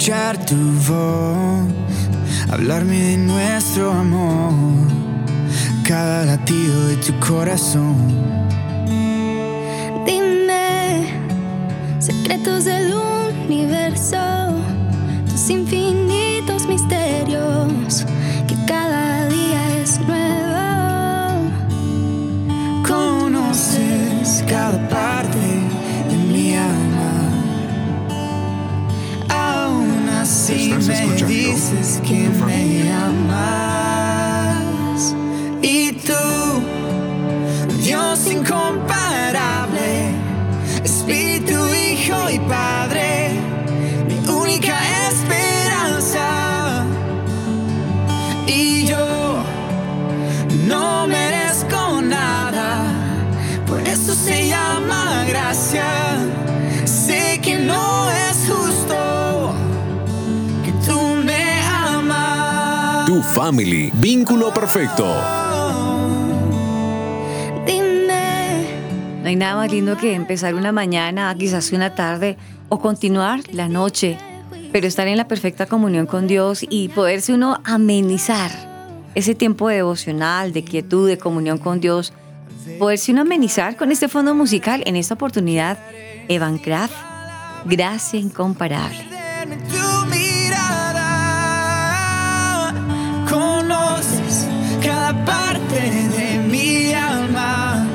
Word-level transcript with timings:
escuchar 0.00 0.38
tu 0.46 0.56
voz, 0.88 1.68
hablarme 2.50 2.96
de 2.96 3.16
nuestro 3.18 3.92
amor, 3.92 4.54
cada 5.86 6.24
latido 6.24 6.88
de 6.88 6.96
tu 6.96 7.12
corazón. 7.20 7.96
Dime, 10.06 11.04
secretos 11.98 12.64
del 12.64 12.94
universo, 12.94 14.16
Tu 63.10 63.20
Family, 63.20 63.90
vínculo 63.94 64.54
perfecto. 64.54 65.04
Dime, 67.66 68.66
No 69.20 69.28
hay 69.28 69.34
nada 69.34 69.56
más 69.56 69.72
lindo 69.72 69.96
que 69.96 70.14
empezar 70.14 70.54
una 70.54 70.70
mañana, 70.70 71.34
quizás 71.36 71.72
una 71.72 71.96
tarde 71.96 72.36
o 72.68 72.78
continuar 72.78 73.40
la 73.52 73.68
noche, 73.68 74.16
pero 74.70 74.86
estar 74.86 75.08
en 75.08 75.16
la 75.16 75.26
perfecta 75.26 75.66
comunión 75.66 76.06
con 76.06 76.28
Dios 76.28 76.64
y 76.70 76.86
poderse 76.90 77.34
uno 77.34 77.60
amenizar 77.64 78.52
ese 79.16 79.34
tiempo 79.34 79.66
devocional, 79.66 80.52
de 80.52 80.62
quietud, 80.62 81.08
de 81.08 81.18
comunión 81.18 81.58
con 81.58 81.80
Dios, 81.80 82.12
poderse 82.78 83.10
uno 83.10 83.22
amenizar 83.22 83.76
con 83.76 83.90
este 83.90 84.06
fondo 84.06 84.36
musical 84.36 84.84
en 84.86 84.94
esta 84.94 85.14
oportunidad, 85.14 85.80
Evan 86.28 86.58
Kraft, 86.58 86.94
Gracia 87.64 88.20
Incomparable. 88.20 89.09
Parte 95.24 95.80
de 95.80 96.38
mi 96.48 96.92
alma. 96.92 97.86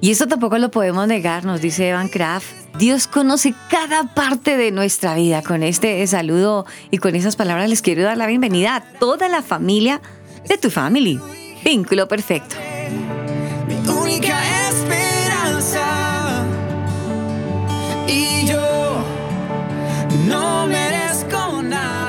Y 0.00 0.10
eso 0.10 0.26
tampoco 0.26 0.58
lo 0.58 0.70
podemos 0.70 1.06
negar, 1.08 1.44
nos 1.44 1.60
dice 1.60 1.88
Evan 1.88 2.08
Kraft. 2.08 2.46
Dios 2.78 3.06
conoce 3.06 3.54
cada 3.70 4.14
parte 4.14 4.56
de 4.56 4.70
nuestra 4.70 5.14
vida. 5.14 5.42
Con 5.42 5.62
este 5.62 6.06
saludo 6.06 6.66
y 6.90 6.98
con 6.98 7.16
esas 7.16 7.36
palabras 7.36 7.70
les 7.70 7.82
quiero 7.82 8.02
dar 8.02 8.18
la 8.18 8.26
bienvenida 8.26 8.76
a 8.76 8.80
toda 8.98 9.28
la 9.28 9.42
familia 9.42 10.00
de 10.48 10.58
tu 10.58 10.70
family. 10.70 11.18
Vínculo 11.64 12.06
perfecto. 12.06 12.56
mi 13.66 13.88
única 13.88 14.55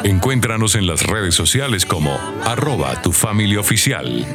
Encuéntranos 0.07 0.75
en 0.75 0.87
las 0.87 1.03
redes 1.03 1.35
sociales 1.35 1.85
como 1.85 2.17
arroba 2.45 3.01
tu 3.01 3.11
familia 3.11 3.59
oficial. 3.59 4.25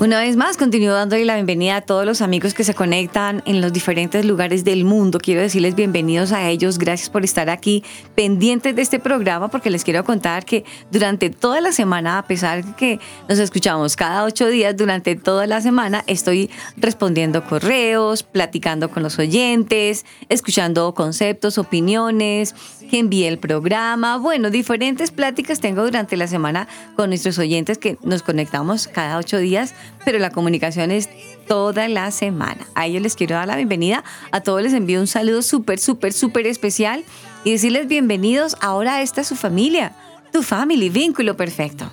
Una 0.00 0.20
vez 0.20 0.36
más, 0.36 0.56
continúo 0.56 0.92
dándole 0.92 1.24
la 1.24 1.34
bienvenida 1.34 1.74
a 1.74 1.80
todos 1.80 2.06
los 2.06 2.22
amigos 2.22 2.54
que 2.54 2.62
se 2.62 2.72
conectan 2.72 3.42
en 3.46 3.60
los 3.60 3.72
diferentes 3.72 4.24
lugares 4.24 4.62
del 4.62 4.84
mundo. 4.84 5.18
Quiero 5.18 5.40
decirles 5.40 5.74
bienvenidos 5.74 6.30
a 6.30 6.48
ellos. 6.48 6.78
Gracias 6.78 7.10
por 7.10 7.24
estar 7.24 7.50
aquí 7.50 7.82
pendientes 8.14 8.76
de 8.76 8.82
este 8.82 9.00
programa 9.00 9.48
porque 9.48 9.70
les 9.70 9.82
quiero 9.82 10.04
contar 10.04 10.44
que 10.44 10.64
durante 10.92 11.30
toda 11.30 11.60
la 11.60 11.72
semana, 11.72 12.18
a 12.18 12.26
pesar 12.28 12.64
de 12.64 12.76
que 12.76 13.00
nos 13.28 13.40
escuchamos 13.40 13.96
cada 13.96 14.22
ocho 14.22 14.46
días, 14.46 14.76
durante 14.76 15.16
toda 15.16 15.48
la 15.48 15.60
semana 15.60 16.04
estoy 16.06 16.48
respondiendo 16.76 17.44
correos, 17.44 18.22
platicando 18.22 18.90
con 18.90 19.02
los 19.02 19.18
oyentes, 19.18 20.06
escuchando 20.28 20.94
conceptos, 20.94 21.58
opiniones, 21.58 22.54
que 22.88 23.00
envíe 23.00 23.26
el 23.26 23.38
programa. 23.38 24.16
Bueno, 24.16 24.50
diferentes 24.50 25.10
pláticas 25.10 25.58
tengo 25.58 25.82
durante 25.82 26.16
la 26.16 26.28
semana 26.28 26.68
con 26.94 27.10
nuestros 27.10 27.38
oyentes 27.38 27.78
que 27.78 27.98
nos 28.02 28.22
conectamos 28.22 28.86
cada 28.88 29.18
ocho 29.18 29.38
días, 29.38 29.74
pero 30.04 30.18
la 30.18 30.30
comunicación 30.30 30.90
es 30.90 31.08
toda 31.46 31.88
la 31.88 32.10
semana. 32.10 32.66
A 32.74 32.86
ellos 32.86 33.02
les 33.02 33.16
quiero 33.16 33.36
dar 33.36 33.46
la 33.48 33.56
bienvenida. 33.56 34.04
A 34.32 34.40
todos 34.40 34.62
les 34.62 34.72
envío 34.74 35.00
un 35.00 35.06
saludo 35.06 35.42
súper, 35.42 35.78
súper, 35.78 36.12
súper 36.12 36.46
especial 36.46 37.04
y 37.44 37.52
decirles 37.52 37.88
bienvenidos 37.88 38.56
ahora 38.60 38.96
a 38.96 39.02
esta 39.02 39.24
su 39.24 39.36
familia, 39.36 39.92
tu 40.32 40.42
family, 40.42 40.88
vínculo 40.90 41.36
perfecto. 41.36 41.92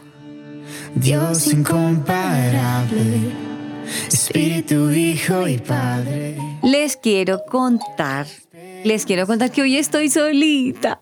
Dios 0.95 1.47
incomparable, 1.53 3.31
Espíritu, 4.07 4.89
Hijo 4.91 5.47
y 5.47 5.57
Padre. 5.57 6.37
Les 6.63 6.97
quiero 6.97 7.43
contar, 7.45 8.27
les 8.83 9.05
quiero 9.05 9.27
contar 9.27 9.51
que 9.51 9.61
hoy 9.61 9.77
estoy 9.77 10.09
solita. 10.09 11.01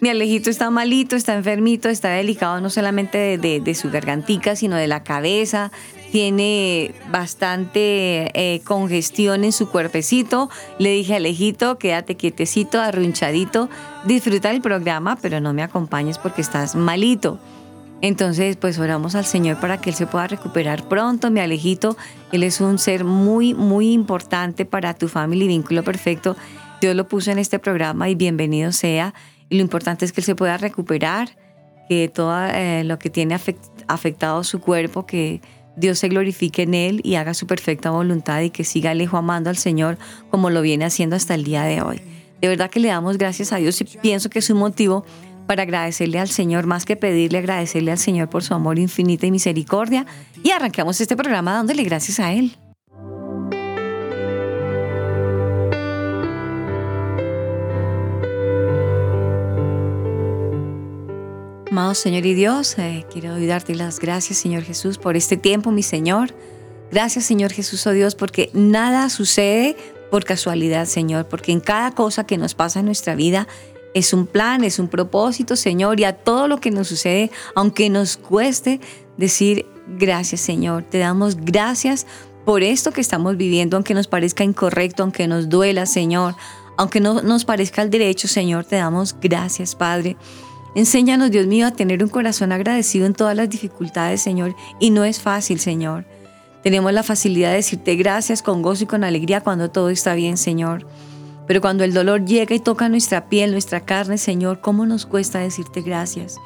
Mi 0.00 0.10
Alejito 0.10 0.50
está 0.50 0.68
malito, 0.70 1.16
está 1.16 1.34
enfermito, 1.34 1.88
está 1.88 2.10
delicado 2.10 2.60
no 2.60 2.68
solamente 2.70 3.16
de, 3.16 3.38
de- 3.38 3.60
de 3.60 3.74
su 3.74 3.90
gargantica, 3.90 4.54
sino 4.54 4.76
de 4.76 4.86
la 4.86 5.02
cabeza. 5.02 5.72
Tiene 6.12 6.94
bastante 7.10 8.30
eh, 8.34 8.60
congestión 8.64 9.44
en 9.44 9.52
su 9.52 9.70
cuerpecito. 9.70 10.50
Le 10.78 10.90
dije 10.90 11.16
Alejito, 11.16 11.78
quédate 11.78 12.16
quietecito, 12.16 12.82
arrunchadito, 12.82 13.70
disfruta 14.04 14.50
el 14.50 14.60
programa, 14.60 15.16
pero 15.22 15.40
no 15.40 15.54
me 15.54 15.62
acompañes 15.62 16.18
porque 16.18 16.42
estás 16.42 16.76
malito. 16.76 17.38
Entonces, 18.02 18.56
pues 18.56 18.78
oramos 18.78 19.14
al 19.14 19.24
Señor 19.24 19.58
para 19.58 19.80
que 19.80 19.88
Él 19.88 19.96
se 19.96 20.06
pueda 20.06 20.26
recuperar 20.26 20.86
pronto, 20.86 21.30
mi 21.30 21.40
Alejito. 21.40 21.96
Él 22.30 22.42
es 22.42 22.60
un 22.60 22.78
ser 22.78 23.04
muy, 23.04 23.54
muy 23.54 23.92
importante 23.92 24.66
para 24.66 24.92
tu 24.92 25.08
familia 25.08 25.46
y 25.46 25.48
vínculo 25.48 25.82
perfecto. 25.82 26.36
Dios 26.82 26.94
lo 26.94 27.08
puso 27.08 27.30
en 27.30 27.38
este 27.38 27.58
programa 27.58 28.10
y 28.10 28.16
bienvenido 28.16 28.72
sea. 28.72 29.14
Y 29.48 29.56
lo 29.56 29.62
importante 29.62 30.04
es 30.04 30.12
que 30.12 30.20
Él 30.20 30.26
se 30.26 30.34
pueda 30.34 30.58
recuperar, 30.58 31.38
que 31.88 32.10
todo 32.12 32.36
eh, 32.48 32.84
lo 32.84 32.98
que 32.98 33.08
tiene 33.08 33.34
afect- 33.34 33.70
afectado 33.88 34.44
su 34.44 34.60
cuerpo, 34.60 35.06
que 35.06 35.40
Dios 35.76 35.98
se 35.98 36.08
glorifique 36.08 36.62
en 36.62 36.74
Él 36.74 37.00
y 37.02 37.14
haga 37.14 37.34
su 37.34 37.46
perfecta 37.46 37.90
voluntad 37.90 38.40
y 38.42 38.50
que 38.50 38.64
siga 38.64 38.90
Alejo 38.90 39.16
amando 39.16 39.50
al 39.50 39.56
Señor 39.56 39.98
como 40.30 40.50
lo 40.50 40.62
viene 40.62 40.84
haciendo 40.84 41.16
hasta 41.16 41.34
el 41.34 41.44
día 41.44 41.62
de 41.64 41.82
hoy. 41.82 42.00
De 42.40 42.48
verdad 42.48 42.70
que 42.70 42.80
le 42.80 42.88
damos 42.88 43.18
gracias 43.18 43.52
a 43.52 43.56
Dios 43.56 43.80
y 43.80 43.84
pienso 43.84 44.28
que 44.28 44.40
es 44.40 44.50
un 44.50 44.58
motivo 44.58 45.04
para 45.46 45.62
agradecerle 45.62 46.18
al 46.18 46.28
Señor, 46.28 46.66
más 46.66 46.84
que 46.84 46.96
pedirle, 46.96 47.38
agradecerle 47.38 47.92
al 47.92 47.98
Señor 47.98 48.28
por 48.28 48.42
su 48.42 48.54
amor 48.54 48.78
infinito 48.78 49.26
y 49.26 49.30
misericordia. 49.30 50.06
Y 50.42 50.50
arrancamos 50.50 51.00
este 51.00 51.16
programa 51.16 51.52
dándole 51.52 51.82
gracias 51.84 52.20
a 52.20 52.32
Él. 52.32 52.56
Amado 61.72 61.94
Señor 61.94 62.26
y 62.26 62.34
Dios, 62.34 62.78
eh, 62.78 63.06
quiero 63.10 63.34
darte 63.46 63.74
las 63.74 63.98
gracias, 63.98 64.36
Señor 64.36 64.62
Jesús, 64.62 64.98
por 64.98 65.16
este 65.16 65.38
tiempo, 65.38 65.70
mi 65.70 65.82
Señor. 65.82 66.34
Gracias, 66.90 67.24
Señor 67.24 67.50
Jesús, 67.50 67.86
oh 67.86 67.92
Dios, 67.92 68.14
porque 68.14 68.50
nada 68.52 69.08
sucede 69.08 69.74
por 70.10 70.26
casualidad, 70.26 70.84
Señor, 70.84 71.28
porque 71.28 71.50
en 71.50 71.60
cada 71.60 71.92
cosa 71.92 72.26
que 72.26 72.36
nos 72.36 72.52
pasa 72.52 72.80
en 72.80 72.84
nuestra 72.84 73.14
vida 73.14 73.48
es 73.94 74.12
un 74.12 74.26
plan, 74.26 74.64
es 74.64 74.78
un 74.78 74.88
propósito, 74.88 75.56
Señor, 75.56 75.98
y 75.98 76.04
a 76.04 76.12
todo 76.12 76.46
lo 76.46 76.60
que 76.60 76.70
nos 76.70 76.88
sucede, 76.88 77.30
aunque 77.54 77.88
nos 77.88 78.18
cueste 78.18 78.78
decir 79.16 79.64
gracias, 79.98 80.42
Señor, 80.42 80.82
te 80.82 80.98
damos 80.98 81.36
gracias 81.36 82.06
por 82.44 82.62
esto 82.62 82.92
que 82.92 83.00
estamos 83.00 83.38
viviendo, 83.38 83.78
aunque 83.78 83.94
nos 83.94 84.08
parezca 84.08 84.44
incorrecto, 84.44 85.04
aunque 85.04 85.26
nos 85.26 85.48
duela, 85.48 85.86
Señor, 85.86 86.34
aunque 86.76 87.00
no 87.00 87.22
nos 87.22 87.46
parezca 87.46 87.80
el 87.80 87.88
derecho, 87.88 88.28
Señor, 88.28 88.66
te 88.66 88.76
damos 88.76 89.16
gracias, 89.18 89.74
Padre. 89.74 90.18
Enséñanos, 90.74 91.30
Dios 91.30 91.46
mío, 91.46 91.66
a 91.66 91.72
tener 91.72 92.02
un 92.02 92.08
corazón 92.08 92.50
agradecido 92.50 93.06
en 93.06 93.12
todas 93.12 93.36
las 93.36 93.50
dificultades, 93.50 94.22
Señor, 94.22 94.54
y 94.80 94.90
no 94.90 95.04
es 95.04 95.20
fácil, 95.20 95.60
Señor. 95.60 96.06
Tenemos 96.62 96.92
la 96.92 97.02
facilidad 97.02 97.50
de 97.50 97.56
decirte 97.56 97.96
gracias 97.96 98.42
con 98.42 98.62
gozo 98.62 98.84
y 98.84 98.86
con 98.86 99.04
alegría 99.04 99.42
cuando 99.42 99.70
todo 99.70 99.90
está 99.90 100.14
bien, 100.14 100.36
Señor. 100.36 100.86
Pero 101.46 101.60
cuando 101.60 101.84
el 101.84 101.92
dolor 101.92 102.24
llega 102.24 102.54
y 102.54 102.60
toca 102.60 102.88
nuestra 102.88 103.28
piel, 103.28 103.50
nuestra 103.50 103.80
carne, 103.80 104.16
Señor, 104.16 104.60
¿cómo 104.60 104.86
nos 104.86 105.04
cuesta 105.04 105.40
decirte 105.40 105.82
gracias? 105.82 106.36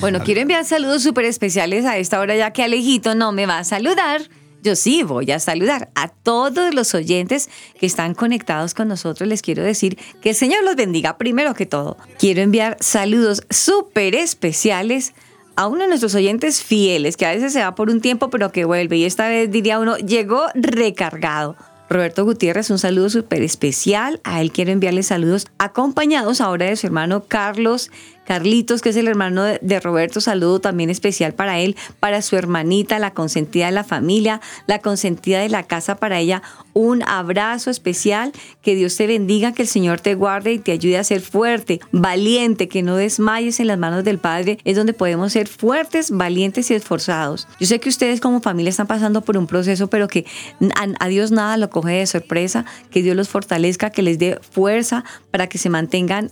Bueno, 0.00 0.20
quiero 0.24 0.40
enviar 0.40 0.64
saludos 0.64 1.02
súper 1.02 1.24
especiales 1.24 1.84
a 1.84 1.98
esta 1.98 2.20
hora 2.20 2.36
ya 2.36 2.52
que 2.52 2.62
Alejito 2.62 3.16
no 3.16 3.32
me 3.32 3.46
va 3.46 3.58
a 3.58 3.64
saludar. 3.64 4.22
Yo 4.62 4.76
sí 4.76 5.02
voy 5.02 5.30
a 5.32 5.40
saludar 5.40 5.90
a 5.96 6.08
todos 6.08 6.72
los 6.72 6.94
oyentes 6.94 7.50
que 7.78 7.86
están 7.86 8.14
conectados 8.14 8.74
con 8.74 8.88
nosotros. 8.88 9.28
Les 9.28 9.42
quiero 9.42 9.64
decir 9.64 9.98
que 10.20 10.30
el 10.30 10.34
Señor 10.36 10.62
los 10.62 10.76
bendiga 10.76 11.18
primero 11.18 11.54
que 11.54 11.66
todo. 11.66 11.96
Quiero 12.18 12.42
enviar 12.42 12.76
saludos 12.80 13.42
súper 13.50 14.14
especiales 14.14 15.12
a 15.56 15.66
uno 15.66 15.82
de 15.82 15.88
nuestros 15.88 16.14
oyentes 16.14 16.62
fieles, 16.62 17.16
que 17.16 17.26
a 17.26 17.34
veces 17.34 17.52
se 17.52 17.60
va 17.60 17.74
por 17.74 17.90
un 17.90 18.00
tiempo, 18.00 18.30
pero 18.30 18.52
que 18.52 18.64
vuelve. 18.64 18.98
Y 18.98 19.04
esta 19.04 19.28
vez 19.28 19.50
diría 19.50 19.80
uno, 19.80 19.96
llegó 19.96 20.46
recargado. 20.54 21.56
Roberto 21.90 22.24
Gutiérrez, 22.24 22.70
un 22.70 22.78
saludo 22.78 23.10
súper 23.10 23.42
especial. 23.42 24.20
A 24.22 24.40
él 24.40 24.52
quiero 24.52 24.70
enviarle 24.70 25.02
saludos 25.02 25.48
acompañados 25.58 26.40
ahora 26.40 26.66
de 26.66 26.76
su 26.76 26.86
hermano 26.86 27.24
Carlos 27.26 27.90
Carlitos, 28.30 28.80
que 28.80 28.90
es 28.90 28.96
el 28.96 29.08
hermano 29.08 29.42
de, 29.42 29.80
Roberto, 29.80 30.20
saludo 30.20 30.60
también 30.60 30.88
especial 30.88 31.34
para 31.34 31.58
él, 31.58 31.74
para 31.98 32.22
su 32.22 32.36
hermanita, 32.36 33.00
la 33.00 33.12
consentida 33.12 33.66
de 33.66 33.72
la 33.72 33.82
familia, 33.82 34.40
la 34.68 34.78
consentida 34.78 35.40
de 35.40 35.48
la 35.48 35.64
casa 35.64 35.96
para 35.96 36.20
ella. 36.20 36.40
Un 36.72 37.02
abrazo 37.02 37.72
especial, 37.72 38.30
que 38.62 38.76
Dios 38.76 38.96
te 38.96 39.08
bendiga, 39.08 39.50
que 39.50 39.62
el 39.62 39.68
Señor 39.68 40.00
te 40.00 40.14
guarde 40.14 40.52
y 40.52 40.58
te 40.60 40.70
ayude 40.70 40.96
a 40.96 41.02
ser 41.02 41.22
fuerte, 41.22 41.80
valiente, 41.90 42.68
que 42.68 42.84
no 42.84 42.94
desmayes 42.94 43.58
en 43.58 43.66
las 43.66 43.80
manos 43.80 44.04
del 44.04 44.18
Padre. 44.18 44.58
Es 44.62 44.76
donde 44.76 44.92
podemos 44.92 45.32
ser 45.32 45.48
fuertes, 45.48 46.12
valientes 46.12 46.70
y 46.70 46.74
esforzados. 46.74 47.48
Yo 47.58 47.66
sé 47.66 47.80
que 47.80 47.88
ustedes 47.88 48.20
como 48.20 48.40
familia 48.40 48.70
están 48.70 48.86
pasando 48.86 49.22
por 49.22 49.38
un 49.38 49.48
proceso, 49.48 49.88
pero 49.88 50.06
que 50.06 50.24
a, 50.76 50.86
a 51.04 51.08
Dios 51.08 51.32
nada 51.32 51.56
lo 51.56 51.68
coge 51.68 51.94
de 51.94 52.06
sorpresa, 52.06 52.64
que 52.92 53.02
Dios 53.02 53.16
los 53.16 53.28
fortalezca, 53.28 53.90
que 53.90 54.02
les 54.02 54.20
dé 54.20 54.38
fuerza 54.52 55.02
para 55.32 55.48
que 55.48 55.58
se 55.58 55.68
mantengan 55.68 56.30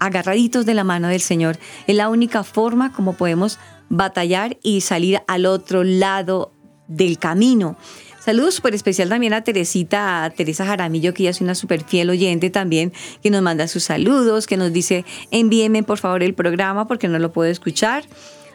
agarraditos 0.00 0.66
de 0.66 0.74
la 0.74 0.84
mano 0.84 1.08
del 1.08 1.20
Señor. 1.20 1.58
Es 1.86 1.94
la 1.94 2.08
única 2.08 2.42
forma 2.42 2.92
como 2.92 3.12
podemos 3.12 3.58
batallar 3.88 4.56
y 4.62 4.80
salir 4.80 5.20
al 5.28 5.46
otro 5.46 5.84
lado 5.84 6.52
del 6.88 7.18
camino. 7.18 7.76
Saludos 8.18 8.54
súper 8.54 8.74
especial 8.74 9.08
también 9.08 9.32
a 9.32 9.42
Teresita, 9.42 10.24
a 10.24 10.30
Teresa 10.30 10.66
Jaramillo, 10.66 11.14
que 11.14 11.22
ella 11.22 11.30
es 11.30 11.40
una 11.40 11.54
súper 11.54 11.84
fiel 11.84 12.10
oyente 12.10 12.50
también, 12.50 12.92
que 13.22 13.30
nos 13.30 13.40
manda 13.40 13.66
sus 13.66 13.84
saludos, 13.84 14.46
que 14.46 14.58
nos 14.58 14.72
dice, 14.72 15.06
envíenme 15.30 15.82
por 15.82 15.98
favor 15.98 16.22
el 16.22 16.34
programa 16.34 16.86
porque 16.86 17.08
no 17.08 17.18
lo 17.18 17.32
puedo 17.32 17.50
escuchar. 17.50 18.04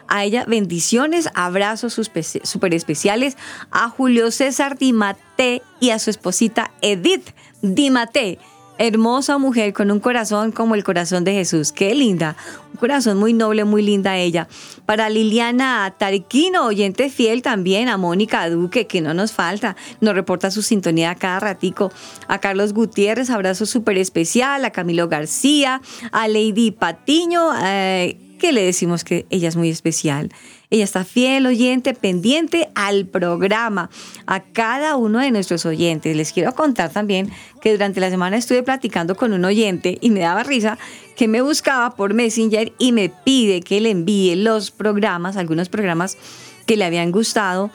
A 0.08 0.24
ella 0.24 0.44
bendiciones, 0.46 1.28
abrazos 1.34 1.94
súper 1.94 2.74
especiales 2.74 3.36
a 3.72 3.88
Julio 3.88 4.30
César 4.30 4.78
Dimate 4.78 5.62
y 5.80 5.90
a 5.90 5.98
su 5.98 6.10
esposita 6.10 6.70
Edith 6.80 7.30
Dimate 7.60 8.38
hermosa 8.78 9.38
mujer 9.38 9.72
con 9.72 9.90
un 9.90 10.00
corazón 10.00 10.52
como 10.52 10.74
el 10.74 10.84
corazón 10.84 11.24
de 11.24 11.32
Jesús. 11.32 11.72
Qué 11.72 11.94
linda. 11.94 12.36
Un 12.72 12.78
corazón 12.78 13.18
muy 13.18 13.32
noble, 13.32 13.64
muy 13.64 13.82
linda 13.82 14.16
ella. 14.16 14.48
Para 14.84 15.08
Liliana 15.08 15.94
Tariquino, 15.98 16.66
oyente 16.66 17.10
fiel 17.10 17.42
también. 17.42 17.88
A 17.88 17.96
Mónica 17.96 18.48
Duque, 18.50 18.86
que 18.86 19.00
no 19.00 19.14
nos 19.14 19.32
falta. 19.32 19.76
Nos 20.00 20.14
reporta 20.14 20.50
su 20.50 20.62
sintonía 20.62 21.14
cada 21.14 21.40
ratico. 21.40 21.92
A 22.28 22.38
Carlos 22.38 22.72
Gutiérrez, 22.72 23.30
abrazo 23.30 23.66
súper 23.66 23.98
especial. 23.98 24.64
A 24.64 24.70
Camilo 24.70 25.08
García. 25.08 25.80
A 26.12 26.28
Lady 26.28 26.70
Patiño. 26.70 27.50
Eh, 27.64 28.18
que 28.38 28.52
le 28.52 28.62
decimos 28.62 29.04
que 29.04 29.26
ella 29.30 29.48
es 29.48 29.56
muy 29.56 29.70
especial. 29.70 30.30
Ella 30.70 30.84
está 30.84 31.04
fiel, 31.04 31.46
oyente, 31.46 31.94
pendiente 31.94 32.68
al 32.74 33.06
programa, 33.06 33.90
a 34.26 34.40
cada 34.40 34.96
uno 34.96 35.20
de 35.20 35.30
nuestros 35.30 35.64
oyentes. 35.66 36.16
Les 36.16 36.32
quiero 36.32 36.54
contar 36.54 36.90
también 36.90 37.30
que 37.60 37.72
durante 37.72 38.00
la 38.00 38.10
semana 38.10 38.36
estuve 38.36 38.62
platicando 38.62 39.16
con 39.16 39.32
un 39.32 39.44
oyente 39.44 39.98
y 40.00 40.10
me 40.10 40.20
daba 40.20 40.42
risa 40.42 40.78
que 41.16 41.28
me 41.28 41.40
buscaba 41.40 41.94
por 41.94 42.14
Messenger 42.14 42.72
y 42.78 42.92
me 42.92 43.08
pide 43.08 43.60
que 43.60 43.80
le 43.80 43.90
envíe 43.90 44.34
los 44.36 44.70
programas, 44.70 45.36
algunos 45.36 45.68
programas 45.68 46.18
que 46.66 46.76
le 46.76 46.84
habían 46.84 47.12
gustado. 47.12 47.70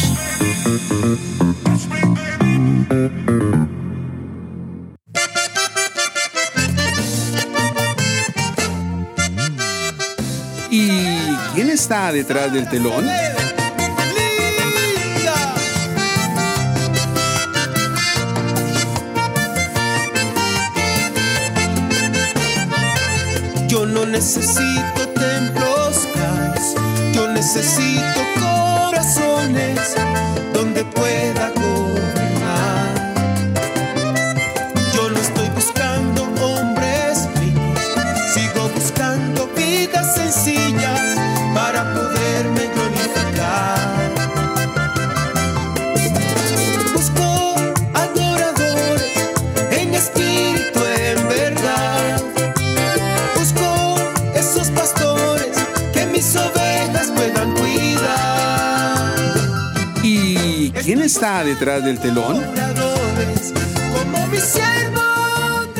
¿Y 10.68 10.88
quién 11.54 11.70
está 11.70 12.10
detrás 12.10 12.52
del 12.52 12.68
telón? 12.68 13.06
Necesito 24.10 25.08
templos 25.14 26.08
yo 27.14 27.28
necesito 27.28 28.29
está 61.20 61.44
detrás 61.44 61.84
del 61.84 62.00
telón? 62.00 62.42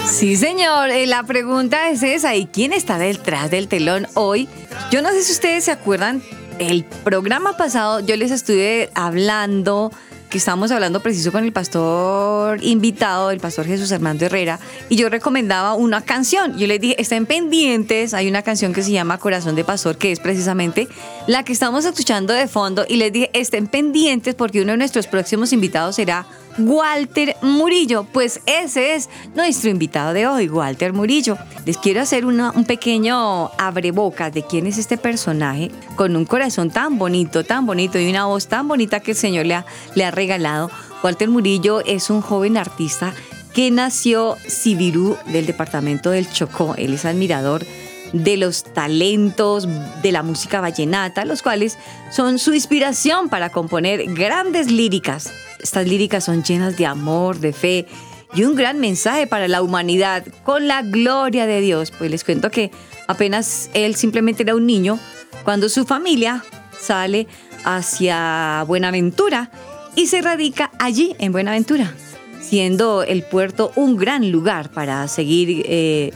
Sí, 0.06 0.36
señor. 0.36 0.90
Eh, 0.90 1.06
La 1.06 1.22
pregunta 1.22 1.88
es 1.88 2.02
esa. 2.02 2.34
¿Y 2.36 2.44
quién 2.44 2.74
está 2.74 2.98
detrás 2.98 3.50
del 3.50 3.66
telón 3.66 4.06
hoy? 4.12 4.50
Yo 4.90 5.00
no 5.00 5.08
sé 5.12 5.22
si 5.22 5.32
ustedes 5.32 5.64
se 5.64 5.70
acuerdan, 5.70 6.22
el 6.58 6.84
programa 6.84 7.56
pasado 7.56 8.00
yo 8.00 8.16
les 8.16 8.30
estuve 8.30 8.90
hablando, 8.94 9.90
que 10.30 10.38
estábamos 10.38 10.70
hablando 10.70 11.00
preciso 11.00 11.32
con 11.32 11.44
el 11.44 11.52
pastor 11.52 12.62
invitado, 12.62 13.32
el 13.32 13.40
pastor 13.40 13.66
Jesús 13.66 13.90
Armando 13.90 14.24
Herrera, 14.24 14.60
y 14.88 14.96
yo 14.96 15.08
recomendaba 15.08 15.74
una 15.74 16.02
canción. 16.02 16.56
Yo 16.56 16.68
les 16.68 16.80
dije, 16.80 16.94
estén 17.02 17.26
pendientes, 17.26 18.14
hay 18.14 18.28
una 18.28 18.42
canción 18.42 18.72
que 18.72 18.82
se 18.82 18.92
llama 18.92 19.18
Corazón 19.18 19.56
de 19.56 19.64
Pastor, 19.64 19.98
que 19.98 20.12
es 20.12 20.20
precisamente 20.20 20.88
la 21.26 21.42
que 21.42 21.52
estamos 21.52 21.84
escuchando 21.84 22.32
de 22.32 22.46
fondo, 22.46 22.86
y 22.88 22.96
les 22.96 23.12
dije, 23.12 23.30
estén 23.32 23.66
pendientes 23.66 24.36
porque 24.36 24.62
uno 24.62 24.72
de 24.72 24.78
nuestros 24.78 25.08
próximos 25.08 25.52
invitados 25.52 25.96
será 25.96 26.26
Walter 26.68 27.36
Murillo. 27.42 28.04
Pues 28.04 28.40
ese 28.46 28.94
es 28.94 29.08
nuestro 29.34 29.70
invitado 29.70 30.12
de 30.12 30.26
hoy, 30.26 30.48
Walter 30.48 30.92
Murillo. 30.92 31.36
Les 31.64 31.76
quiero 31.78 32.00
hacer 32.00 32.24
una- 32.26 32.50
un 32.50 32.64
pequeño 32.64 33.50
abrebocas 33.58 34.32
de 34.32 34.42
quién 34.42 34.66
es 34.66 34.78
este 34.78 34.96
personaje 34.96 35.70
con 35.96 36.16
un 36.16 36.24
corazón 36.24 36.70
tan 36.70 36.98
bonito, 36.98 37.44
tan 37.44 37.66
bonito 37.66 37.98
y 37.98 38.08
una 38.10 38.26
voz 38.26 38.46
tan 38.48 38.68
bonita 38.68 39.00
que 39.00 39.12
el 39.12 39.16
Señor 39.16 39.46
le 39.46 39.54
ha, 39.54 39.66
le 39.94 40.04
ha 40.04 40.10
regalado. 40.10 40.70
Walter 41.02 41.28
Murillo 41.28 41.80
es 41.80 42.10
un 42.10 42.20
joven 42.20 42.56
artista 42.56 43.12
que 43.54 43.70
nació 43.70 44.36
Sibirú 44.46 45.16
del 45.26 45.46
departamento 45.46 46.10
del 46.10 46.30
Chocó. 46.30 46.74
Él 46.76 46.94
es 46.94 47.04
admirador 47.04 47.64
de 48.12 48.36
los 48.36 48.64
talentos 48.64 49.68
de 50.02 50.12
la 50.12 50.22
música 50.22 50.60
vallenata, 50.60 51.24
los 51.24 51.42
cuales 51.42 51.78
son 52.10 52.38
su 52.38 52.52
inspiración 52.54 53.28
para 53.28 53.50
componer 53.50 54.12
grandes 54.14 54.70
líricas. 54.70 55.30
Estas 55.62 55.86
líricas 55.86 56.24
son 56.24 56.42
llenas 56.42 56.76
de 56.76 56.86
amor, 56.86 57.38
de 57.38 57.52
fe 57.52 57.86
y 58.34 58.44
un 58.44 58.54
gran 58.54 58.78
mensaje 58.78 59.26
para 59.26 59.48
la 59.48 59.62
humanidad 59.62 60.24
con 60.44 60.68
la 60.68 60.82
gloria 60.82 61.46
de 61.46 61.60
Dios. 61.60 61.90
Pues 61.90 62.10
les 62.10 62.24
cuento 62.24 62.50
que 62.50 62.70
apenas 63.08 63.70
él 63.74 63.94
simplemente 63.96 64.42
era 64.42 64.54
un 64.54 64.66
niño 64.66 64.98
cuando 65.44 65.68
su 65.68 65.84
familia 65.84 66.44
sale 66.78 67.26
hacia 67.64 68.64
Buenaventura 68.66 69.50
y 69.96 70.06
se 70.06 70.22
radica 70.22 70.70
allí 70.78 71.14
en 71.18 71.32
Buenaventura, 71.32 71.92
siendo 72.40 73.02
el 73.02 73.22
puerto 73.22 73.72
un 73.76 73.96
gran 73.96 74.30
lugar 74.30 74.70
para 74.70 75.06
seguir 75.08 75.64
eh, 75.66 76.12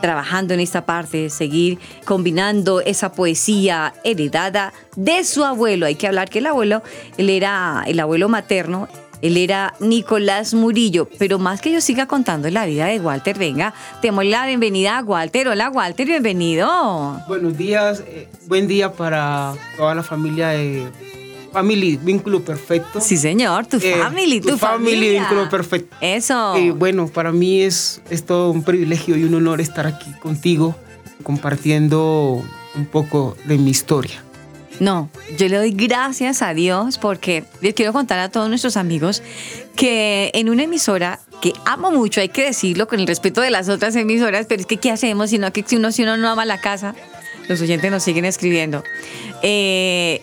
trabajando 0.00 0.54
en 0.54 0.60
esta 0.60 0.86
parte, 0.86 1.30
seguir 1.30 1.78
combinando 2.04 2.80
esa 2.80 3.12
poesía 3.12 3.94
heredada 4.04 4.72
de 4.96 5.24
su 5.24 5.44
abuelo. 5.44 5.86
Hay 5.86 5.94
que 5.94 6.06
hablar 6.06 6.30
que 6.30 6.38
el 6.38 6.46
abuelo, 6.46 6.82
él 7.16 7.30
era 7.30 7.84
el 7.86 8.00
abuelo 8.00 8.28
materno, 8.28 8.88
él 9.20 9.36
era 9.36 9.74
Nicolás 9.80 10.54
Murillo, 10.54 11.08
pero 11.18 11.38
más 11.38 11.60
que 11.60 11.72
yo 11.72 11.80
siga 11.80 12.06
contando 12.06 12.48
la 12.50 12.66
vida 12.66 12.86
de 12.86 13.00
Walter, 13.00 13.36
venga, 13.36 13.74
te 14.00 14.08
damos 14.08 14.24
la 14.24 14.46
bienvenida 14.46 14.98
a 14.98 15.02
Walter. 15.02 15.48
Hola 15.48 15.70
Walter, 15.70 16.06
bienvenido. 16.06 17.20
Buenos 17.26 17.56
días, 17.56 18.04
eh, 18.06 18.28
buen 18.46 18.68
día 18.68 18.92
para 18.92 19.54
toda 19.76 19.94
la 19.94 20.04
familia 20.04 20.48
de 20.48 20.86
Family 21.52 21.96
Vínculo 22.02 22.42
Perfecto. 22.42 23.00
Sí, 23.00 23.16
señor, 23.16 23.66
tu 23.66 23.78
Eh, 23.78 23.94
family, 23.98 24.40
tu, 24.40 24.48
tu 24.50 24.58
family, 24.58 24.92
familia. 24.94 25.20
vínculo 25.20 25.48
perfecto. 25.48 25.96
Eso. 26.00 26.56
Eh, 26.56 26.70
bueno, 26.72 27.08
para 27.08 27.32
mí 27.32 27.62
es, 27.62 28.00
es 28.10 28.24
todo 28.24 28.50
un 28.50 28.62
privilegio 28.62 29.16
y 29.16 29.24
un 29.24 29.34
honor 29.34 29.60
estar 29.60 29.86
aquí 29.86 30.10
contigo 30.20 30.76
compartiendo 31.22 32.42
un 32.74 32.86
poco 32.86 33.36
de 33.46 33.56
mi 33.58 33.70
historia. 33.70 34.22
No, 34.80 35.10
yo 35.36 35.48
le 35.48 35.56
doy 35.56 35.72
gracias 35.72 36.40
a 36.42 36.54
Dios 36.54 36.98
porque 36.98 37.44
les 37.60 37.74
quiero 37.74 37.92
contar 37.92 38.18
a 38.20 38.28
todos 38.28 38.48
nuestros 38.48 38.76
amigos 38.76 39.22
que 39.74 40.30
en 40.34 40.48
una 40.48 40.64
emisora 40.64 41.18
que 41.40 41.52
amo 41.64 41.90
mucho, 41.90 42.20
hay 42.20 42.28
que 42.28 42.44
decirlo 42.44 42.86
con 42.86 43.00
el 43.00 43.06
respeto 43.06 43.40
de 43.40 43.50
las 43.50 43.68
otras 43.68 43.96
emisoras, 43.96 44.46
pero 44.48 44.60
es 44.60 44.66
que 44.66 44.76
¿qué 44.76 44.90
hacemos? 44.90 45.30
Sino 45.30 45.52
que 45.52 45.64
si 45.66 45.76
uno, 45.76 45.90
si 45.90 46.02
uno 46.04 46.16
no 46.16 46.28
ama 46.28 46.44
la 46.44 46.60
casa, 46.60 46.94
los 47.48 47.60
oyentes 47.60 47.90
nos 47.90 48.02
siguen 48.04 48.24
escribiendo. 48.24 48.84
Eh, 49.42 50.22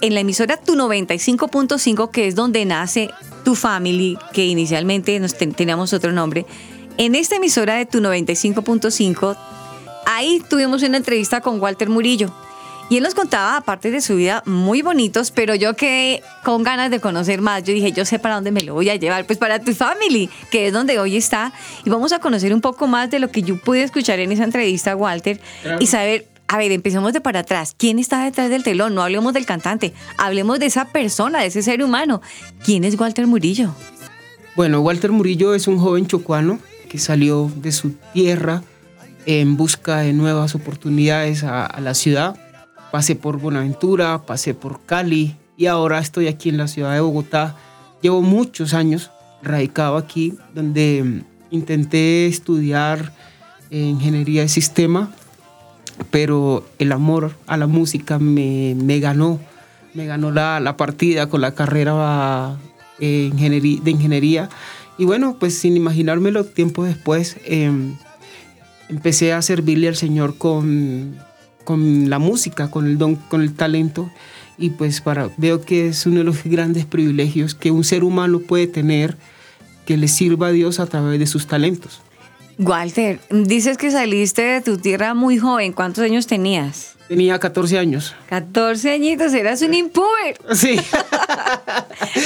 en 0.00 0.14
la 0.14 0.20
emisora 0.20 0.56
Tu 0.56 0.74
95.5, 0.74 2.10
que 2.10 2.26
es 2.26 2.34
donde 2.34 2.64
nace 2.64 3.10
Tu 3.44 3.54
Family, 3.54 4.18
que 4.32 4.44
inicialmente 4.46 5.18
nos 5.20 5.34
ten- 5.34 5.54
teníamos 5.54 5.92
otro 5.92 6.12
nombre, 6.12 6.46
en 6.98 7.14
esta 7.14 7.36
emisora 7.36 7.74
de 7.74 7.86
Tu 7.86 8.00
95.5, 8.00 9.36
ahí 10.06 10.42
tuvimos 10.48 10.82
una 10.82 10.96
entrevista 10.96 11.40
con 11.40 11.60
Walter 11.60 11.88
Murillo. 11.88 12.32
Y 12.88 12.98
él 12.98 13.02
nos 13.02 13.16
contaba, 13.16 13.56
aparte 13.56 13.90
de 13.90 14.00
su 14.00 14.14
vida, 14.14 14.44
muy 14.46 14.80
bonitos, 14.80 15.32
pero 15.32 15.56
yo 15.56 15.74
quedé 15.74 16.22
con 16.44 16.62
ganas 16.62 16.88
de 16.88 17.00
conocer 17.00 17.40
más. 17.40 17.64
Yo 17.64 17.74
dije, 17.74 17.90
yo 17.90 18.04
sé 18.04 18.20
para 18.20 18.36
dónde 18.36 18.52
me 18.52 18.60
lo 18.60 18.74
voy 18.74 18.88
a 18.90 18.94
llevar, 18.94 19.24
pues 19.26 19.40
para 19.40 19.58
tu 19.58 19.74
family, 19.74 20.30
que 20.52 20.68
es 20.68 20.72
donde 20.72 21.00
hoy 21.00 21.16
está. 21.16 21.52
Y 21.84 21.90
vamos 21.90 22.12
a 22.12 22.20
conocer 22.20 22.54
un 22.54 22.60
poco 22.60 22.86
más 22.86 23.10
de 23.10 23.18
lo 23.18 23.32
que 23.32 23.42
yo 23.42 23.56
pude 23.60 23.82
escuchar 23.82 24.20
en 24.20 24.30
esa 24.30 24.44
entrevista, 24.44 24.94
Walter, 24.94 25.40
y 25.80 25.88
saber, 25.88 26.28
a 26.48 26.58
ver, 26.58 26.72
empecemos 26.72 27.12
de 27.12 27.20
para 27.20 27.40
atrás. 27.40 27.74
¿Quién 27.76 27.98
está 27.98 28.24
detrás 28.24 28.50
del 28.50 28.62
telón? 28.62 28.94
No 28.94 29.02
hablemos 29.02 29.32
del 29.32 29.46
cantante, 29.46 29.92
hablemos 30.16 30.58
de 30.58 30.66
esa 30.66 30.86
persona, 30.86 31.40
de 31.40 31.46
ese 31.46 31.62
ser 31.62 31.82
humano. 31.82 32.22
¿Quién 32.64 32.84
es 32.84 32.98
Walter 32.98 33.26
Murillo? 33.26 33.74
Bueno, 34.54 34.80
Walter 34.80 35.12
Murillo 35.12 35.54
es 35.54 35.66
un 35.68 35.78
joven 35.78 36.06
chocuano 36.06 36.58
que 36.88 36.98
salió 36.98 37.50
de 37.56 37.72
su 37.72 37.90
tierra 38.12 38.62
en 39.26 39.56
busca 39.56 39.98
de 39.98 40.12
nuevas 40.12 40.54
oportunidades 40.54 41.42
a, 41.42 41.66
a 41.66 41.80
la 41.80 41.94
ciudad. 41.94 42.36
Pasé 42.92 43.16
por 43.16 43.38
Buenaventura, 43.38 44.22
pasé 44.24 44.54
por 44.54 44.80
Cali 44.86 45.36
y 45.56 45.66
ahora 45.66 45.98
estoy 45.98 46.28
aquí 46.28 46.48
en 46.48 46.58
la 46.58 46.68
ciudad 46.68 46.94
de 46.94 47.00
Bogotá. 47.00 47.56
Llevo 48.02 48.22
muchos 48.22 48.72
años 48.72 49.10
radicado 49.42 49.96
aquí, 49.96 50.34
donde 50.54 51.22
intenté 51.50 52.26
estudiar 52.26 53.12
eh, 53.70 53.78
ingeniería 53.78 54.42
de 54.42 54.48
sistema, 54.48 55.10
pero 56.10 56.64
el 56.78 56.92
amor 56.92 57.32
a 57.46 57.56
la 57.56 57.66
música 57.66 58.18
me, 58.18 58.74
me 58.76 59.00
ganó, 59.00 59.40
me 59.94 60.06
ganó 60.06 60.30
la, 60.30 60.60
la 60.60 60.76
partida 60.76 61.28
con 61.28 61.40
la 61.40 61.52
carrera 61.54 62.56
eh, 63.00 63.30
ingeniería- 63.32 63.80
de 63.82 63.90
ingeniería. 63.90 64.48
Y 64.98 65.04
bueno, 65.04 65.36
pues 65.38 65.58
sin 65.58 65.76
imaginármelo, 65.76 66.44
tiempo 66.44 66.84
después 66.84 67.36
em, 67.44 67.96
empecé 68.88 69.32
a 69.32 69.42
servirle 69.42 69.88
al 69.88 69.96
Señor 69.96 70.38
con, 70.38 71.16
con 71.64 72.08
la 72.08 72.18
música, 72.18 72.70
con 72.70 72.86
el 72.86 72.98
don, 72.98 73.16
con 73.16 73.42
el 73.42 73.54
talento. 73.54 74.10
Y 74.58 74.70
pues 74.70 75.02
para, 75.02 75.28
veo 75.36 75.60
que 75.60 75.88
es 75.88 76.06
uno 76.06 76.18
de 76.18 76.24
los 76.24 76.44
grandes 76.44 76.86
privilegios 76.86 77.54
que 77.54 77.70
un 77.70 77.84
ser 77.84 78.04
humano 78.04 78.40
puede 78.40 78.66
tener 78.66 79.16
que 79.84 79.96
le 79.98 80.08
sirva 80.08 80.48
a 80.48 80.52
Dios 80.52 80.80
a 80.80 80.86
través 80.86 81.18
de 81.18 81.26
sus 81.26 81.46
talentos. 81.46 82.00
Walter, 82.58 83.20
dices 83.30 83.76
que 83.78 83.90
saliste 83.90 84.42
de 84.42 84.60
tu 84.62 84.78
tierra 84.78 85.14
muy 85.14 85.38
joven. 85.38 85.72
¿Cuántos 85.72 86.02
años 86.04 86.26
tenías? 86.26 86.94
Tenía 87.08 87.38
14 87.38 87.78
años. 87.78 88.14
14 88.30 88.90
añitos, 88.90 89.32
eras 89.34 89.62
un 89.62 89.74
impuber. 89.74 90.36
Sí. 90.54 90.76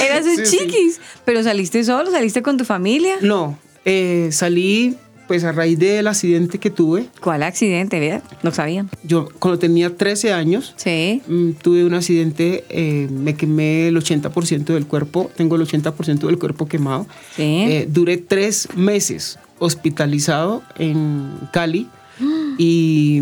Eras 0.03 0.25
un 0.25 0.37
Sí, 0.37 0.45
sí. 0.45 0.57
chiquis. 0.57 0.99
Pero 1.25 1.43
saliste 1.43 1.83
solo, 1.83 2.09
saliste 2.11 2.41
con 2.41 2.57
tu 2.57 2.65
familia. 2.65 3.15
No, 3.21 3.59
eh, 3.85 4.29
salí 4.31 4.97
pues 5.31 5.45
a 5.45 5.53
raíz 5.53 5.79
del 5.79 6.09
accidente 6.09 6.57
que 6.57 6.69
tuve. 6.69 7.05
¿Cuál 7.21 7.43
accidente, 7.43 8.01
verdad? 8.01 8.21
No 8.43 8.51
sabía. 8.51 8.85
Yo 9.05 9.29
cuando 9.39 9.59
tenía 9.59 9.95
13 9.95 10.33
años 10.33 10.73
Sí. 10.75 11.21
mm, 11.25 11.51
tuve 11.51 11.85
un 11.85 11.93
accidente, 11.93 12.65
eh, 12.67 13.07
me 13.09 13.35
quemé 13.35 13.87
el 13.87 13.95
80% 13.95 14.73
del 14.73 14.87
cuerpo, 14.87 15.31
tengo 15.37 15.55
el 15.55 15.61
80% 15.61 16.27
del 16.27 16.37
cuerpo 16.37 16.67
quemado. 16.67 17.07
Sí. 17.37 17.43
Eh, 17.43 17.87
duré 17.89 18.17
tres 18.17 18.67
meses 18.75 19.39
hospitalizado 19.59 20.63
en 20.77 21.29
Cali 21.53 21.87
y 22.57 23.21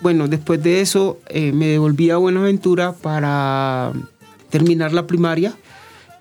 bueno, 0.00 0.28
después 0.28 0.62
de 0.62 0.80
eso 0.80 1.18
eh, 1.28 1.52
me 1.52 1.66
devolví 1.66 2.08
a 2.08 2.16
Buenaventura 2.16 2.92
para 2.94 3.92
terminar 4.48 4.94
la 4.94 5.06
primaria 5.06 5.54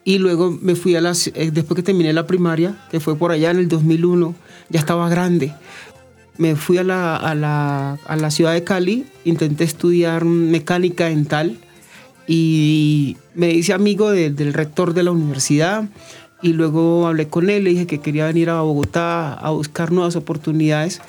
y 0.04 0.18
luego 0.18 0.52
me 0.62 0.76
fui 0.76 0.96
a 0.98 1.00
las, 1.00 1.28
eh, 1.28 1.52
después 1.54 1.78
que 1.78 1.84
terminé 1.84 2.12
la 2.12 2.28
primaria, 2.28 2.76
que 2.92 3.00
fue 3.00 3.16
por 3.16 3.32
allá 3.32 3.52
en 3.52 3.60
el 3.60 3.70
2001, 3.70 4.36
ya 4.70 4.80
estaba 4.80 5.10
grande. 5.10 5.54
Me 6.38 6.56
fui 6.56 6.78
a 6.78 6.84
la, 6.84 7.16
a 7.16 7.34
la, 7.36 7.98
a 8.06 8.16
la 8.18 8.30
ciudad 8.32 8.54
de 8.54 8.64
Cali, 8.64 9.06
intenté 9.24 9.64
estudiar 9.64 10.26
mecánica 10.26 11.06
dental 11.06 11.58
y 12.28 13.18
me 13.36 13.52
hice 13.52 13.74
amigo 13.74 14.12
de- 14.12 14.32
del 14.32 14.54
rector 14.54 14.94
de 14.94 15.04
la 15.04 15.12
universidad 15.12 15.86
y 16.42 16.50
luego 16.54 17.08
hablé 17.08 17.28
con 17.28 17.50
él, 17.50 17.64
le 17.64 17.70
dije 17.72 17.88
que 17.88 18.00
quería 18.02 18.26
venir 18.28 18.50
a 18.50 18.62
Bogotá 18.62 19.34
a 19.34 19.50
buscar 19.52 19.92
nuevas 19.92 20.16
oportunidades. 20.16 21.02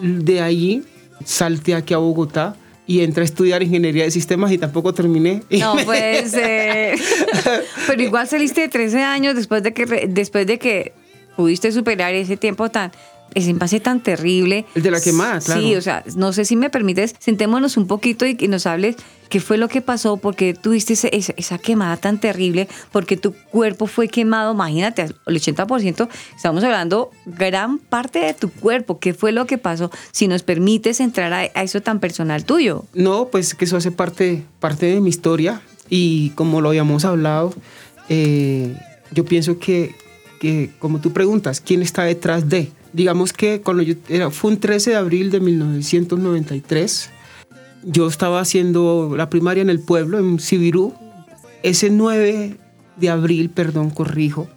De 0.00 0.40
allí 0.40 0.82
salté 1.24 1.74
aquí 1.74 1.94
a 1.94 1.98
Bogotá 1.98 2.56
y 2.86 3.00
entré 3.00 3.22
a 3.22 3.24
estudiar 3.24 3.62
ingeniería 3.62 4.04
de 4.04 4.10
sistemas 4.10 4.52
y 4.52 4.58
tampoco 4.58 4.92
terminé. 4.92 5.42
No 5.50 5.76
puede 5.84 6.28
ser. 6.28 6.98
Pero 7.86 8.02
igual 8.02 8.28
saliste 8.28 8.60
de 8.62 8.68
13 8.68 9.02
años 9.02 9.34
después 9.34 9.62
de 9.62 9.72
que 9.72 9.86
después 10.08 10.46
de 10.46 10.58
que 10.58 10.92
pudiste 11.36 11.70
superar 11.72 12.14
ese 12.14 12.36
tiempo 12.36 12.70
tan 12.70 12.92
ese 13.34 13.50
impasse 13.50 13.80
tan 13.80 14.00
terrible. 14.00 14.64
El 14.76 14.82
de 14.84 14.90
la 14.92 15.00
quemada, 15.00 15.40
claro. 15.40 15.60
Sí, 15.60 15.74
o 15.74 15.80
sea, 15.80 16.04
no 16.14 16.32
sé 16.32 16.44
si 16.44 16.54
me 16.54 16.70
permites, 16.70 17.16
sentémonos 17.18 17.76
un 17.76 17.88
poquito 17.88 18.26
y 18.26 18.36
que 18.36 18.46
nos 18.46 18.64
hables 18.66 18.94
qué 19.28 19.40
fue 19.40 19.56
lo 19.56 19.66
que 19.66 19.80
pasó, 19.80 20.18
porque 20.18 20.54
tuviste 20.54 20.92
ese- 20.92 21.10
esa, 21.12 21.32
esa 21.36 21.58
quemada 21.58 21.96
tan 21.96 22.20
terrible, 22.20 22.68
porque 22.92 23.16
tu 23.16 23.32
cuerpo 23.50 23.88
fue 23.88 24.06
quemado, 24.06 24.52
imagínate, 24.52 25.02
el 25.02 25.16
80%, 25.26 26.08
estamos 26.36 26.62
hablando 26.62 27.10
gran 27.26 27.78
parte 27.78 28.20
de 28.20 28.34
tu 28.34 28.50
cuerpo, 28.52 29.00
qué 29.00 29.14
fue 29.14 29.32
lo 29.32 29.46
que 29.46 29.58
pasó, 29.58 29.90
si 30.12 30.28
nos 30.28 30.44
permites 30.44 31.00
entrar 31.00 31.32
a, 31.32 31.38
a 31.58 31.62
eso 31.64 31.80
tan 31.80 31.98
personal 31.98 32.44
tuyo. 32.44 32.84
No, 32.94 33.28
pues 33.32 33.54
que 33.56 33.64
eso 33.64 33.76
hace 33.76 33.90
parte, 33.90 34.44
parte 34.60 34.86
de 34.86 35.00
mi 35.00 35.08
historia 35.10 35.60
y 35.90 36.30
como 36.36 36.60
lo 36.60 36.68
habíamos 36.68 37.04
hablado, 37.04 37.52
eh, 38.08 38.76
yo 39.10 39.24
pienso 39.24 39.58
que, 39.58 39.94
como 40.78 41.00
tú 41.00 41.12
preguntas, 41.12 41.60
¿quién 41.60 41.82
está 41.82 42.04
detrás 42.04 42.48
de? 42.48 42.70
Digamos 42.92 43.32
que 43.32 43.60
cuando 43.60 43.82
yo 43.82 43.94
era, 44.08 44.30
fue 44.30 44.52
un 44.52 44.60
13 44.60 44.90
de 44.90 44.96
abril 44.96 45.30
de 45.30 45.40
1993, 45.40 47.10
yo 47.84 48.06
estaba 48.06 48.40
haciendo 48.40 49.14
la 49.16 49.30
primaria 49.30 49.62
en 49.62 49.70
el 49.70 49.80
pueblo, 49.80 50.18
en 50.18 50.38
Sibirú. 50.38 50.94
Ese 51.62 51.90
9 51.90 52.56
de 52.96 53.10
abril, 53.10 53.50
perdón, 53.50 53.90
corrijo, 53.90 54.48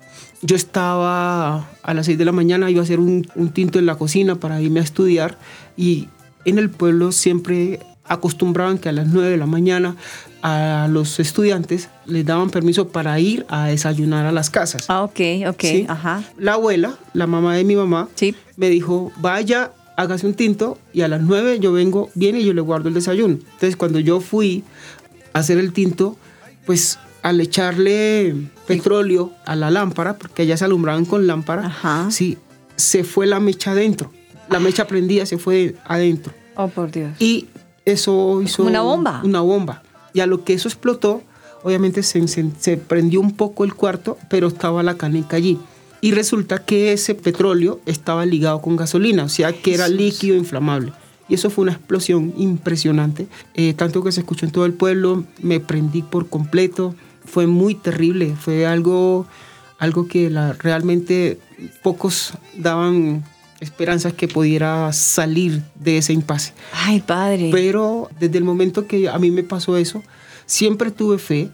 yo 0.42 0.56
estaba 0.56 1.70
a 1.82 1.94
las 1.94 2.06
6 2.06 2.18
de 2.18 2.26
la 2.26 2.32
mañana, 2.32 2.70
iba 2.70 2.82
a 2.82 2.84
hacer 2.84 3.00
un 3.00 3.52
tinto 3.54 3.80
en 3.80 3.86
la 3.86 3.96
cocina 3.96 4.36
para 4.36 4.62
irme 4.62 4.82
a 4.82 4.84
estudiar 4.84 5.38
y 5.76 6.10
en 6.46 6.60
el 6.60 6.70
pueblo 6.70 7.12
siempre 7.12 7.80
acostumbraban 8.06 8.78
que 8.78 8.90
a 8.90 8.92
las 8.92 9.08
9 9.08 9.30
de 9.30 9.38
la 9.38 9.46
mañana 9.46 9.96
a 10.42 10.88
los 10.90 11.20
estudiantes 11.20 11.90
les 12.06 12.26
daban 12.26 12.50
permiso 12.50 12.90
para 12.90 13.20
ir 13.20 13.46
a 13.50 13.68
desayunar 13.68 14.26
a 14.26 14.32
las 14.32 14.50
casas. 14.50 14.86
Ah, 14.90 15.04
ok, 15.04 15.20
ok, 15.50 15.62
¿sí? 15.62 15.86
ajá. 15.90 16.24
La 16.38 16.54
abuela, 16.54 16.96
la 17.14 17.28
mamá 17.28 17.56
de 17.56 17.64
mi 17.64 17.76
mamá, 17.76 18.08
Sí. 18.16 18.36
me 18.56 18.70
dijo, 18.70 19.12
vaya, 19.18 19.72
hágase 19.96 20.28
un 20.28 20.34
tinto 20.36 20.78
y 20.94 21.02
a 21.02 21.08
las 21.08 21.22
9 21.22 21.60
yo 21.60 21.72
vengo, 21.74 22.10
viene 22.14 22.40
y 22.42 22.46
yo 22.46 22.54
le 22.54 22.62
guardo 22.62 22.88
el 22.88 22.94
desayuno. 22.94 23.34
Entonces 23.36 23.76
cuando 23.76 24.00
yo 24.00 24.20
fui 24.22 24.64
a 25.34 25.40
hacer 25.40 25.58
el 25.58 25.74
tinto, 25.74 26.16
pues 26.66 27.00
al 27.24 27.42
echarle 27.42 28.36
petróleo 28.68 29.32
a 29.46 29.56
la 29.56 29.72
lámpara, 29.72 30.18
porque 30.18 30.44
ellas 30.44 30.60
se 30.60 30.66
alumbraban 30.66 31.06
con 31.06 31.26
lámpara, 31.28 31.66
Ajá. 31.66 32.08
sí, 32.12 32.38
se 32.76 33.04
fue 33.04 33.26
la 33.28 33.40
mecha 33.40 33.72
adentro. 33.72 34.12
La 34.50 34.60
mecha 34.60 34.88
prendida 34.88 35.26
se 35.26 35.38
fue 35.38 35.76
adentro. 35.86 36.32
Oh, 36.56 36.68
por 36.70 36.90
Dios. 36.92 37.12
Y 37.20 37.48
eso 37.86 38.42
hizo... 38.42 38.64
Una 38.64 38.82
bomba. 38.82 39.22
Una 39.24 39.42
bomba. 39.42 39.84
Y 40.14 40.20
a 40.22 40.26
lo 40.28 40.44
que 40.44 40.54
eso 40.54 40.68
explotó, 40.68 41.22
obviamente 41.64 42.04
se, 42.04 42.78
prendió 42.78 43.20
un 43.20 43.36
poco 43.36 43.64
el 43.64 43.74
cuarto, 43.74 44.18
pero 44.30 44.48
estaba 44.48 44.84
la 44.84 44.96
canica 44.98 45.38
allí. 45.38 45.60
Y 46.02 46.12
resulta 46.12 46.64
que 46.64 46.94
ese 46.94 47.16
petróleo 47.16 47.80
estaba 47.86 48.26
ligado 48.26 48.62
con 48.62 48.76
gasolina, 48.76 49.24
o 49.24 49.30
sea 49.30 49.52
que 49.54 49.74
era 49.74 49.88
líquido 49.88 50.36
inflamable. 50.36 50.94
Y 51.30 51.34
eso 51.34 51.50
fue 51.50 51.64
una 51.64 51.74
explosión 51.74 52.34
impresionante, 52.38 53.28
eh, 53.54 53.74
tanto 53.74 54.04
que 54.04 54.12
se 54.12 54.22
escuchó 54.22 54.46
en 54.46 54.52
todo 54.52 54.66
el 54.66 54.74
pueblo, 54.74 55.26
me 55.42 55.60
prendí 55.60 56.02
por 56.02 56.30
completo, 56.30 56.96
fue 57.26 57.48
muy 57.48 57.76
terrible, 57.76 58.36
fue 58.40 58.66
algo, 58.66 59.26
algo 59.78 60.08
que 60.08 60.30
la- 60.30 60.54
realmente 60.54 61.40
pocos 61.84 62.34
daban 62.58 63.26
esperanzas 63.60 64.14
que 64.14 64.28
pudiera 64.28 64.92
salir 64.94 65.62
de 65.76 65.98
ese 65.98 66.14
impasse. 66.14 66.54
Ay, 66.74 67.02
padre. 67.02 67.50
Pero 67.52 68.10
desde 68.20 68.38
el 68.38 68.44
momento 68.44 68.88
que 68.88 69.10
a 69.10 69.18
mí 69.18 69.32
me 69.32 69.44
pasó 69.44 69.78
eso, 69.78 70.04
siempre 70.46 70.92
tuve 70.92 71.18
fe, 71.18 71.50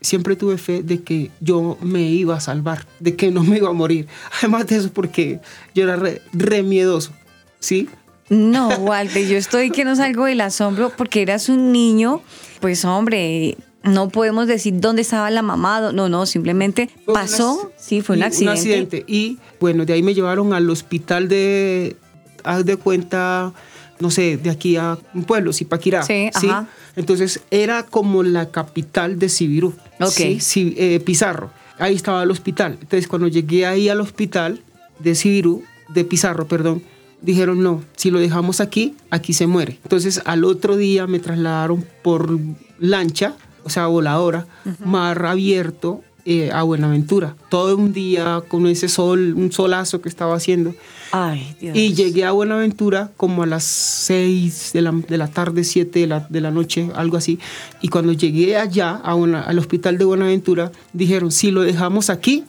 siempre 0.00 0.36
tuve 0.36 0.58
fe 0.58 0.82
de 0.82 1.02
que 1.02 1.30
yo 1.40 1.78
me 1.80 2.02
iba 2.02 2.36
a 2.36 2.40
salvar, 2.40 2.86
de 3.00 3.16
que 3.16 3.30
no 3.30 3.42
me 3.44 3.58
iba 3.58 3.70
a 3.70 3.74
morir. 3.74 4.06
Además 4.38 4.66
de 4.66 4.76
eso, 4.76 4.90
porque 4.92 5.40
yo 5.74 5.84
era 5.84 5.96
re, 5.96 6.22
re 6.32 6.62
miedoso, 6.62 7.12
¿sí? 7.60 7.88
No, 8.28 8.68
Walter, 8.68 9.26
yo 9.26 9.38
estoy 9.38 9.70
que 9.70 9.84
no 9.84 9.96
salgo 9.96 10.26
del 10.26 10.42
asombro 10.42 10.92
porque 10.94 11.22
eras 11.22 11.48
un 11.48 11.72
niño, 11.72 12.20
pues 12.60 12.84
hombre, 12.84 13.56
no 13.82 14.08
podemos 14.08 14.46
decir 14.46 14.80
dónde 14.80 15.02
estaba 15.02 15.30
la 15.30 15.42
mamá, 15.42 15.92
no, 15.92 16.08
no, 16.08 16.26
simplemente 16.26 16.90
pasó, 17.06 17.72
sí, 17.76 18.00
fue 18.02 18.16
un 18.16 18.22
sí, 18.22 18.26
accidente. 18.26 18.50
Un 18.50 18.58
accidente. 18.58 19.04
Y 19.06 19.38
bueno, 19.60 19.84
de 19.84 19.92
ahí 19.92 20.02
me 20.02 20.14
llevaron 20.14 20.52
al 20.52 20.68
hospital 20.68 21.28
de, 21.28 21.96
haz 22.44 22.64
de 22.64 22.76
cuenta, 22.76 23.52
no 24.00 24.10
sé, 24.10 24.36
de 24.36 24.50
aquí 24.50 24.76
a 24.76 24.98
un 25.14 25.24
pueblo, 25.24 25.52
Zipaquirá. 25.52 26.02
Sí, 26.02 26.30
ajá. 26.34 26.68
Entonces 26.96 27.40
era 27.52 27.84
como 27.84 28.24
la 28.24 28.50
capital 28.50 29.18
de 29.20 29.28
Sibirú. 29.28 29.72
Ok. 30.00 30.10
Sí, 30.10 30.40
sí, 30.40 30.74
eh, 30.76 31.00
Pizarro. 31.00 31.50
Ahí 31.78 31.94
estaba 31.94 32.24
el 32.24 32.30
hospital. 32.32 32.72
Entonces 32.72 33.06
cuando 33.06 33.28
llegué 33.28 33.66
ahí 33.66 33.88
al 33.88 34.00
hospital 34.00 34.60
de 34.98 35.14
Sibirú, 35.14 35.62
de 35.88 36.04
Pizarro, 36.04 36.48
perdón, 36.48 36.82
dijeron 37.22 37.62
no, 37.62 37.82
si 37.94 38.10
lo 38.10 38.18
dejamos 38.18 38.60
aquí, 38.60 38.96
aquí 39.10 39.32
se 39.32 39.46
muere. 39.46 39.78
Entonces 39.84 40.20
al 40.24 40.44
otro 40.44 40.76
día 40.76 41.06
me 41.06 41.20
trasladaron 41.20 41.86
por 42.02 42.36
lancha, 42.80 43.36
o 43.68 43.70
sea, 43.70 43.86
voladora, 43.86 44.46
mar 44.84 45.24
abierto 45.26 46.02
eh, 46.24 46.50
a 46.52 46.62
Buenaventura. 46.62 47.36
Todo 47.48 47.76
un 47.76 47.92
día 47.92 48.42
con 48.48 48.66
ese 48.66 48.88
sol, 48.88 49.34
un 49.36 49.52
solazo 49.52 50.00
que 50.02 50.08
estaba 50.08 50.34
haciendo. 50.34 50.74
Ay, 51.12 51.56
Dios. 51.60 51.74
Y 51.76 51.94
llegué 51.94 52.24
a 52.26 52.32
Buenaventura 52.32 53.10
como 53.16 53.42
a 53.42 53.46
las 53.46 53.64
6 53.64 54.72
de 54.74 54.82
la, 54.82 54.92
de 54.92 55.16
la 55.18 55.28
tarde, 55.28 55.64
7 55.64 56.00
de 56.00 56.06
la, 56.06 56.26
de 56.28 56.40
la 56.40 56.50
noche, 56.50 56.90
algo 56.94 57.16
así. 57.16 57.38
Y 57.80 57.88
cuando 57.88 58.12
llegué 58.12 58.56
allá, 58.58 58.96
a 59.02 59.14
Buena- 59.14 59.42
al 59.42 59.58
hospital 59.58 59.96
de 59.96 60.04
Buenaventura, 60.04 60.70
dijeron, 60.92 61.30
si 61.30 61.50
lo 61.50 61.62
dejamos 61.62 62.10
aquí, 62.10 62.44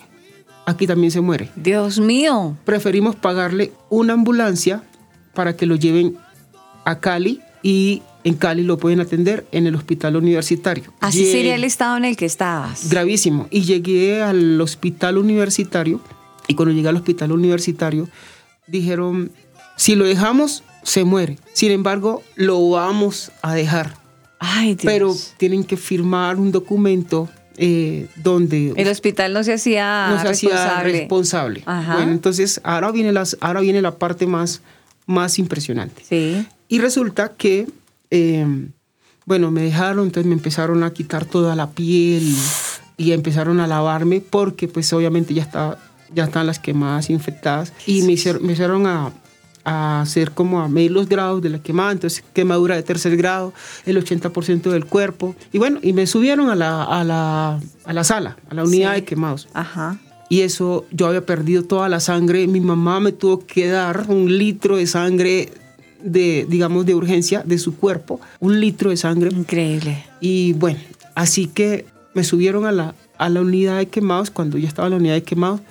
aquí 0.65 0.87
también 0.87 1.11
se 1.11 1.21
muere. 1.21 1.49
Dios 1.55 1.99
mío. 1.99 2.57
Preferimos 2.65 3.15
pagarle 3.15 3.71
una 3.89 4.13
ambulancia 4.13 4.83
para 5.33 5.55
que 5.55 5.65
lo 5.65 5.75
lleven 5.75 6.17
a 6.85 6.99
Cali 6.99 7.39
y 7.63 8.01
en 8.23 8.35
Cali 8.35 8.63
lo 8.63 8.77
pueden 8.77 8.99
atender 8.99 9.45
en 9.51 9.67
el 9.67 9.75
hospital 9.75 10.15
universitario. 10.15 10.93
Así 10.99 11.31
sería 11.31 11.55
el 11.55 11.63
estado 11.63 11.97
en 11.97 12.05
el 12.05 12.17
que 12.17 12.25
estabas. 12.25 12.89
Gravísimo. 12.89 13.47
Y 13.49 13.61
llegué 13.61 14.21
al 14.21 14.59
hospital 14.59 15.17
universitario 15.17 16.01
y 16.47 16.55
cuando 16.55 16.73
llegué 16.73 16.89
al 16.89 16.95
hospital 16.97 17.31
universitario 17.31 18.09
dijeron, 18.67 19.31
si 19.77 19.95
lo 19.95 20.05
dejamos, 20.05 20.63
se 20.83 21.03
muere. 21.03 21.37
Sin 21.53 21.71
embargo, 21.71 22.23
lo 22.35 22.69
vamos 22.69 23.31
a 23.41 23.53
dejar. 23.53 23.95
Ay, 24.39 24.75
Dios. 24.75 24.85
Pero 24.85 25.15
tienen 25.37 25.63
que 25.63 25.77
firmar 25.77 26.37
un 26.37 26.51
documento 26.51 27.29
eh, 27.61 28.07
donde 28.15 28.73
El 28.77 28.87
hospital 28.87 29.33
no 29.33 29.43
se 29.43 29.53
hacía 29.53 30.09
no 30.09 30.21
se 30.21 30.29
hacía 30.29 30.49
responsable. 30.49 30.91
responsable. 30.93 31.63
Ajá. 31.65 31.95
Bueno, 31.95 32.11
entonces 32.13 32.61
ahora 32.63 32.91
viene, 32.91 33.11
las, 33.11 33.37
ahora 33.41 33.59
viene 33.59 33.81
la 33.81 33.97
parte 33.97 34.27
más, 34.27 34.61
más 35.05 35.39
impresionante. 35.39 36.03
Sí. 36.07 36.47
Y 36.69 36.79
resulta 36.79 37.33
que, 37.35 37.67
eh, 38.11 38.45
bueno, 39.25 39.51
me 39.51 39.61
dejaron, 39.61 40.05
entonces 40.07 40.27
me 40.27 40.33
empezaron 40.33 40.83
a 40.83 40.91
quitar 40.91 41.25
toda 41.25 41.55
la 41.55 41.69
piel 41.71 42.35
y 42.97 43.11
empezaron 43.11 43.59
a 43.59 43.67
lavarme 43.67 44.21
porque 44.21 44.67
pues 44.67 44.91
obviamente 44.93 45.33
ya, 45.33 45.43
estaba, 45.43 45.77
ya 46.13 46.23
están 46.25 46.47
las 46.47 46.59
quemadas 46.59 47.09
infectadas 47.09 47.73
y 47.85 48.01
me 48.03 48.13
hicieron, 48.13 48.45
me 48.45 48.53
hicieron 48.53 48.87
a, 48.87 49.11
a 49.65 50.01
hacer 50.01 50.31
como 50.31 50.61
a 50.61 50.67
medir 50.67 50.91
los 50.91 51.07
grados 51.07 51.41
de 51.43 51.49
la 51.49 51.59
quemada, 51.61 51.91
entonces 51.91 52.23
quemadura 52.33 52.75
de 52.75 52.81
tercer 52.83 53.15
grado, 53.17 53.53
el 53.85 54.03
80% 54.03 54.71
del 54.71 54.85
cuerpo. 54.85 55.35
Y 55.53 55.59
bueno, 55.59 55.79
y 55.83 55.93
me 55.93 56.07
subieron 56.07 56.49
a 56.49 56.55
la, 56.55 56.83
a 56.83 57.03
la, 57.03 57.59
a 57.85 57.93
la 57.93 58.03
sala, 58.03 58.37
a 58.49 58.55
la 58.55 58.63
unidad 58.63 58.95
Sí. 58.95 59.01
de 59.01 59.05
quemados. 59.05 59.47
Ajá. 59.53 59.99
Y 60.31 60.41
eso, 60.41 60.85
yo 60.91 61.07
había 61.07 61.25
perdido 61.25 61.63
toda 61.63 61.89
la 61.89 61.99
sangre. 61.99 62.45
Mi 62.47 62.59
mamá 62.61 62.99
me 62.99 63.11
tuvo 63.11 63.45
que 63.45 63.67
dar 63.67 64.05
un 64.09 64.37
litro 64.37 64.77
de 64.77 64.85
sangre 64.87 65.51
de, 66.01 66.45
digamos, 66.49 66.85
de 66.85 66.95
urgencia 66.95 67.43
de 67.45 67.57
su 67.57 67.75
cuerpo. 67.75 68.19
Un 68.39 68.59
litro 68.59 68.89
de 68.89 68.97
sangre. 68.97 69.29
Increíble. 69.31 70.03
Y 70.21 70.53
bueno, 70.53 70.79
así 71.15 71.47
que 71.47 71.85
me 72.13 72.23
subieron 72.23 72.65
a 72.65 72.71
la, 72.71 72.95
a 73.17 73.29
la 73.29 73.41
unidad 73.41 73.77
de 73.77 73.87
quemados. 73.87 74.29
Cuando 74.29 74.57
ya 74.57 74.67
estaba 74.67 74.87
en 74.87 74.91
la 74.91 74.97
unidad 74.97 75.13
de 75.15 75.23
quemados, 75.23 75.61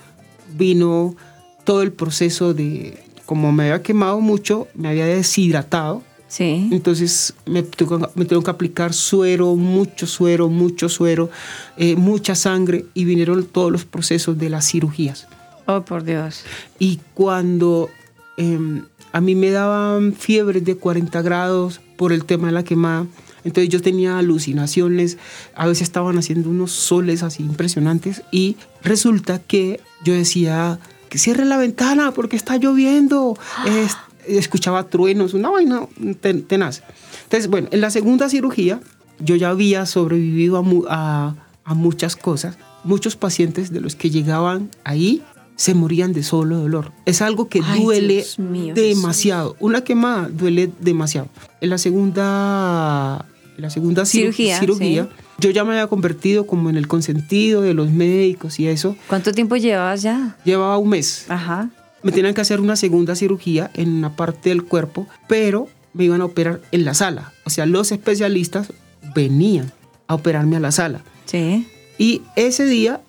vino 0.57 1.15
todo 1.63 1.81
el 1.81 1.91
proceso 1.91 2.53
de, 2.53 2.97
como 3.25 3.51
me 3.51 3.63
había 3.63 3.83
quemado 3.83 4.19
mucho, 4.21 4.67
me 4.73 4.89
había 4.89 5.05
deshidratado. 5.05 6.03
Sí. 6.27 6.69
Entonces 6.71 7.33
me 7.47 7.63
tengo, 7.63 8.11
me 8.13 8.25
tengo 8.25 8.43
que 8.43 8.51
aplicar 8.51 8.93
suero, 8.93 9.55
mucho 9.55 10.05
suero, 10.05 10.47
mucho 10.47 10.87
suero, 10.89 11.31
eh, 11.77 11.95
mucha 11.95 12.35
sangre 12.35 12.85
y 12.93 13.05
vinieron 13.05 13.45
todos 13.45 13.71
los 13.71 13.85
procesos 13.85 14.37
de 14.37 14.49
las 14.49 14.69
cirugías. 14.69 15.27
Oh, 15.65 15.81
por 15.81 16.03
Dios. 16.03 16.43
Y 16.77 16.99
cuando 17.15 17.89
eh, 18.37 18.81
a 19.11 19.21
mí 19.21 19.35
me 19.35 19.51
daban 19.51 20.13
fiebres 20.13 20.63
de 20.65 20.75
40 20.75 21.21
grados 21.21 21.81
por 21.97 22.13
el 22.13 22.25
tema 22.25 22.47
de 22.47 22.53
la 22.53 22.63
quemada, 22.63 23.05
entonces 23.43 23.69
yo 23.69 23.81
tenía 23.81 24.17
alucinaciones, 24.17 25.17
a 25.55 25.65
veces 25.67 25.83
estaban 25.83 26.17
haciendo 26.17 26.49
unos 26.49 26.71
soles 26.71 27.23
así 27.23 27.43
impresionantes 27.43 28.21
y 28.31 28.57
resulta 28.83 29.39
que 29.39 29.79
yo 30.03 30.13
decía 30.13 30.79
que 31.09 31.17
cierre 31.17 31.45
la 31.45 31.57
ventana 31.57 32.11
porque 32.11 32.35
está 32.35 32.57
lloviendo. 32.57 33.37
Es- 33.65 33.97
escuchaba 34.27 34.83
truenos, 34.89 35.33
una 35.33 35.49
vaina 35.49 35.87
ten- 36.21 36.43
tenaz. 36.43 36.83
Entonces, 37.23 37.49
bueno, 37.49 37.67
en 37.71 37.81
la 37.81 37.89
segunda 37.89 38.29
cirugía 38.29 38.79
yo 39.19 39.35
ya 39.35 39.49
había 39.49 39.85
sobrevivido 39.85 40.63
a- 40.89 41.35
a 41.63 41.73
muchas 41.73 42.15
cosas. 42.15 42.57
Muchos 42.83 43.15
pacientes 43.15 43.71
de 43.71 43.81
los 43.81 43.95
que 43.95 44.09
llegaban 44.09 44.69
ahí 44.83 45.23
se 45.59 45.73
morían 45.73 46.13
de 46.13 46.23
solo 46.23 46.57
dolor. 46.57 46.93
Es 47.05 47.21
algo 47.21 47.49
que 47.49 47.59
Ay, 47.61 47.83
duele 47.83 48.25
mío, 48.37 48.73
demasiado. 48.73 49.57
Una 49.59 49.83
quemada 49.83 50.29
duele 50.29 50.71
demasiado. 50.79 51.27
En 51.59 51.69
la 51.69 51.77
segunda, 51.77 53.25
la 53.57 53.69
segunda 53.69 54.03
ciru- 54.03 54.07
Cirugía, 54.31 54.59
cirugía, 54.59 55.03
sí. 55.03 55.23
yo 55.39 55.49
ya 55.51 55.63
me 55.65 55.71
había 55.71 55.87
convertido 55.87 56.47
como 56.47 56.69
en 56.69 56.77
el 56.77 56.87
consentido 56.87 57.61
de 57.61 57.73
los 57.73 57.89
médicos 57.91 58.57
y 58.59 58.67
eso. 58.67 58.95
¿Cuánto 59.07 59.33
tiempo 59.33 59.57
llevabas 59.57 60.01
ya? 60.01 60.37
Llevaba 60.45 60.77
un 60.77 60.89
mes. 60.89 61.25
Ajá. 61.27 61.69
Me 62.03 62.13
tenían 62.13 62.33
que 62.33 62.39
hacer 62.39 62.61
una 62.61 62.77
segunda 62.77 63.15
cirugía 63.15 63.69
en 63.73 63.89
una 63.95 64.15
parte 64.15 64.47
del 64.49 64.63
cuerpo, 64.63 65.07
pero 65.27 65.67
me 65.93 66.05
iban 66.05 66.21
a 66.21 66.25
operar 66.25 66.61
en 66.71 66.85
la 66.85 66.93
sala. 66.93 67.33
O 67.43 67.49
sea, 67.49 67.65
los 67.65 67.91
especialistas 67.91 68.71
venían 69.13 69.73
a 70.07 70.15
operarme 70.15 70.55
a 70.55 70.61
la 70.61 70.71
sala. 70.71 71.01
Sí. 71.25 71.67
Y 71.97 72.21
ese 72.37 72.65
día, 72.65 73.01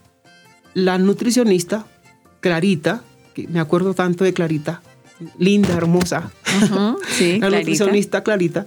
la 0.74 0.98
nutricionista, 0.98 1.86
Clarita, 2.40 3.02
que 3.34 3.46
me 3.48 3.60
acuerdo 3.60 3.94
tanto 3.94 4.24
de 4.24 4.32
Clarita, 4.32 4.82
linda, 5.38 5.74
hermosa, 5.76 6.30
Sí, 7.10 7.32
la 7.38 7.48
clarita. 7.48 7.50
nutricionista 7.50 8.22
Clarita, 8.22 8.66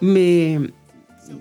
me 0.00 0.70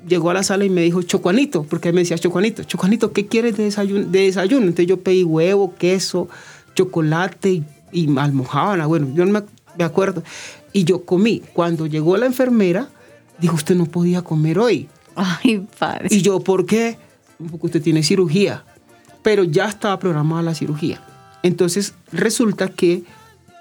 llegó 0.08 0.30
a 0.30 0.34
la 0.34 0.44
sala 0.44 0.66
y 0.66 0.70
me 0.70 0.82
dijo, 0.82 1.02
Chocuanito, 1.02 1.64
porque 1.64 1.92
me 1.92 2.02
decía 2.02 2.18
Chocuanito, 2.18 2.64
Chocuanito, 2.64 3.12
¿qué 3.12 3.28
quieres 3.28 3.58
de 3.58 3.66
desayuno? 3.66 4.06
De 4.06 4.22
desayuno? 4.22 4.64
Entonces 4.66 4.88
yo 4.88 5.02
pedí 5.02 5.24
huevo, 5.24 5.76
queso, 5.76 6.30
chocolate 6.76 7.52
y, 7.52 7.64
y 7.92 8.18
almojábana. 8.18 8.86
Bueno, 8.86 9.10
yo 9.14 9.26
no 9.26 9.32
me, 9.32 9.44
me 9.78 9.84
acuerdo. 9.84 10.24
Y 10.72 10.86
yo 10.86 11.06
comí. 11.06 11.42
Cuando 11.54 11.86
llegó 11.86 12.18
la 12.18 12.26
enfermera, 12.26 12.90
dijo, 13.40 13.56
usted 13.56 13.76
no 13.76 13.86
podía 13.86 14.22
comer 14.22 14.58
hoy. 14.60 14.88
Ay, 15.16 15.68
padre. 15.78 16.08
Y 16.10 16.22
yo, 16.22 16.40
¿por 16.40 16.66
qué? 16.66 16.98
Porque 17.52 17.68
usted 17.68 17.82
tiene 17.82 18.02
cirugía. 18.04 18.64
Pero 19.22 19.44
ya 19.44 19.66
estaba 19.66 20.00
programada 20.00 20.42
la 20.42 20.56
cirugía. 20.56 21.02
Entonces 21.44 21.94
resulta 22.12 22.70
que 22.70 23.04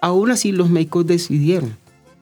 aún 0.01 0.31
así 0.31 0.53
los 0.53 0.71
médicos 0.71 1.07
decidieron 1.07 1.77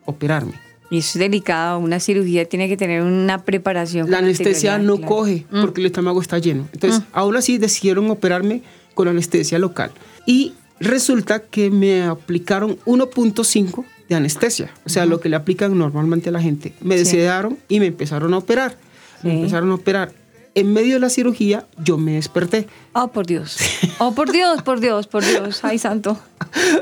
operarme. 0.05 0.55
Y 0.91 0.99
eso 0.99 1.19
es 1.19 1.21
delicado. 1.21 1.79
Una 1.79 2.01
cirugía 2.01 2.45
tiene 2.47 2.69
que 2.69 2.77
tener 2.77 3.03
una 3.03 3.45
preparación. 3.45 4.11
La 4.11 4.19
anestesia 4.19 4.79
no 4.79 4.97
claro. 4.97 5.09
coge 5.09 5.47
Mm. 5.51 5.61
porque 5.61 5.81
el 5.81 5.87
estómago 5.87 6.21
está 6.21 6.39
lleno. 6.39 6.67
Entonces, 6.73 7.03
aún 7.13 7.37
así 7.37 7.59
decidieron 7.59 8.11
operarme 8.11 8.63
con 8.95 9.07
anestesia 9.07 9.59
local. 9.61 9.93
Y 10.27 10.55
resulta 10.81 11.39
que 11.41 11.71
me 11.71 12.03
aplicaron 12.03 12.77
1.5 12.87 13.85
de 14.09 14.17
anestesia, 14.17 14.71
o 14.85 14.89
sea, 14.89 15.07
lo 15.07 15.21
que 15.21 15.29
le 15.29 15.37
aplican 15.37 15.79
normalmente 15.79 16.31
a 16.31 16.33
la 16.33 16.43
gente. 16.43 16.73
Me 16.81 16.95
Sí. 16.99 17.05
desedaron 17.05 17.57
y 17.69 17.79
me 17.79 17.87
empezaron 17.87 18.35
a 18.35 18.39
operar. 18.39 18.77
Me 19.23 19.37
empezaron 19.37 19.71
a 19.71 19.75
operar. 19.75 20.13
En 20.55 20.73
medio 20.73 20.95
de 20.95 21.01
la 21.01 21.11
cirugía, 21.11 21.67
yo 21.79 21.97
me 21.97 22.13
desperté. 22.13 22.67
Oh, 22.93 23.09
por 23.09 23.27
Dios. 23.27 23.59
Oh, 23.99 24.15
por 24.15 24.33
Dios, 24.33 24.63
por 24.63 24.81
Dios, 24.81 25.07
por 25.07 25.25
Dios. 25.25 25.61
Ay, 25.63 25.79
santo. 25.79 26.19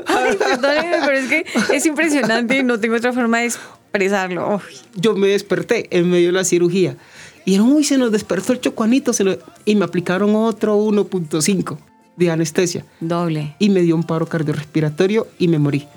Ay, 0.07 0.35
perdóneme, 0.37 0.97
pero 1.05 1.17
es 1.17 1.27
que 1.27 1.45
es 1.75 1.85
impresionante 1.85 2.57
y 2.57 2.63
no 2.63 2.79
tengo 2.79 2.95
otra 2.95 3.13
forma 3.13 3.39
de 3.39 3.45
expresarlo. 3.45 4.55
Uy. 4.55 4.61
yo 4.95 5.15
me 5.15 5.27
desperté 5.27 5.87
en 5.91 6.09
medio 6.09 6.27
de 6.27 6.33
la 6.33 6.43
cirugía. 6.43 6.97
Y 7.45 7.51
dijeron, 7.51 7.71
uy, 7.73 7.83
se 7.83 7.97
nos 7.97 8.11
despertó 8.11 8.53
el 8.53 8.61
chocuanito. 8.61 9.13
se 9.13 9.23
nos-". 9.23 9.37
Y 9.65 9.75
me 9.75 9.85
aplicaron 9.85 10.35
otro 10.35 10.77
1.5 10.77 11.77
de 12.15 12.31
anestesia. 12.31 12.85
Doble. 12.99 13.55
Y 13.59 13.69
me 13.69 13.81
dio 13.81 13.95
un 13.95 14.03
paro 14.03 14.25
cardiorrespiratorio 14.27 15.27
y 15.37 15.47
me 15.47 15.59
morí. 15.59 15.87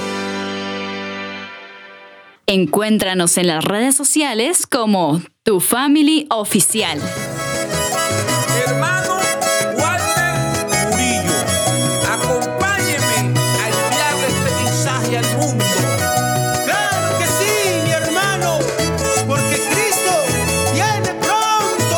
Encuéntranos 2.47 3.37
en 3.37 3.47
las 3.47 3.63
redes 3.63 3.95
sociales 3.95 4.67
como 4.67 5.21
Tu 5.47 5.61
Family 5.61 6.27
Oficial. 6.29 6.99
Hermano 8.65 9.15
Walter 9.77 10.35
Murillo, 10.67 11.37
acompáñeme 12.11 13.31
a 13.55 13.69
enviarle 13.69 14.27
este 14.27 14.51
mensaje 14.61 15.17
al 15.19 15.37
mundo. 15.37 15.63
Claro 16.65 17.17
que 17.17 17.25
sí, 17.27 17.53
mi 17.85 17.91
hermano, 17.91 18.59
porque 19.25 19.55
Cristo 19.71 20.11
viene 20.73 21.13
pronto. 21.21 21.95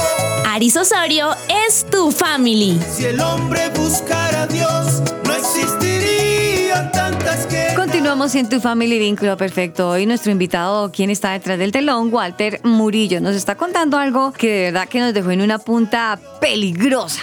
Aris 0.48 0.78
Osorio 0.78 1.36
es 1.66 1.88
Tu 1.90 2.12
Family. 2.12 2.80
Si 2.96 3.06
el 3.06 3.20
hombre 3.20 3.70
buscara 3.70 4.44
a 4.44 4.48
Dios, 4.48 5.02
no 5.26 5.34
existirían 5.34 6.92
tantas 6.92 7.48
que 7.48 7.69
Continuamos 8.00 8.34
en 8.36 8.48
Tu 8.48 8.62
Family 8.62 8.98
Vínculo 8.98 9.36
Perfecto. 9.36 9.90
Hoy 9.90 10.06
nuestro 10.06 10.32
invitado, 10.32 10.90
quien 10.90 11.10
está 11.10 11.34
detrás 11.34 11.60
del 11.60 11.74
telón, 11.74 12.14
Walter 12.14 12.62
Murillo, 12.64 13.20
nos 13.20 13.36
está 13.36 13.56
contando 13.56 13.98
algo 13.98 14.32
que 14.32 14.48
de 14.48 14.64
verdad 14.72 14.88
que 14.88 15.02
nos 15.02 15.14
dejó 15.14 15.32
en 15.32 15.42
una 15.42 15.60
punta 15.60 16.18
peligrosa. 16.40 17.22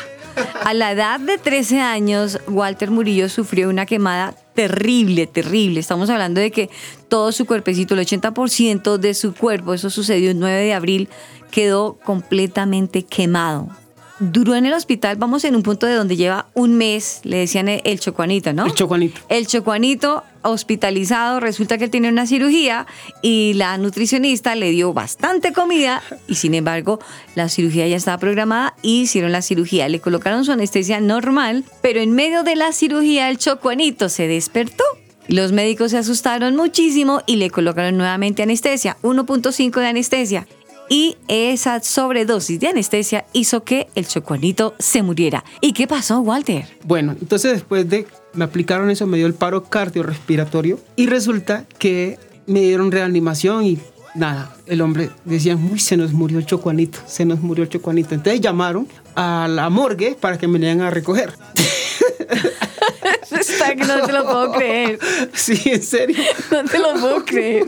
A 0.63 0.75
la 0.75 0.93
edad 0.93 1.19
de 1.19 1.39
13 1.39 1.81
años, 1.81 2.39
Walter 2.47 2.91
Murillo 2.91 3.31
sufrió 3.31 3.71
una 3.71 3.87
quemada 3.87 4.35
terrible, 4.53 5.27
terrible. 5.27 5.81
Estamos 5.81 6.11
hablando 6.11 6.43
de 6.43 6.51
que 6.51 6.69
todo 7.09 7.33
su 7.33 7.47
cuerpecito, 7.47 7.95
el 7.95 8.01
80% 8.01 8.99
de 8.99 9.15
su 9.15 9.33
cuerpo, 9.33 9.73
eso 9.73 9.89
sucedió 9.89 10.31
el 10.31 10.39
9 10.39 10.61
de 10.61 10.75
abril, 10.75 11.09
quedó 11.51 11.95
completamente 12.05 13.03
quemado. 13.03 13.71
Duró 14.19 14.55
en 14.55 14.67
el 14.67 14.73
hospital, 14.73 15.17
vamos 15.17 15.45
en 15.45 15.57
un 15.57 15.63
punto 15.63 15.87
de 15.87 15.95
donde 15.95 16.17
lleva 16.17 16.47
un 16.55 16.75
mes, 16.75 17.21
le 17.25 17.39
decían 17.39 17.69
el, 17.69 18.01
chocuanito, 18.01 18.53
¿no? 18.53 18.67
El 18.67 18.75
chocuanito. 18.75 19.21
El 19.29 19.47
chocuanito 19.47 20.25
hospitalizado, 20.43 21.41
resulta 21.41 21.77
que 21.77 21.85
él 21.85 21.91
tiene 21.91 22.09
una 22.09 22.27
cirugía 22.27 22.87
y 23.21 23.55
la 23.55 23.77
nutricionista 23.79 24.55
le 24.55 24.71
dio 24.71 24.93
bastante 24.93 25.53
comida 25.53 26.03
y 26.29 26.37
sin 26.37 26.55
embargo 26.55 27.01
la 27.35 27.49
cirugía 27.49 27.89
ya 27.89 27.97
estaba 27.97 28.19
programada 28.19 28.75
y 28.81 29.03
hicieron 29.03 29.33
la 29.33 29.43
cirugía. 29.43 29.89
Le 29.89 30.01
colocaron 30.01 30.45
su 30.45 30.53
anestesia 30.53 31.01
normal, 31.01 31.65
pero 31.83 32.01
en 32.01 32.13
medio 32.13 32.45
de 32.45 32.57
la 32.57 32.73
cirugía 32.73 33.29
el 33.29 33.39
chocuanito 33.39 34.09
se 34.09 34.29
despertó. 34.29 34.85
Los 35.29 35.51
médicos 35.51 35.91
se 35.91 35.99
asustaron 35.99 36.55
muchísimo 36.55 37.23
y 37.27 37.37
le 37.37 37.51
colocaron 37.51 37.97
nuevamente 37.97 38.45
anestesia, 38.45 38.97
1.5 39.03 39.81
de 39.81 39.87
anestesia. 39.87 40.47
Y 40.89 41.17
esa 41.29 41.83
sobredosis 41.83 42.61
de 42.61 42.69
anestesia 42.69 43.25
hizo 43.33 43.65
que 43.65 43.89
el 43.95 44.07
chocuanito 44.07 44.75
se 44.79 45.03
muriera. 45.03 45.45
¿Y 45.61 45.73
qué 45.73 45.87
pasó, 45.87 46.21
Walter? 46.21 46.67
Bueno, 46.85 47.17
entonces 47.21 47.53
después 47.53 47.89
de 47.89 48.07
me 48.35 48.45
aplicaron 48.45 48.91
eso, 48.91 49.07
me 49.07 49.17
dio 49.17 49.27
el 49.27 49.35
paro 49.35 49.65
cardiorrespiratorio 49.65 50.79
y 50.95 51.07
resulta 51.07 51.65
que 51.79 52.19
me 52.47 52.61
dieron 52.61 52.93
reanimación 52.93 53.65
y 53.65 53.79
nada, 54.15 54.55
el 54.67 54.81
hombre 54.81 55.11
decía, 55.25 55.57
uy, 55.57 55.79
se 55.79 55.97
nos 55.97 56.13
murió 56.13 56.39
el 56.39 56.47
chocuanito, 56.47 56.99
se 57.07 57.25
nos 57.25 57.41
murió 57.41 57.65
el 57.65 57.71
chocuanito. 57.71 58.15
Entonces 58.15 58.41
llamaron 58.41 58.89
a 59.15 59.49
la 59.49 59.71
morgue 59.71 60.17
para 60.19 60.39
que 60.39 60.49
me 60.49 60.59
le 60.59 60.71
a 60.71 60.91
recoger. 60.91 61.33
Está 63.31 63.75
que 63.75 63.85
no 63.85 64.03
te 64.07 64.13
lo 64.13 64.25
puedo 64.25 64.53
creer. 64.53 64.99
Sí, 65.35 65.61
en 65.67 65.83
serio. 65.83 66.17
No 66.51 66.65
te 66.65 66.79
lo 66.79 66.95
puedo 66.95 67.25
creer. 67.25 67.67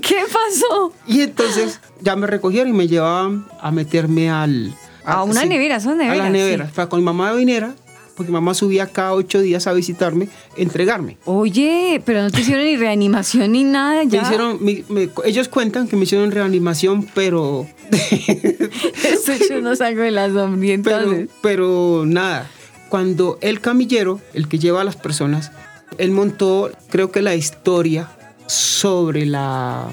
¿Qué 0.00 0.16
pasó? 0.32 0.92
Y 1.06 1.20
entonces 1.22 1.80
ya 2.00 2.16
me 2.16 2.26
recogieron 2.26 2.68
y 2.68 2.72
me 2.72 2.88
llevaban 2.88 3.46
a 3.60 3.70
meterme 3.70 4.30
al... 4.30 4.74
A 5.04 5.22
una 5.22 5.44
nevera, 5.44 5.80
son 5.80 5.98
neveras. 5.98 6.20
A 6.20 6.24
la 6.24 6.30
nevera. 6.30 6.64
sí. 6.66 6.70
O 6.72 6.74
sea, 6.74 6.86
con 6.88 7.00
mi 7.00 7.04
mamá 7.04 7.32
vinera, 7.32 7.74
porque 8.14 8.30
mi 8.30 8.34
mamá 8.34 8.52
subía 8.52 8.86
cada 8.88 9.14
ocho 9.14 9.40
días 9.40 9.66
a 9.66 9.72
visitarme, 9.72 10.28
entregarme. 10.56 11.16
Oye, 11.24 12.02
pero 12.04 12.20
no 12.22 12.30
te 12.30 12.40
hicieron 12.42 12.64
ni 12.64 12.76
reanimación 12.76 13.52
ni 13.52 13.64
nada 13.64 14.04
Me 14.04 14.10
ya. 14.10 14.22
hicieron, 14.22 14.58
me- 14.62 14.84
ellos 15.24 15.48
cuentan 15.48 15.88
que 15.88 15.96
me 15.96 16.02
hicieron 16.04 16.30
reanimación, 16.30 17.08
pero, 17.14 17.66
Eso 17.90 19.32
yo 19.48 19.60
no 19.62 19.74
salgo 19.76 20.02
de 20.02 20.10
la 20.10 20.28
sombría 20.30 20.78
pero, 20.82 21.26
pero 21.40 22.02
nada. 22.06 22.50
Cuando 22.88 23.38
el 23.40 23.60
camillero, 23.60 24.20
el 24.34 24.48
que 24.48 24.58
lleva 24.58 24.80
a 24.80 24.84
las 24.84 24.96
personas, 24.96 25.52
él 25.98 26.10
montó, 26.10 26.70
creo 26.90 27.10
que 27.10 27.22
la 27.22 27.34
historia 27.34 28.08
sobre 28.46 29.26
la, 29.26 29.88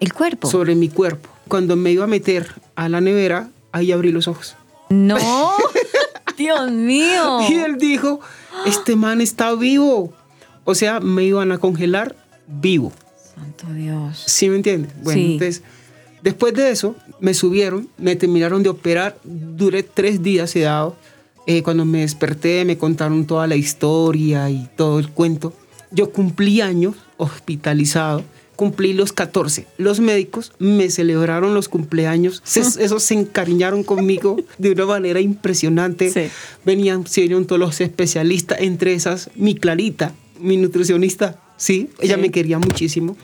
El 0.00 0.12
cuerpo. 0.12 0.50
sobre 0.50 0.74
mi 0.74 0.88
cuerpo. 0.88 1.28
Cuando 1.48 1.76
me 1.76 1.92
iba 1.92 2.04
a 2.04 2.08
meter 2.08 2.52
a 2.74 2.88
la 2.88 3.00
nevera, 3.00 3.48
ahí 3.72 3.92
abrí 3.92 4.12
los 4.12 4.28
ojos. 4.28 4.56
No. 4.90 5.16
Dios 6.36 6.70
mío. 6.70 7.40
Y 7.48 7.54
él 7.54 7.78
dijo, 7.78 8.20
este 8.66 8.96
man 8.96 9.20
está 9.20 9.54
vivo. 9.54 10.12
O 10.64 10.74
sea, 10.74 11.00
me 11.00 11.24
iban 11.24 11.52
a 11.52 11.58
congelar 11.58 12.14
vivo. 12.46 12.92
Santo 13.34 13.72
Dios. 13.72 14.22
¿Sí 14.26 14.48
me 14.50 14.56
entiendes? 14.56 14.92
Bueno, 15.02 15.18
Sí. 15.20 15.32
entonces, 15.34 15.62
después 16.22 16.52
de 16.54 16.70
eso, 16.70 16.96
me 17.20 17.32
subieron, 17.34 17.88
me 17.96 18.16
terminaron 18.16 18.62
de 18.62 18.68
operar, 18.68 19.16
duré 19.24 19.82
tres 19.82 20.22
días 20.22 20.50
sedado. 20.50 20.96
Eh, 21.46 21.62
cuando 21.62 21.84
me 21.84 22.00
desperté, 22.00 22.64
me 22.64 22.76
contaron 22.76 23.24
toda 23.26 23.46
la 23.46 23.56
historia 23.56 24.50
y 24.50 24.68
todo 24.76 24.98
el 24.98 25.10
cuento. 25.10 25.52
Yo 25.92 26.10
cumplí 26.10 26.60
años 26.60 26.96
hospitalizado, 27.18 28.24
cumplí 28.56 28.92
los 28.92 29.12
14. 29.12 29.66
Los 29.78 30.00
médicos 30.00 30.52
me 30.58 30.90
celebraron 30.90 31.54
los 31.54 31.68
cumpleaños, 31.68 32.42
se- 32.44 32.60
esos 32.84 33.02
se 33.04 33.14
encariñaron 33.14 33.84
conmigo 33.84 34.36
de 34.58 34.72
una 34.72 34.86
manera 34.86 35.20
impresionante. 35.20 36.10
Sí. 36.10 36.28
Venían, 36.64 37.06
se 37.06 37.20
vinieron 37.20 37.46
todos 37.46 37.60
los 37.60 37.80
especialistas, 37.80 38.58
entre 38.60 38.94
esas 38.94 39.30
mi 39.36 39.54
Clarita, 39.54 40.12
mi 40.40 40.56
nutricionista, 40.56 41.40
sí, 41.56 41.90
ella 42.00 42.16
Sí. 42.16 42.20
me 42.20 42.30
quería 42.32 42.58
muchísimo. 42.58 43.16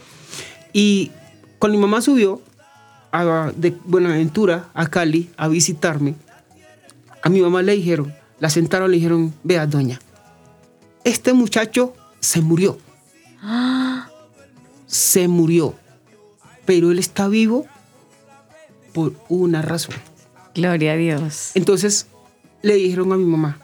Y 0.72 1.10
cuando 1.58 1.76
mi 1.78 1.82
mamá 1.82 2.00
subió 2.02 2.40
a- 3.10 3.52
de 3.56 3.74
Buenaventura 3.84 4.70
a 4.74 4.86
Cali 4.88 5.28
a 5.36 5.48
visitarme, 5.48 6.14
a 7.22 7.28
mi 7.28 7.40
mamá 7.40 7.62
le 7.62 7.76
dijeron, 7.76 8.14
la 8.40 8.50
sentaron, 8.50 8.90
le 8.90 8.96
dijeron, 8.96 9.32
vea 9.44 9.66
doña, 9.66 10.00
este 11.04 11.32
muchacho 11.32 11.94
se 12.20 12.40
murió. 12.40 12.78
Se 14.86 15.28
murió. 15.28 15.74
Pero 16.64 16.90
él 16.90 16.98
está 16.98 17.28
vivo 17.28 17.66
por 18.92 19.14
una 19.28 19.62
razón. 19.62 19.94
Gloria 20.54 20.92
a 20.92 20.96
Dios. 20.96 21.52
Entonces 21.54 22.06
le 22.62 22.74
dijeron 22.74 23.12
a 23.12 23.16
mi 23.16 23.24
mamá, 23.24 23.58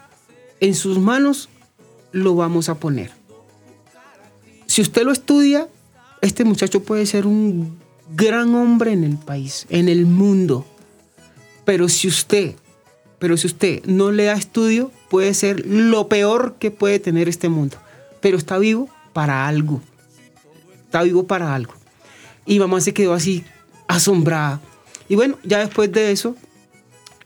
en 0.61 0.75
sus 0.75 0.99
manos 0.99 1.49
lo 2.13 2.35
vamos 2.35 2.69
a 2.69 2.77
poner. 2.77 3.13
Si 4.67 4.83
usted 4.83 5.03
lo 5.03 5.13
estudia, 5.13 5.69
este 6.21 6.45
muchacho 6.45 6.83
puede 6.83 7.07
ser 7.07 7.27
un 7.27 7.79
gran 8.15 8.55
hombre 8.55 8.93
en 8.93 9.05
el 9.05 9.17
país, 9.17 9.67
en 9.71 9.89
el 9.89 10.07
mundo. 10.07 10.67
Pero 11.65 11.89
si 11.89 12.09
usted, 12.09 12.57
pero 13.19 13.37
si 13.37 13.47
usted 13.47 13.85
no 13.85 14.13
le 14.13 14.25
da 14.25 14.35
estudio, 14.35 14.91
puede 15.11 15.35
ser 15.35 15.67
lo 15.67 16.09
peor 16.09 16.57
que 16.59 16.71
puede 16.71 16.99
tener 16.99 17.29
este 17.29 17.49
mundo. 17.49 17.77
Pero 18.21 18.37
está 18.37 18.59
vivo 18.59 18.89
para 19.13 19.47
algo. 19.47 19.81
Está 20.85 21.03
vivo 21.03 21.27
para 21.27 21.55
algo. 21.55 21.75
Y 22.47 22.59
mamá 22.59 22.81
se 22.81 22.95
quedó 22.95 23.13
así 23.15 23.45
asombrada. 23.89 24.61
Y 25.09 25.17
bueno, 25.17 25.37
ya 25.43 25.59
después 25.59 25.91
de 25.91 26.13
eso, 26.13 26.37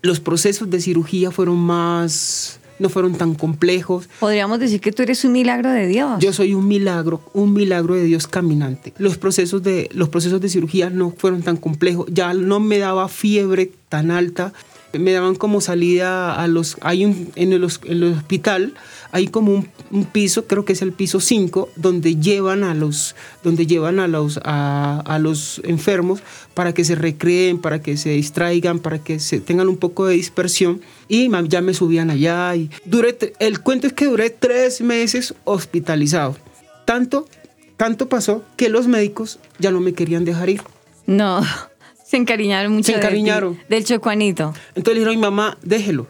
los 0.00 0.20
procesos 0.20 0.70
de 0.70 0.80
cirugía 0.80 1.30
fueron 1.30 1.58
más, 1.58 2.60
no 2.78 2.88
fueron 2.88 3.14
tan 3.14 3.34
complejos. 3.34 4.08
Podríamos 4.20 4.58
decir 4.58 4.80
que 4.80 4.92
tú 4.92 5.02
eres 5.02 5.24
un 5.24 5.32
milagro 5.32 5.70
de 5.70 5.86
Dios. 5.86 6.18
Yo 6.20 6.32
soy 6.32 6.54
un 6.54 6.66
milagro, 6.66 7.20
un 7.34 7.52
milagro 7.52 7.94
de 7.94 8.04
Dios 8.04 8.26
caminante. 8.26 8.94
Los 8.98 9.18
procesos 9.18 9.62
de, 9.62 9.88
los 9.92 10.08
procesos 10.08 10.40
de 10.40 10.48
cirugía 10.48 10.90
no 10.90 11.12
fueron 11.16 11.42
tan 11.42 11.56
complejos. 11.56 12.06
Ya 12.10 12.34
no 12.34 12.60
me 12.60 12.78
daba 12.78 13.08
fiebre 13.08 13.70
tan 13.88 14.10
alta. 14.10 14.52
Me 14.98 15.12
daban 15.12 15.34
como 15.34 15.60
salida 15.60 16.34
a 16.34 16.46
los... 16.48 16.76
Hay 16.80 17.04
un, 17.04 17.32
en, 17.36 17.52
el, 17.52 17.64
en 17.84 18.02
el 18.02 18.12
hospital 18.14 18.74
hay 19.12 19.28
como 19.28 19.52
un, 19.52 19.68
un 19.90 20.06
piso, 20.06 20.46
creo 20.46 20.64
que 20.64 20.72
es 20.72 20.80
el 20.80 20.92
piso 20.92 21.20
5, 21.20 21.68
donde 21.76 22.16
llevan 22.16 22.64
a 22.64 22.74
los, 22.74 23.14
donde 23.44 23.66
llevan 23.66 24.00
a 24.00 24.08
los, 24.08 24.40
a, 24.42 25.02
a 25.04 25.18
los 25.18 25.60
enfermos 25.64 26.22
para 26.54 26.72
que 26.72 26.82
se 26.82 26.94
recreen, 26.94 27.60
para 27.60 27.82
que 27.82 27.98
se 27.98 28.08
distraigan, 28.08 28.78
para 28.78 28.98
que 28.98 29.20
se 29.20 29.38
tengan 29.40 29.68
un 29.68 29.76
poco 29.76 30.06
de 30.06 30.14
dispersión. 30.14 30.80
Y 31.08 31.30
ya 31.48 31.60
me 31.60 31.74
subían 31.74 32.08
allá. 32.08 32.56
Y 32.56 32.70
duré, 32.86 33.16
el 33.38 33.60
cuento 33.60 33.86
es 33.86 33.92
que 33.92 34.06
duré 34.06 34.30
tres 34.30 34.80
meses 34.80 35.34
hospitalizado. 35.44 36.38
Tanto, 36.86 37.28
tanto 37.76 38.08
pasó 38.08 38.42
que 38.56 38.70
los 38.70 38.88
médicos 38.88 39.38
ya 39.58 39.70
no 39.70 39.80
me 39.80 39.92
querían 39.92 40.24
dejar 40.24 40.48
ir. 40.48 40.62
No. 41.06 41.42
Se 42.12 42.18
encariñaron 42.18 42.74
mucho 42.74 42.88
Se 42.88 42.92
de 42.92 42.98
encariñaron. 42.98 43.58
del 43.70 43.86
chocuanito. 43.86 44.52
Entonces 44.74 44.92
le 44.94 45.00
dijeron 45.00 45.14
a 45.14 45.16
mi 45.16 45.22
mamá, 45.22 45.56
déjelo. 45.62 46.06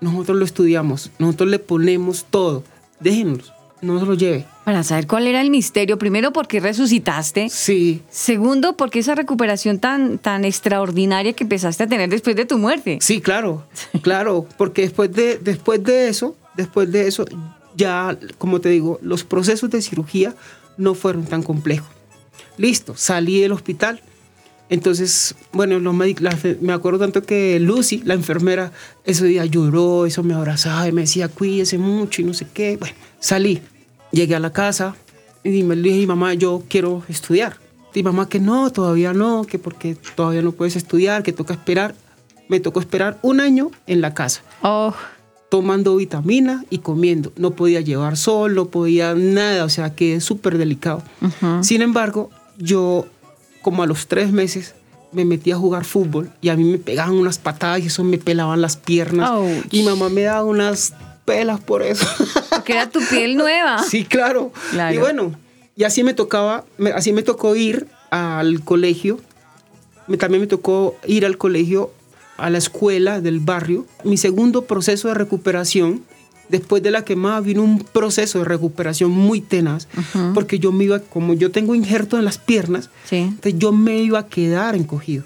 Nosotros 0.00 0.36
lo 0.38 0.44
estudiamos, 0.44 1.12
nosotros 1.20 1.48
le 1.48 1.60
ponemos 1.60 2.26
todo. 2.28 2.64
Déjenos, 2.98 3.52
no 3.80 4.00
se 4.00 4.06
lo 4.06 4.14
lleve. 4.14 4.44
Para 4.64 4.82
saber 4.82 5.06
cuál 5.06 5.28
era 5.28 5.40
el 5.40 5.50
misterio. 5.50 5.98
Primero, 5.98 6.32
porque 6.32 6.58
resucitaste. 6.58 7.48
Sí, 7.48 8.02
Segundo, 8.10 8.76
porque 8.76 8.98
esa 8.98 9.14
recuperación 9.14 9.78
tan, 9.78 10.18
tan 10.18 10.44
extraordinaria 10.44 11.32
que 11.32 11.44
empezaste 11.44 11.84
a 11.84 11.86
tener 11.86 12.10
después 12.10 12.34
de 12.34 12.44
tu 12.44 12.58
muerte. 12.58 12.98
sí, 13.00 13.20
claro, 13.20 13.62
claro, 14.02 14.48
porque 14.58 14.82
después 14.82 15.12
de, 15.12 15.38
después 15.38 15.80
de 15.84 16.08
eso, 16.08 16.34
después 16.56 16.90
de 16.90 17.06
eso, 17.06 17.24
ya, 17.76 18.18
como 18.38 18.60
te 18.60 18.70
digo, 18.70 18.98
los 19.00 19.22
procesos 19.22 19.70
de 19.70 19.80
cirugía 19.80 20.34
no 20.76 20.94
fueron 20.96 21.24
tan 21.24 21.44
complejos. 21.44 21.86
Listo, 22.58 22.96
salí 22.96 23.38
del 23.40 23.52
hospital. 23.52 24.00
Entonces, 24.68 25.34
bueno, 25.52 25.78
los 25.78 25.94
la 26.20 26.36
me 26.60 26.72
acuerdo 26.72 26.98
tanto 26.98 27.22
que 27.22 27.60
Lucy, 27.60 28.02
la 28.04 28.14
enfermera, 28.14 28.72
ese 29.04 29.26
día 29.26 29.44
lloró, 29.44 30.06
eso 30.06 30.22
me 30.22 30.34
abrazaba 30.34 30.88
y 30.88 30.92
me 30.92 31.02
decía, 31.02 31.28
cuídese 31.28 31.78
mucho 31.78 32.22
y 32.22 32.24
no 32.24 32.34
sé 32.34 32.46
qué. 32.52 32.76
Bueno, 32.76 32.94
salí, 33.20 33.60
llegué 34.10 34.34
a 34.34 34.40
la 34.40 34.52
casa 34.52 34.96
y 35.44 35.62
me 35.62 35.76
dije, 35.76 36.00
"Y 36.00 36.06
mamá, 36.06 36.34
yo 36.34 36.64
quiero 36.68 37.04
estudiar. 37.08 37.58
Y 37.94 38.02
mamá 38.02 38.28
que 38.28 38.40
no, 38.40 38.70
todavía 38.72 39.12
no, 39.12 39.44
que 39.44 39.58
porque 39.58 39.96
todavía 40.16 40.42
no 40.42 40.52
puedes 40.52 40.76
estudiar, 40.76 41.22
que 41.22 41.32
toca 41.32 41.54
esperar. 41.54 41.94
Me 42.48 42.60
tocó 42.60 42.80
esperar 42.80 43.18
un 43.22 43.40
año 43.40 43.70
en 43.86 44.00
la 44.00 44.14
casa 44.14 44.42
Oh, 44.62 44.94
tomando 45.48 45.96
vitamina 45.96 46.64
y 46.70 46.78
comiendo. 46.78 47.32
No 47.36 47.52
podía 47.52 47.80
llevar 47.80 48.16
sol, 48.16 48.54
no 48.54 48.66
podía 48.66 49.14
nada, 49.14 49.64
o 49.64 49.68
sea, 49.68 49.94
que 49.94 50.16
es 50.16 50.24
súper 50.24 50.58
delicado. 50.58 51.02
Sin 51.62 51.82
embargo, 51.82 52.30
yo 52.58 53.06
como 53.66 53.82
a 53.82 53.86
los 53.88 54.06
tres 54.06 54.30
meses 54.30 54.76
me 55.10 55.24
metí 55.24 55.50
a 55.50 55.56
jugar 55.56 55.84
fútbol 55.84 56.30
y 56.40 56.50
a 56.50 56.56
mí 56.56 56.62
me 56.62 56.78
pegaban 56.78 57.14
unas 57.14 57.38
patadas 57.38 57.80
y 57.80 57.86
eso 57.88 58.04
me 58.04 58.16
pelaban 58.16 58.60
las 58.60 58.76
piernas. 58.76 59.28
Ouch. 59.28 59.66
Y 59.72 59.82
mamá 59.82 60.08
me 60.08 60.22
daba 60.22 60.44
unas 60.44 60.94
pelas 61.24 61.58
por 61.58 61.82
eso. 61.82 62.06
porque 62.48 62.74
era 62.74 62.88
tu 62.88 63.00
piel 63.10 63.36
nueva. 63.42 63.82
Sí, 63.82 64.04
claro. 64.04 64.52
Claro. 64.70 64.94
Y 64.94 64.98
bueno, 64.98 65.32
y 65.74 65.82
así 65.82 66.04
me 66.04 66.14
tocaba, 66.14 66.64
así 66.94 67.12
me 67.12 67.24
tocó 67.24 67.56
ir 67.56 67.88
al 68.10 68.60
colegio. 68.62 69.18
También 70.16 70.42
me 70.42 70.46
tocó 70.46 70.94
ir 71.04 71.26
al 71.26 71.36
colegio 71.36 71.90
a 72.36 72.48
la 72.50 72.58
escuela 72.58 73.20
del 73.20 73.40
barrio. 73.40 73.84
Mi 74.04 74.16
segundo 74.16 74.62
proceso 74.66 75.08
de 75.08 75.14
recuperación, 75.14 76.04
después 76.48 76.82
de 76.82 76.90
la 76.90 77.04
quemada, 77.04 77.40
vino 77.40 77.62
un 77.62 77.78
proceso 77.80 78.38
de 78.40 78.44
recuperación 78.44 79.10
muy 79.10 79.40
tenaz, 79.40 79.88
porque 80.34 80.58
yo 80.58 80.72
me 80.72 80.84
iba, 80.84 81.00
como 81.00 81.34
yo 81.34 81.50
tengo 81.50 81.74
injerto 81.74 82.18
en 82.18 82.24
las 82.24 82.38
piernas, 82.38 82.90
Sí. 83.08 83.16
entonces 83.16 83.54
yo 83.58 83.72
me 83.72 83.98
iba 83.98 84.18
a 84.20 84.26
quedar 84.26 84.74
encogido. 84.76 85.24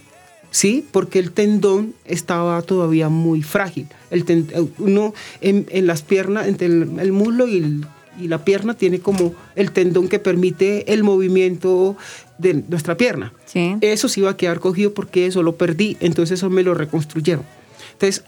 ¿Sí? 0.52 0.84
Porque 0.90 1.20
el 1.20 1.30
tendón 1.30 1.94
estaba 2.04 2.60
todavía 2.62 3.08
muy 3.08 3.40
frágil. 3.40 3.86
El 4.10 4.24
ten- 4.24 4.48
eh, 4.52 4.66
uno 4.78 5.14
en, 5.40 5.66
en 5.70 5.86
las 5.86 6.02
piernas, 6.02 6.48
entre 6.48 6.66
el, 6.66 6.90
el 6.98 7.12
muslo 7.12 7.46
y, 7.46 7.58
el- 7.58 7.86
y 8.20 8.26
la 8.26 8.44
pierna, 8.44 8.74
tiene 8.74 8.98
como 8.98 9.32
el 9.54 9.70
tendón 9.70 10.08
que 10.08 10.18
permite 10.18 10.92
el 10.92 11.04
movimiento 11.04 11.96
de 12.38 12.64
nuestra 12.68 12.96
pierna. 12.96 13.32
Sí. 13.46 13.76
Eso 13.80 14.08
se 14.08 14.18
iba 14.20 14.30
a 14.30 14.36
quedar 14.36 14.58
cogido 14.58 14.92
porque 14.92 15.26
eso 15.26 15.44
lo 15.44 15.54
perdí, 15.54 15.96
entonces 16.00 16.40
eso 16.40 16.50
me 16.50 16.64
lo 16.64 16.74
reconstruyeron. 16.74 17.44
Entonces, 17.92 18.24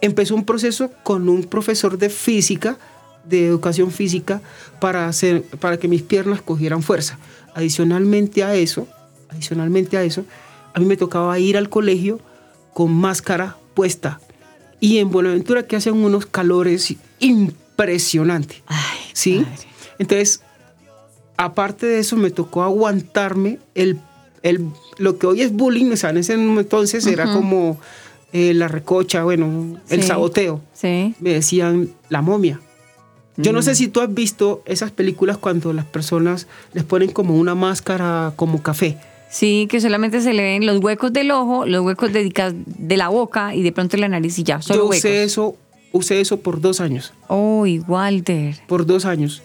empezó 0.00 0.34
un 0.34 0.44
proceso 0.44 0.90
con 1.02 1.28
un 1.28 1.44
profesor 1.44 1.98
de 1.98 2.08
física, 2.10 2.78
de 3.28 3.46
educación 3.46 3.90
física, 3.90 4.40
para, 4.80 5.08
hacer, 5.08 5.42
para 5.42 5.78
que 5.78 5.88
mis 5.88 6.02
piernas 6.02 6.42
cogieran 6.42 6.82
fuerza. 6.82 7.18
Adicionalmente 7.54 8.44
a 8.44 8.54
eso, 8.54 8.86
adicionalmente 9.28 9.96
a 9.96 10.02
eso, 10.04 10.24
a 10.74 10.80
mí 10.80 10.86
me 10.86 10.96
tocaba 10.96 11.38
ir 11.38 11.56
al 11.56 11.68
colegio 11.68 12.20
con 12.74 12.92
máscara 12.92 13.56
puesta. 13.74 14.20
Y 14.78 14.98
en 14.98 15.10
Buenaventura 15.10 15.66
que 15.66 15.76
hacen 15.76 15.94
unos 15.94 16.26
calores 16.26 16.94
impresionantes. 17.18 18.62
Ay, 18.66 18.98
¿Sí? 19.12 19.38
padre. 19.38 19.68
Entonces, 19.98 20.42
aparte 21.36 21.86
de 21.86 21.98
eso, 21.98 22.16
me 22.16 22.30
tocó 22.30 22.62
aguantarme 22.62 23.58
el, 23.74 23.98
el- 24.42 24.68
lo 24.98 25.18
que 25.18 25.26
hoy 25.26 25.40
es 25.42 25.52
bullying, 25.52 25.90
o 25.92 25.96
sea, 25.96 26.10
en 26.10 26.18
ese 26.18 26.34
entonces 26.34 27.06
era 27.06 27.32
como 27.32 27.78
eh, 28.32 28.52
la 28.54 28.68
recocha, 28.68 29.24
bueno, 29.24 29.78
el 29.88 30.02
Sí. 30.02 30.08
saboteo. 30.08 30.60
Sí. 30.74 31.14
Me 31.20 31.32
decían 31.34 31.90
la 32.08 32.22
momia. 32.22 32.60
Yo 33.38 33.52
no 33.52 33.60
sé 33.62 33.72
Mm. 33.72 33.74
si 33.74 33.88
tú 33.88 34.00
has 34.00 34.12
visto 34.12 34.62
esas 34.64 34.90
películas 34.90 35.36
cuando 35.36 35.72
las 35.72 35.84
personas 35.84 36.46
les 36.72 36.84
ponen 36.84 37.10
como 37.12 37.36
una 37.36 37.54
máscara 37.54 38.32
como 38.36 38.62
café. 38.62 38.96
Sí, 39.30 39.66
que 39.70 39.80
solamente 39.80 40.20
se 40.22 40.32
le 40.32 40.42
ven 40.42 40.64
los 40.64 40.82
huecos 40.82 41.12
del 41.12 41.30
ojo, 41.32 41.66
los 41.66 41.84
huecos 41.84 42.10
de 42.12 42.96
la 42.96 43.08
boca 43.08 43.54
y 43.54 43.62
de 43.62 43.72
pronto 43.72 43.96
la 43.98 44.08
nariz 44.08 44.38
y 44.38 44.42
ya, 44.44 44.62
solo 44.62 44.78
Yo 44.80 44.84
huecos. 44.86 44.98
usé 44.98 45.22
eso, 45.24 45.56
usé 45.92 46.20
eso 46.20 46.38
por 46.40 46.60
dos 46.60 46.80
años. 46.80 47.12
Oh, 47.28 47.66
Walter. 47.88 48.54
por 48.66 48.86
dos 48.86 49.04
años. 49.04 49.42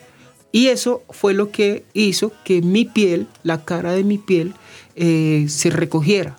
Y 0.53 0.67
eso 0.67 1.01
fue 1.09 1.33
lo 1.33 1.49
que 1.51 1.83
hizo 1.93 2.31
que 2.45 2.61
mi 2.61 2.85
piel, 2.85 3.27
la 3.43 3.63
cara 3.65 3.91
de 3.93 4.03
mi 4.03 4.17
piel, 4.17 4.53
eh, 4.95 5.45
se 5.49 5.69
recogiera. 5.69 6.37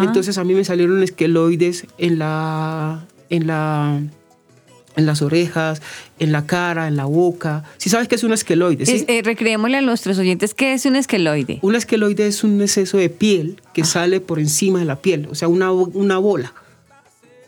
Entonces 0.00 0.38
a 0.38 0.44
mí 0.44 0.54
me 0.54 0.64
salieron 0.64 1.02
esqueloides 1.02 1.86
en 1.98 2.18
la, 2.18 3.04
en 3.30 3.46
la, 3.46 4.00
en 4.96 5.06
las 5.06 5.22
orejas, 5.22 5.80
en 6.18 6.32
la 6.32 6.46
cara, 6.46 6.86
en 6.88 6.96
la 6.96 7.04
boca. 7.06 7.64
Si 7.78 7.90
sabes 7.90 8.06
que 8.08 8.14
es 8.14 8.24
un 8.24 8.32
esqueloide, 8.32 8.86
¿sí? 8.86 8.92
Es- 8.96 9.04
eh, 9.08 9.22
recreémosle 9.24 9.78
a 9.78 9.80
nuestros 9.80 10.18
oyentes 10.18 10.54
qué 10.54 10.72
es 10.74 10.84
un 10.86 10.96
esqueloide. 10.96 11.58
Un 11.62 11.74
esqueloide 11.74 12.26
es 12.26 12.44
un 12.44 12.60
exceso 12.60 12.96
de 12.98 13.08
piel 13.08 13.60
que 13.72 13.84
sale 13.84 14.20
por 14.20 14.38
encima 14.38 14.78
de 14.80 14.84
la 14.84 14.96
piel, 15.00 15.26
o 15.30 15.34
sea, 15.34 15.48
una, 15.48 15.72
una 15.72 16.18
bola. 16.18 16.52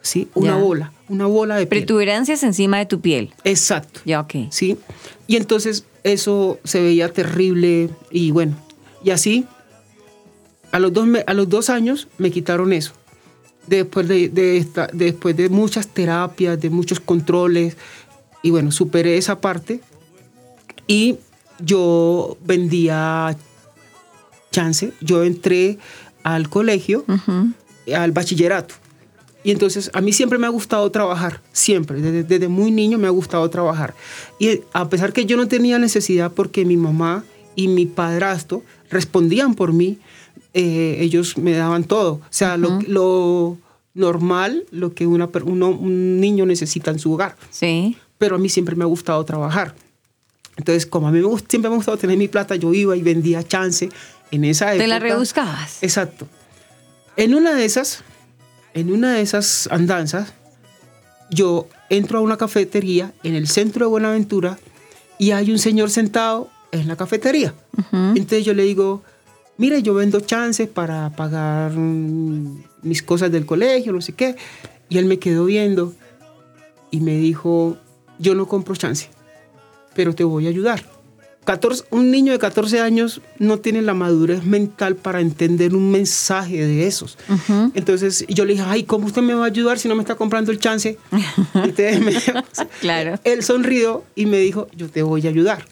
¿Sí? 0.03 0.29
Una 0.35 0.53
Ya. 0.53 0.57
bola, 0.57 0.93
una 1.09 1.27
bola 1.27 1.57
de 1.57 1.67
piel. 1.67 1.83
Protuberancias 1.85 2.43
encima 2.45 2.79
de 2.79 2.87
tu 2.87 3.01
piel. 3.01 3.33
Exacto. 3.43 4.01
Ya, 4.05 4.21
ok. 4.21 4.35
¿sí? 4.51 4.77
Y 5.27 5.35
entonces 5.37 5.85
eso 6.05 6.61
se 6.63 6.81
veía 6.81 7.13
terrible 7.13 7.91
y 8.13 8.31
bueno, 8.31 8.55
y 9.03 9.11
así 9.11 9.45
a 10.77 10.79
los 10.79 10.93
dos, 10.93 11.09
a 11.27 11.33
los 11.35 11.49
dos 11.49 11.71
años 11.71 12.07
me 12.19 12.31
quitaron 12.31 12.73
eso. 12.73 12.93
Después 13.67 14.07
de, 14.09 14.29
de 14.29 14.59
esta- 14.59 14.89
después 14.93 15.35
de 15.37 15.49
muchas 15.49 15.89
terapias, 15.89 16.61
de 16.61 16.69
muchos 16.71 17.01
controles, 17.01 17.77
y 18.43 18.51
bueno, 18.51 18.71
superé 18.71 19.17
esa 19.17 19.41
parte 19.41 19.81
y 20.87 21.17
yo 21.59 22.37
vendía 22.45 23.37
chance, 24.53 24.93
yo 25.01 25.25
entré 25.25 25.79
al 26.23 26.49
colegio, 26.49 27.05
al 27.95 28.13
bachillerato. 28.13 28.75
Y 29.45 29.53
entonces 29.53 29.91
a 29.95 30.01
mí 30.01 30.13
siempre 30.13 30.39
me 30.39 30.47
ha 30.47 30.51
gustado 30.51 30.91
trabajar, 30.91 31.41
siempre, 31.53 32.01
desde, 32.01 32.25
desde 32.25 32.49
muy 32.49 32.71
niño 32.71 32.99
me 32.99 33.07
ha 33.07 33.11
gustado 33.11 33.49
trabajar. 33.49 33.95
Y 34.39 34.61
a 34.73 34.89
pesar 34.89 35.13
que 35.13 35.25
yo 35.25 35.37
no 35.37 35.47
tenía 35.49 35.79
necesidad 35.79 36.33
porque 36.33 36.65
mi 36.65 36.77
mamá 36.77 37.25
y 37.55 37.69
mi 37.69 37.87
padrastro 37.87 38.63
respondían 38.91 39.55
por 39.55 39.73
mí, 39.73 39.99
eh, 40.59 40.97
ellos 41.01 41.37
me 41.37 41.53
daban 41.53 41.85
todo. 41.85 42.13
O 42.15 42.21
sea, 42.31 42.57
lo, 42.57 42.79
lo 42.89 43.59
normal, 43.93 44.65
lo 44.71 44.95
que 44.95 45.07
una, 45.07 45.29
uno- 45.45 45.69
un 45.71 46.19
niño 46.19 46.47
necesita 46.47 46.91
en 46.91 46.99
su 46.99 47.13
hogar. 47.13 47.37
Sí. 47.51 47.97
Pero 48.17 48.37
a 48.37 48.39
mí 48.39 48.49
siempre 48.49 48.75
me 48.75 48.85
ha 48.85 48.87
gustado 48.87 49.23
trabajar. 49.25 49.75
Entonces, 50.57 50.87
como 50.87 51.09
a 51.09 51.13
mí 51.13 51.21
me 51.21 51.29
siempre 51.49 51.69
me 51.69 51.75
ha 51.75 51.77
gustado 51.77 51.99
tener 51.99 52.17
mi 52.17 52.29
plata, 52.29 52.57
yo 52.57 52.73
iba 52.73 52.97
y 52.97 53.03
vendía 53.03 53.43
chance 53.43 53.91
en 54.31 54.45
esa 54.45 54.71
época. 54.73 54.85
Te 54.85 54.89
la 54.89 54.99
rebuscabas. 54.99 55.83
Exacto. 55.83 56.27
En 57.19 57.35
una 57.35 57.55
de 57.55 57.67
esas, 57.67 58.03
en 58.73 58.91
una 58.93 59.13
de 59.13 59.21
esas 59.21 59.69
andanzas, 59.71 60.33
yo 61.31 61.69
entro 61.91 62.19
a 62.19 62.23
una 62.23 62.39
cafetería 62.39 63.13
en 63.23 63.35
el 63.35 63.47
centro 63.49 63.85
de 63.85 63.91
Buenaventura 63.91 64.59
y 65.19 65.33
hay 65.33 65.51
un 65.51 65.59
señor 65.59 65.91
sentado 65.91 66.49
en 66.73 66.89
la 66.89 66.97
cafetería. 66.97 67.53
Entonces 67.93 68.45
yo 68.47 68.55
le 68.55 68.63
digo, 68.65 69.03
mire, 69.59 69.83
yo 69.83 69.95
vendo 69.95 70.21
chances 70.21 70.69
para 70.69 71.11
pagar 71.11 71.73
mm, 71.73 72.63
mis 72.83 73.03
cosas 73.03 73.31
del 73.33 73.47
colegio, 73.47 73.93
no 73.93 74.01
sé 74.01 74.13
qué. 74.13 74.37
Y 74.89 74.99
él 74.99 75.07
me 75.07 75.19
quedó 75.19 75.45
viendo 75.47 75.93
y 76.91 77.01
me 77.01 77.17
dijo, 77.17 77.77
yo 78.19 78.35
no 78.35 78.47
compro 78.47 78.77
chance, 78.77 79.09
pero 79.95 80.15
te 80.15 80.25
voy 80.25 80.47
a 80.47 80.51
ayudar. 80.51 80.95
14 81.45 81.85
un 81.93 82.11
niño 82.11 82.33
de 82.33 82.41
14 82.41 82.81
años 82.81 83.21
no 83.39 83.59
tiene 83.61 83.81
la 83.81 83.95
madurez 83.95 84.45
mental 84.45 84.97
para 84.97 85.21
entender 85.21 85.77
un 85.77 85.93
mensaje 85.93 86.57
de 86.67 86.89
esos. 86.89 87.17
Entonces 87.75 88.25
yo 88.29 88.45
le 88.45 88.55
dije, 88.55 88.65
ay, 88.67 88.83
¿cómo 88.83 89.07
usted 89.07 89.23
me 89.23 89.33
va 89.33 89.45
a 89.45 89.47
ayudar 89.47 89.79
si 89.79 89.87
no 89.89 89.95
me 89.95 90.03
está 90.03 90.17
comprando 90.17 90.51
el 90.51 90.59
chance? 90.59 90.99
Me- 92.01 92.15
Claro. 92.81 93.21
Él 93.23 93.45
sonrió 93.45 94.03
y 94.17 94.27
me 94.27 94.39
dijo, 94.39 94.67
yo 94.77 94.89
te 94.91 95.05
voy 95.05 95.25
a 95.27 95.31
ayudar. 95.31 95.65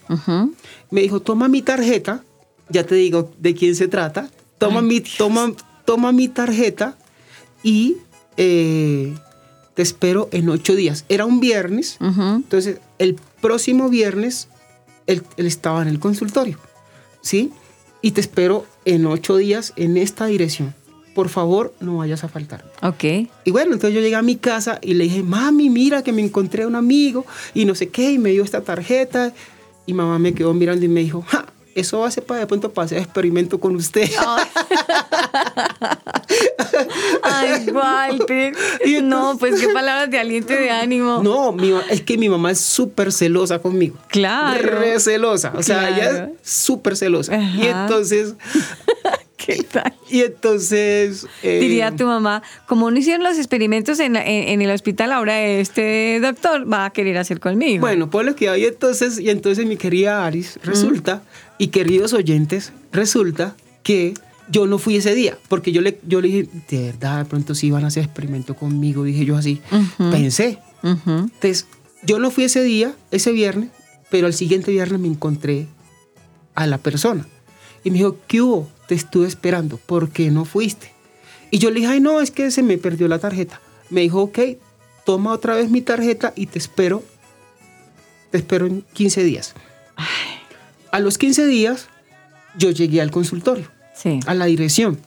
Me 0.91 1.01
dijo, 1.01 1.19
toma 1.19 1.49
mi 1.49 1.61
tarjeta, 1.61 2.23
ya 2.69 2.85
te 2.85 2.95
digo 2.95 3.31
de 3.39 3.53
quién 3.53 3.75
se 3.75 3.87
trata, 3.87 4.29
toma, 4.57 4.81
mi, 4.81 5.01
toma, 5.01 5.53
toma 5.85 6.11
mi 6.11 6.27
tarjeta 6.27 6.97
y 7.63 7.97
eh, 8.37 9.13
te 9.73 9.81
espero 9.81 10.29
en 10.31 10.49
ocho 10.49 10.75
días. 10.75 11.05
Era 11.09 11.25
un 11.25 11.39
viernes, 11.39 11.97
entonces 11.99 12.79
el 12.97 13.15
próximo 13.41 13.89
viernes 13.89 14.47
él, 15.07 15.23
él 15.37 15.45
estaba 15.45 15.81
en 15.81 15.87
el 15.87 15.99
consultorio, 15.99 16.57
¿sí? 17.21 17.51
Y 18.01 18.11
te 18.11 18.21
espero 18.21 18.65
en 18.85 19.05
ocho 19.05 19.37
días 19.37 19.73
en 19.75 19.97
esta 19.97 20.25
dirección. 20.27 20.73
Por 21.15 21.29
favor, 21.29 21.73
no 21.79 21.97
vayas 21.97 22.25
a 22.25 22.27
faltar. 22.27 22.69
Ok. 22.81 23.03
Y 23.45 23.51
bueno, 23.51 23.73
entonces 23.73 23.93
yo 23.95 24.01
llegué 24.01 24.15
a 24.15 24.21
mi 24.21 24.35
casa 24.35 24.79
y 24.81 24.95
le 24.95 25.05
dije, 25.05 25.23
mami, 25.23 25.69
mira 25.69 26.03
que 26.03 26.11
me 26.11 26.21
encontré 26.21 26.63
a 26.63 26.67
un 26.67 26.75
amigo 26.75 27.25
y 27.53 27.63
no 27.63 27.73
sé 27.73 27.87
qué, 27.87 28.11
y 28.11 28.19
me 28.19 28.31
dio 28.31 28.43
esta 28.43 28.61
tarjeta. 28.61 29.33
Y 29.85 29.93
mamá 29.93 30.19
me 30.19 30.33
quedó 30.33 30.53
mirando 30.53 30.83
y 30.83 30.89
me 30.89 30.99
dijo, 30.99 31.21
ja, 31.21 31.45
eso 31.75 31.99
va 31.99 32.07
a 32.07 32.11
ser 32.11 32.23
para 32.23 32.39
de 32.39 32.47
pronto 32.47 32.71
para 32.71 32.85
hacer 32.85 32.97
experimento 32.99 33.59
con 33.59 33.75
usted. 33.75 34.09
Ay, 37.21 37.65
Walter. 37.71 38.53
Y 38.85 38.95
entonces- 38.95 39.03
No, 39.03 39.37
pues 39.37 39.59
qué 39.59 39.67
palabras 39.69 40.09
de 40.09 40.19
aliento 40.19 40.53
y 40.53 40.57
de 40.57 40.71
ánimo. 40.71 41.21
No, 41.23 41.51
mi 41.51 41.73
es 41.89 42.01
que 42.01 42.17
mi 42.17 42.29
mamá 42.29 42.51
es 42.51 42.59
súper 42.59 43.11
celosa 43.11 43.59
conmigo. 43.59 43.97
Claro. 44.07 44.79
Re 44.79 44.99
celosa. 44.99 45.53
O 45.55 45.63
sea, 45.63 45.89
ella 45.89 46.29
es 46.41 46.49
súper 46.49 46.95
celosa. 46.97 47.37
Y 47.37 47.65
entonces, 47.67 48.33
¿Qué 49.37 49.61
tal? 49.63 49.93
y 50.09 50.21
entonces... 50.21 51.27
eh, 51.43 51.59
Diría 51.59 51.95
tu 51.95 52.05
mamá, 52.05 52.41
como 52.67 52.89
no 52.89 52.97
hicieron 52.97 53.21
los 53.23 53.37
experimentos 53.37 53.99
en, 53.99 54.13
la- 54.13 54.25
en- 54.25 54.47
en 54.49 54.61
el 54.63 54.71
hospital, 54.71 55.11
ahora 55.11 55.39
este 55.39 56.19
doctor 56.19 56.71
va 56.71 56.85
a 56.85 56.89
querer 56.89 57.17
hacer 57.19 57.39
conmigo. 57.39 57.81
Bueno, 57.81 58.09
pues 58.09 58.25
lo 58.25 58.35
que 58.35 58.49
hay 58.49 58.65
entonces, 58.65 59.19
y 59.19 59.29
entonces 59.29 59.67
mi 59.67 59.77
querida 59.77 60.25
Aris, 60.25 60.57
resulta, 60.63 61.21
y 61.57 61.67
queridos 61.67 62.13
oyentes, 62.13 62.73
resulta 62.91 63.55
que 63.83 64.13
yo 64.49 64.67
no 64.67 64.77
fui 64.77 64.97
ese 64.97 65.15
día, 65.15 65.37
porque 65.47 65.71
yo 65.71 65.81
le, 65.81 65.99
yo 66.07 66.21
le 66.21 66.27
dije, 66.27 66.49
de 66.69 66.85
verdad, 66.85 67.19
de 67.19 67.25
pronto 67.25 67.55
sí 67.55 67.71
van 67.71 67.83
a 67.83 67.87
hacer 67.87 68.03
experimento 68.03 68.55
conmigo, 68.55 69.03
dije 69.03 69.25
yo 69.25 69.37
así, 69.37 69.61
pensé. 69.97 70.59
Entonces, 70.83 71.65
yo 72.03 72.19
no 72.19 72.29
fui 72.29 72.43
ese 72.43 72.63
día, 72.63 72.93
ese 73.11 73.31
viernes, 73.31 73.69
pero 74.09 74.27
al 74.27 74.33
siguiente 74.33 74.71
viernes 74.71 74.99
me 74.99 75.07
encontré 75.07 75.67
a 76.53 76.67
la 76.67 76.77
persona. 76.77 77.27
Y 77.83 77.91
me 77.91 77.97
dijo, 77.97 78.17
¿qué 78.27 78.41
hubo? 78.41 78.69
Te 78.87 78.95
estuve 78.95 79.27
esperando, 79.27 79.77
¿por 79.77 80.09
qué 80.09 80.29
no 80.31 80.45
fuiste? 80.45 80.91
Y 81.51 81.57
yo 81.57 81.69
le 81.69 81.79
dije, 81.79 81.87
ay, 81.93 81.99
no, 81.99 82.21
es 82.21 82.31
que 82.31 82.51
se 82.51 82.63
me 82.63 82.77
perdió 82.77 83.07
la 83.07 83.19
tarjeta. 83.19 83.61
Me 83.89 84.01
dijo, 84.01 84.21
ok, 84.21 84.39
toma 85.05 85.31
otra 85.31 85.55
vez 85.55 85.69
mi 85.69 85.81
tarjeta 85.81 86.33
y 86.35 86.47
te 86.47 86.59
espero, 86.59 87.03
te 88.31 88.37
espero 88.37 88.65
en 88.65 88.83
15 88.93 89.23
días. 89.23 89.55
A 90.95 90.99
los 91.01 91.17
15 91.17 91.45
días, 91.47 91.87
yo 92.57 92.71
llegué 92.71 93.01
al 93.01 93.11
consultorio, 93.11 93.67
Sí. 93.93 94.21
a 94.27 94.33
la 94.33 94.45
dirección. 94.45 94.97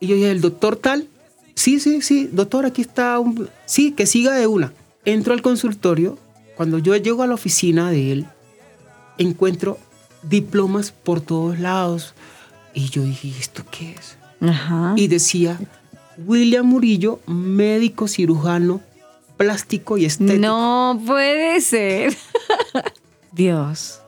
Y 0.00 0.06
yo 0.06 0.16
dije, 0.16 0.30
el 0.30 0.42
doctor 0.42 0.76
tal, 0.76 1.08
sí, 1.54 1.80
sí, 1.80 2.02
sí, 2.02 2.28
doctor, 2.30 2.66
aquí 2.66 2.82
está 2.82 3.18
un... 3.18 3.48
Sí, 3.64 3.92
que 3.92 4.04
siga 4.04 4.34
de 4.34 4.46
una. 4.46 4.74
Entro 5.06 5.32
al 5.32 5.40
consultorio, 5.40 6.18
cuando 6.58 6.78
yo 6.78 6.94
llego 6.96 7.22
a 7.22 7.26
la 7.26 7.32
oficina 7.34 7.90
de 7.90 8.12
él, 8.12 8.26
encuentro 9.16 9.78
diplomas 10.22 10.90
por 10.92 11.22
todos 11.22 11.58
lados. 11.58 12.12
Y 12.74 12.90
yo 12.90 13.02
dije, 13.02 13.28
"¿Y 13.28 13.34
¿esto 13.40 13.64
qué 13.70 13.92
es? 13.92 14.18
Ajá. 14.46 14.92
Y 14.94 15.08
decía, 15.08 15.58
William 16.26 16.66
Murillo, 16.66 17.20
médico 17.26 18.08
cirujano, 18.08 18.82
plástico 19.38 19.96
y 19.96 20.04
estético. 20.04 20.38
No 20.38 21.00
puede 21.06 21.62
ser. 21.62 22.14
Dios. 23.32 23.99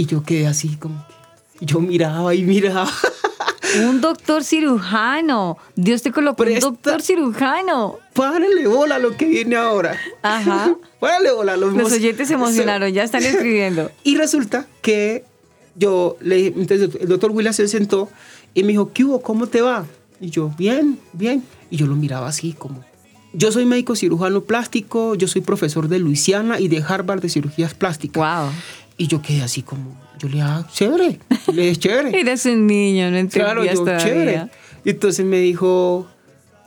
Y 0.00 0.06
yo 0.06 0.22
quedé 0.22 0.46
así 0.46 0.76
como 0.76 1.04
que... 1.06 1.66
Yo 1.66 1.78
miraba 1.80 2.34
y 2.34 2.42
miraba. 2.42 2.88
Un 3.86 4.00
doctor 4.00 4.42
cirujano. 4.42 5.58
Dios 5.76 6.00
te 6.00 6.10
colocó 6.10 6.42
Presta- 6.42 6.68
un 6.68 6.72
doctor 6.72 7.02
cirujano. 7.02 7.98
Párale 8.14 8.66
bola 8.66 8.98
lo 8.98 9.14
que 9.14 9.26
viene 9.26 9.56
ahora. 9.56 9.94
Ajá. 10.22 10.74
Párale 11.00 11.32
bola 11.32 11.58
los 11.58 11.74
Los 11.74 11.92
oyentes 11.92 12.28
se 12.28 12.34
emocionaron, 12.34 12.90
ya 12.94 13.04
están 13.04 13.22
escribiendo. 13.32 13.90
Y 14.02 14.16
resulta 14.16 14.66
que 14.80 15.26
yo 15.76 16.16
le 16.22 16.36
dije, 16.36 16.54
entonces 16.56 16.90
el 16.98 17.06
doctor 17.08 17.30
William 17.32 17.52
se 17.52 17.68
sentó 17.68 18.08
y 18.54 18.62
me 18.62 18.68
dijo, 18.68 18.90
¿qué 18.94 19.04
hubo? 19.04 19.20
¿Cómo 19.20 19.48
te 19.48 19.60
va? 19.60 19.84
Y 20.18 20.30
yo, 20.30 20.50
bien, 20.56 20.98
bien. 21.12 21.44
Y 21.70 21.76
yo 21.76 21.86
lo 21.86 21.94
miraba 21.94 22.26
así 22.26 22.54
como... 22.54 22.82
Yo 23.32 23.52
soy 23.52 23.64
médico 23.66 23.94
cirujano 23.94 24.40
plástico, 24.40 25.14
yo 25.14 25.28
soy 25.28 25.42
profesor 25.42 25.86
de 25.88 26.00
Luisiana 26.00 26.58
y 26.58 26.66
de 26.66 26.82
Harvard 26.82 27.20
de 27.20 27.28
cirugías 27.28 27.74
plásticas. 27.74 28.16
Wow. 28.16 28.50
Y 29.00 29.06
yo 29.06 29.22
quedé 29.22 29.40
así 29.40 29.62
como, 29.62 29.96
yo 30.18 30.28
le 30.28 30.34
dije, 30.34 30.46
ah, 30.46 30.66
chévere, 30.70 31.18
le 31.54 31.62
dije, 31.62 31.76
chévere. 31.76 32.20
Eres 32.20 32.44
un 32.44 32.66
niño, 32.66 33.10
no 33.10 33.16
entendías 33.16 33.46
Claro, 33.46 33.64
yo, 33.64 33.72
todavía. 33.72 34.04
chévere. 34.04 34.50
Y 34.84 34.90
entonces 34.90 35.24
me 35.24 35.38
dijo, 35.38 36.06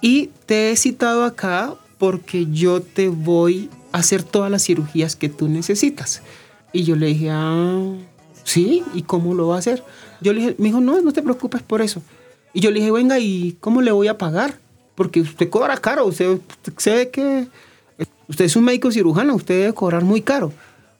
y 0.01 0.31
te 0.47 0.71
he 0.71 0.75
citado 0.75 1.25
acá 1.25 1.75
porque 1.99 2.47
yo 2.51 2.81
te 2.81 3.09
voy 3.09 3.69
a 3.91 3.99
hacer 3.99 4.23
todas 4.23 4.49
las 4.49 4.63
cirugías 4.65 5.15
que 5.15 5.29
tú 5.29 5.47
necesitas. 5.47 6.23
Y 6.71 6.85
yo 6.85 6.95
le 6.95 7.05
dije, 7.05 7.29
ah, 7.29 7.83
sí, 8.43 8.83
¿y 8.95 9.03
cómo 9.03 9.35
lo 9.35 9.49
va 9.49 9.57
a 9.57 9.59
hacer? 9.59 9.83
Yo 10.19 10.33
le 10.33 10.39
dije, 10.39 10.55
me 10.57 10.69
dijo, 10.69 10.81
no, 10.81 10.99
no 11.01 11.13
te 11.13 11.21
preocupes 11.21 11.61
por 11.61 11.83
eso. 11.83 12.01
Y 12.51 12.61
yo 12.61 12.71
le 12.71 12.79
dije, 12.79 12.89
venga, 12.89 13.19
¿y 13.19 13.57
cómo 13.59 13.83
le 13.83 13.91
voy 13.91 14.07
a 14.07 14.17
pagar? 14.17 14.57
Porque 14.95 15.21
usted 15.21 15.51
cobra 15.51 15.77
caro, 15.77 16.07
usted, 16.07 16.29
usted 16.29 16.73
sabe 16.77 17.09
que 17.11 17.45
usted 18.27 18.45
es 18.45 18.55
un 18.55 18.63
médico 18.63 18.91
cirujano, 18.91 19.35
usted 19.35 19.59
debe 19.59 19.73
cobrar 19.73 20.03
muy 20.03 20.21
caro. 20.21 20.51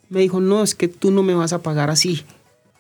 Me 0.10 0.20
dijo, 0.22 0.40
no, 0.40 0.64
es 0.64 0.76
que 0.76 0.88
tú 0.88 1.12
no 1.12 1.24
me 1.24 1.34
vas 1.34 1.54
a 1.54 1.62
pagar 1.62 1.90
así 1.90 2.24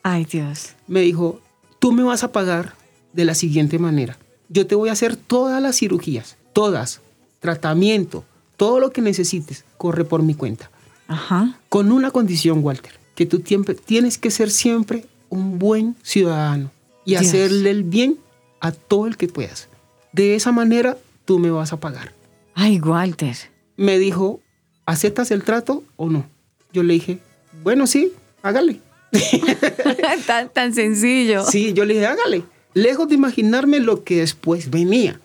Ay, 0.03 0.25
Dios. 0.25 0.73
me 0.87 1.01
dijo, 1.01 1.39
tú 1.79 1.91
me 1.91 2.03
vas 2.03 2.23
a 2.23 2.31
pagar 2.31 2.75
de 3.13 3.25
la 3.25 3.35
siguiente 3.35 3.79
manera. 3.79 4.17
Yo 4.49 4.67
te 4.67 4.75
voy 4.75 4.89
a 4.89 4.93
hacer 4.93 5.15
todas 5.15 5.61
las 5.61 5.77
cirugías, 5.77 6.37
todas, 6.51 7.01
tratamiento, 7.39 8.23
todo 8.57 8.79
lo 8.79 8.91
que 8.91 9.01
necesites, 9.01 9.65
corre 9.77 10.05
por 10.05 10.21
mi 10.21 10.35
cuenta. 10.35 10.69
Ajá. 11.07 11.59
Con 11.69 11.91
una 11.91 12.11
condición, 12.11 12.63
Walter, 12.63 12.93
que 13.15 13.25
tú 13.25 13.39
tienes 13.39 14.17
que 14.17 14.31
ser 14.31 14.51
siempre 14.51 15.05
un 15.29 15.59
buen 15.59 15.95
ciudadano 16.03 16.71
y 17.05 17.11
Dios. 17.11 17.23
hacerle 17.23 17.71
el 17.71 17.83
bien 17.83 18.17
a 18.59 18.71
todo 18.71 19.07
el 19.07 19.17
que 19.17 19.27
puedas. 19.27 19.67
De 20.11 20.35
esa 20.35 20.51
manera, 20.51 20.97
tú 21.25 21.39
me 21.39 21.51
vas 21.51 21.73
a 21.73 21.79
pagar. 21.79 22.13
Ay, 22.53 22.79
Walter. 22.79 23.35
Me 23.77 23.97
dijo, 23.97 24.39
¿aceptas 24.85 25.31
el 25.31 25.43
trato 25.43 25.83
o 25.95 26.09
no? 26.09 26.25
Yo 26.73 26.83
le 26.83 26.95
dije, 26.95 27.19
bueno, 27.63 27.87
sí, 27.87 28.11
hágale. 28.41 28.79
tan, 30.27 30.49
tan 30.49 30.73
sencillo. 30.73 31.45
Sí, 31.45 31.73
yo 31.73 31.85
le 31.85 31.93
dije, 31.93 32.07
hágale. 32.07 32.43
Lejos 32.73 33.07
de 33.07 33.15
imaginarme 33.15 33.79
lo 33.79 34.03
que 34.03 34.17
después 34.17 34.71
venía. 34.71 35.19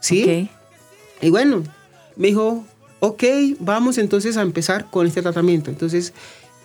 ¿Sí? 0.00 0.48
Y 1.20 1.30
bueno, 1.30 1.62
me 2.16 2.28
dijo, 2.28 2.64
ok, 3.00 3.24
vamos 3.60 3.98
entonces 3.98 4.36
a 4.36 4.42
empezar 4.42 4.90
con 4.90 5.06
este 5.06 5.22
tratamiento. 5.22 5.70
Entonces, 5.70 6.12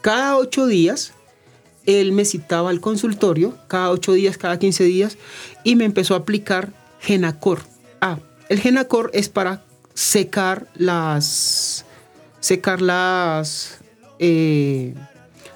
cada 0.02 0.38
ocho 0.38 0.68
días, 0.68 1.14
él 1.86 2.12
me 2.12 2.26
citaba 2.26 2.70
al 2.70 2.80
consultorio, 2.80 3.58
cada 3.68 3.90
ocho 3.90 4.14
días, 4.14 4.38
cada 4.38 4.58
15 4.60 4.84
días, 4.86 5.18
y 5.64 5.76
me 5.76 5.86
empezó 5.86 6.14
a 6.14 6.20
aplicar 6.20 6.72
Genacor. 7.00 7.60
Ah, 8.00 8.20
el 8.50 8.60
Genacor 8.60 9.12
es 9.14 9.30
para 9.30 9.64
secar 9.94 10.68
las, 10.76 11.86
secar 12.40 12.82
las, 12.82 13.80
eh, 14.20 14.94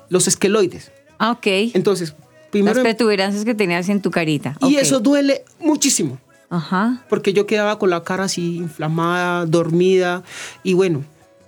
los 0.10 0.28
esqueloides. 0.28 0.92
Ah, 1.20 1.32
ok. 1.32 1.48
Entonces, 1.74 2.10
Las 2.10 2.50
primero... 2.52 2.82
protuberancias 2.84 3.46
que 3.46 3.56
tenías 3.56 3.90
en 3.90 4.02
tu 4.02 4.12
carita. 4.12 4.56
Y 4.62 4.76
eso 4.76 5.00
duele 5.00 5.44
muchísimo. 5.60 6.20
Ajá. 6.50 7.04
porque 7.10 7.34
yo 7.34 7.46
quedaba 7.46 7.78
con 7.78 7.90
la 7.90 8.04
cara 8.04 8.24
así 8.24 8.56
inflamada, 8.58 9.46
dormida. 9.46 10.24
Y 10.64 10.76
bueno, 10.76 11.04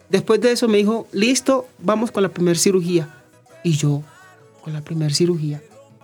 después 0.10 0.42
de 0.42 0.52
eso 0.52 0.68
me 0.68 0.78
dijo, 0.78 1.08
listo, 1.14 1.68
vamos 1.80 2.12
con 2.12 2.24
la 2.24 2.30
primera 2.30 2.60
cirugía. 2.60 3.08
Y 3.64 3.78
yo, 3.78 4.04
con 4.62 4.74
la 4.74 4.82
primera 4.82 5.14
cirugía. 5.14 5.62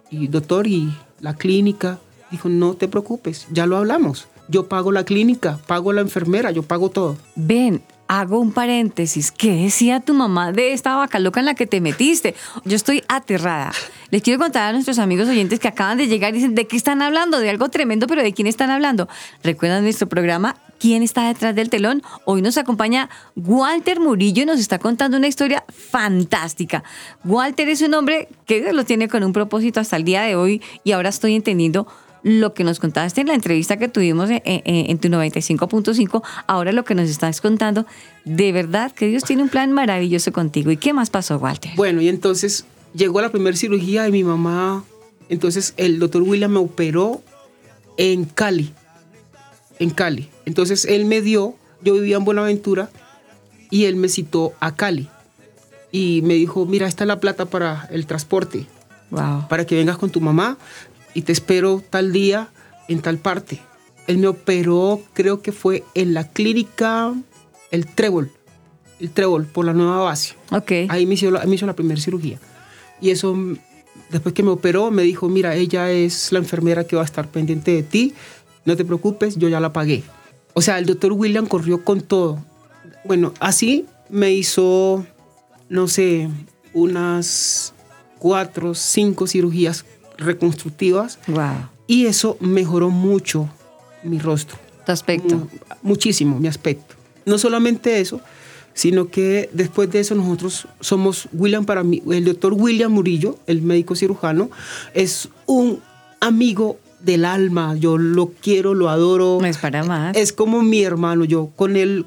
Y 0.10 0.28
doctor, 0.28 0.68
¿y 0.68 0.94
la 1.20 1.36
clínica? 1.36 2.00
Dijo, 2.32 2.48
no 2.50 2.76
te 2.76 2.88
preocupes, 2.88 3.48
ya 3.52 3.66
lo 3.66 3.78
hablamos. 3.78 4.28
Yo 4.48 4.68
pago 4.68 4.92
la 4.92 5.04
clínica, 5.04 5.60
pago 5.68 5.92
la 5.92 6.02
enfermera, 6.02 6.52
yo 6.52 6.64
pago 6.64 6.90
todo. 6.90 7.18
Ven, 7.36 7.82
hago 8.08 8.40
un 8.40 8.52
paréntesis. 8.52 9.32
¿Qué 9.32 9.52
decía 9.52 10.00
tu 10.00 10.14
mamá 10.14 10.52
de 10.52 10.74
esta 10.74 10.96
vaca 10.96 11.20
loca 11.20 11.40
en 11.40 11.46
la 11.46 11.56
que 11.56 11.68
te 11.68 11.82
metiste? 11.82 12.36
Yo 12.64 12.76
estoy 12.76 13.04
aterrada. 13.08 13.72
Les 14.12 14.22
quiero 14.22 14.40
contar 14.40 14.70
a 14.70 14.74
nuestros 14.74 15.00
amigos 15.00 15.28
oyentes 15.28 15.60
que 15.60 15.68
acaban 15.68 15.98
de 15.98 16.08
llegar 16.08 16.34
y 16.34 16.38
dicen, 16.38 16.56
¿de 16.56 16.68
qué 16.68 16.78
están 16.78 17.02
hablando? 17.02 17.40
De 17.40 17.50
algo 17.50 17.70
tremendo, 17.70 18.08
pero 18.08 18.22
¿de 18.24 18.34
quién 18.34 18.48
están 18.48 18.70
hablando? 18.70 19.08
¿Recuerdan 19.44 19.84
nuestro 19.84 20.08
programa? 20.08 20.56
¿Quién 20.80 21.04
está 21.04 21.28
detrás 21.28 21.56
del 21.56 21.70
telón? 21.70 22.04
Hoy 22.26 22.42
nos 22.42 22.58
acompaña 22.58 23.10
Walter 23.36 24.00
Murillo 24.00 24.44
y 24.44 24.46
nos 24.46 24.60
está 24.60 24.78
contando 24.78 25.18
una 25.18 25.28
historia 25.28 25.64
fantástica. 25.70 26.84
Walter 27.24 27.70
es 27.70 27.82
un 27.82 27.94
hombre 27.94 28.28
que 28.46 28.74
lo 28.74 28.84
tiene 28.84 29.08
con 29.08 29.24
un 29.24 29.34
propósito 29.34 29.80
hasta 29.80 29.96
el 29.96 30.04
día 30.04 30.22
de 30.24 30.36
hoy 30.36 30.62
y 30.84 30.92
ahora 30.92 31.10
estoy 31.10 31.34
entendiendo 31.34 31.88
lo 32.28 32.56
que 32.56 32.64
nos 32.64 32.80
contaste 32.80 33.22
en 33.22 33.28
la 33.28 33.36
entrevista 33.36 33.78
que 33.78 33.88
tuvimos 33.88 34.32
en, 34.32 34.42
en- 34.46 34.64
en 34.90 34.98
tu 34.98 35.10
95.5, 35.10 36.24
ahora 36.48 36.72
lo 36.72 36.84
que 36.84 36.96
nos 36.96 37.08
estás 37.08 37.40
contando, 37.40 37.86
de 38.24 38.52
verdad 38.52 38.92
que 38.92 39.06
Dios 39.08 39.24
tiene 39.24 39.44
un 39.44 39.50
plan 39.50 39.72
maravilloso 39.72 40.32
contigo. 40.34 40.72
¿Y 40.72 40.78
qué 40.78 40.92
más 40.92 41.12
pasó, 41.12 41.38
Walter? 41.38 41.72
Bueno, 41.76 42.02
y 42.02 42.10
entonces 42.10 42.66
llegó 42.96 43.22
la 43.22 43.30
primera 43.32 43.56
cirugía 43.56 44.08
y 44.08 44.12
mi 44.12 44.24
mamá, 44.24 44.84
entonces 45.30 45.76
el 45.78 46.00
doctor 46.00 46.24
William 46.24 46.52
me 46.52 46.58
operó 46.60 47.22
en 47.98 48.26
Cali, 48.26 48.74
en 49.78 49.92
Cali. 49.92 50.28
Entonces 50.48 50.86
él 50.86 51.06
me 51.06 51.22
dio, 51.22 51.56
yo 51.84 51.94
vivía 51.94 52.18
en 52.18 52.26
Buenaventura 52.26 52.90
y 53.70 53.86
él 53.86 53.98
me 53.98 54.10
citó 54.10 54.54
a 54.60 54.76
Cali 54.76 55.10
y 55.92 56.22
me 56.24 56.34
dijo, 56.34 56.66
mira, 56.66 56.88
esta 56.88 57.04
es 57.04 57.08
la 57.08 57.20
plata 57.20 57.46
para 57.46 57.88
el 57.92 58.08
transporte, 58.08 58.66
Wow. 59.12 59.48
para 59.48 59.66
que 59.68 59.76
vengas 59.76 60.00
con 60.00 60.10
tu 60.10 60.20
mamá 60.20 60.58
y 61.16 61.24
te 61.24 61.32
espero 61.32 61.82
tal 61.90 62.12
día 62.12 62.50
en 62.88 63.02
tal 63.02 63.18
parte. 63.18 63.60
Él 64.06 64.20
me 64.20 64.28
operó, 64.28 65.02
creo 65.14 65.42
que 65.42 65.52
fue 65.52 65.84
en 65.96 66.14
la 66.14 66.28
clínica 66.28 67.16
El 67.72 67.88
Trébol, 67.88 68.32
el 69.00 69.10
Trébol, 69.10 69.48
por 69.48 69.66
la 69.66 69.74
nueva 69.74 69.98
base. 70.02 70.36
Ok. 70.52 70.72
Ahí 70.90 71.08
me 71.08 71.16
hizo, 71.16 71.32
la, 71.32 71.44
me 71.46 71.56
hizo 71.56 71.66
la 71.66 71.76
primera 71.76 72.00
cirugía. 72.00 72.38
Y 73.02 73.10
eso, 73.10 73.36
después 74.12 74.36
que 74.36 74.44
me 74.44 74.52
operó, 74.52 74.92
me 74.92 75.02
dijo, 75.02 75.28
mira, 75.28 75.56
ella 75.56 75.90
es 75.90 76.32
la 76.32 76.40
enfermera 76.40 76.86
que 76.86 76.96
va 76.96 77.02
a 77.02 77.06
estar 77.06 77.30
pendiente 77.30 77.72
de 77.72 77.82
ti. 77.82 78.14
No 78.66 78.76
te 78.76 78.86
preocupes, 78.86 79.38
yo 79.38 79.50
ya 79.50 79.60
la 79.60 79.74
pagué. 79.74 80.04
O 80.54 80.62
sea, 80.62 80.78
el 80.78 80.86
doctor 80.86 81.14
William 81.14 81.48
corrió 81.48 81.84
con 81.84 82.02
todo. 82.02 82.44
Bueno, 83.06 83.34
así 83.40 83.86
me 84.10 84.34
hizo, 84.34 85.06
no 85.70 85.88
sé, 85.88 86.30
unas 86.74 87.74
cuatro, 88.20 88.74
cinco 88.74 89.28
cirugías 89.28 89.86
reconstructivas. 90.18 91.20
Wow. 91.28 91.70
Y 91.88 92.06
eso 92.06 92.38
mejoró 92.40 92.90
mucho 92.90 93.50
mi 94.04 94.20
rostro. 94.20 94.58
Tu 94.86 94.92
aspecto. 94.92 95.36
Mu- 95.36 95.48
muchísimo 95.82 96.40
mi 96.40 96.48
aspecto. 96.48 96.96
No 97.26 97.38
solamente 97.38 98.00
eso, 98.00 98.22
sino 98.74 99.10
que 99.10 99.50
después 99.54 99.90
de 99.92 100.00
eso 100.00 100.16
nosotros 100.16 100.68
somos 100.80 101.28
William 101.34 101.66
para 101.66 101.84
mí, 101.84 102.04
el 102.12 102.26
doctor 102.26 102.54
William 102.54 102.92
Murillo, 102.92 103.38
el 103.48 103.62
médico 103.62 103.96
cirujano, 103.96 104.50
es 104.94 105.30
un 105.46 105.80
amigo 106.20 106.78
del 107.00 107.26
alma. 107.26 107.76
Yo 107.76 107.98
lo 107.98 108.28
quiero, 108.42 108.74
lo 108.74 108.90
adoro. 108.90 109.38
No 109.42 109.48
es 109.48 109.58
para 109.58 109.84
más. 109.84 110.16
Es 110.18 110.34
como 110.34 110.62
mi 110.62 110.82
hermano. 110.84 111.24
Yo 111.26 111.50
con 111.56 111.78
él, 111.78 112.06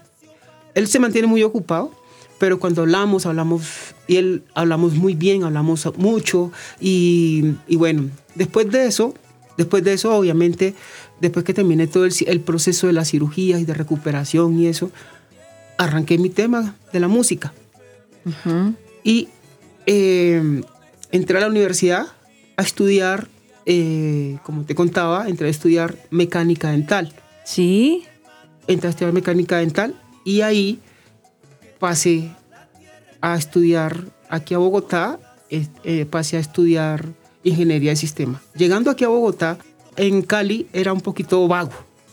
él 0.75 0.87
se 0.89 0.99
mantiene 0.99 1.27
muy 1.27 1.43
ocupado, 1.43 1.93
pero 2.39 2.59
cuando 2.59 2.83
hablamos, 2.83 3.27
hablamos, 3.27 3.63
y 4.07 4.17
él 4.17 4.43
hablamos 4.55 4.95
muy 4.95 5.15
bien, 5.15 5.45
hablamos 5.45 5.87
mucho. 5.97 6.53
Y, 6.81 7.55
y 7.67 7.77
bueno, 7.77 8.11
después 8.35 8.71
de 8.71 8.87
eso, 8.87 9.15
después 9.57 9.83
de 9.85 9.93
eso, 9.95 10.15
obviamente, 10.15 10.75
después 11.21 11.45
que 11.45 11.55
terminé 11.55 11.87
todo 11.87 12.05
el, 12.05 12.15
el 12.27 12.41
proceso 12.41 12.87
de 12.87 12.93
la 12.93 13.05
cirugía 13.05 13.59
y 13.59 13.65
de 13.65 13.75
recuperación 13.75 14.59
y 14.59 14.69
eso, 14.69 14.91
arranqué 15.79 16.19
mi 16.19 16.31
tema 16.31 16.77
de 16.93 17.01
la 17.01 17.09
música. 17.09 17.53
Ujú. 18.25 18.75
Y 19.03 19.29
eh, 19.87 20.63
entré 21.11 21.39
a 21.39 21.41
la 21.41 21.49
universidad 21.49 22.07
a 22.57 22.63
estudiar, 22.63 23.29
eh, 23.67 24.39
como 24.43 24.65
te 24.65 24.75
contaba, 24.75 25.29
entré 25.29 25.49
a 25.49 25.51
estudiar 25.51 25.97
mecánica 26.11 26.71
dental. 26.71 27.13
Sí. 27.45 28.05
entré 28.69 28.89
a 28.89 28.91
estudiar 28.91 29.13
mecánica 29.13 29.57
dental 29.57 29.95
y 30.25 30.43
ahí 30.43 30.79
pasé 31.79 32.31
a 33.21 33.37
estudiar 33.37 34.05
aquí 34.29 34.55
a 34.55 34.59
Bogotá, 34.59 35.19
eh, 35.51 36.07
pasé 36.11 36.37
a 36.37 36.41
estudiar 36.41 37.07
ingeniería 37.45 37.91
de 37.91 37.97
sistema. 37.97 38.41
Llegando 38.55 38.91
aquí 38.91 39.05
a 39.05 39.09
Bogotá, 39.09 39.59
en 39.97 40.23
Cali 40.23 40.67
era 40.73 40.93
un 40.93 41.01
poquito 41.01 41.47
vago. 41.49 41.73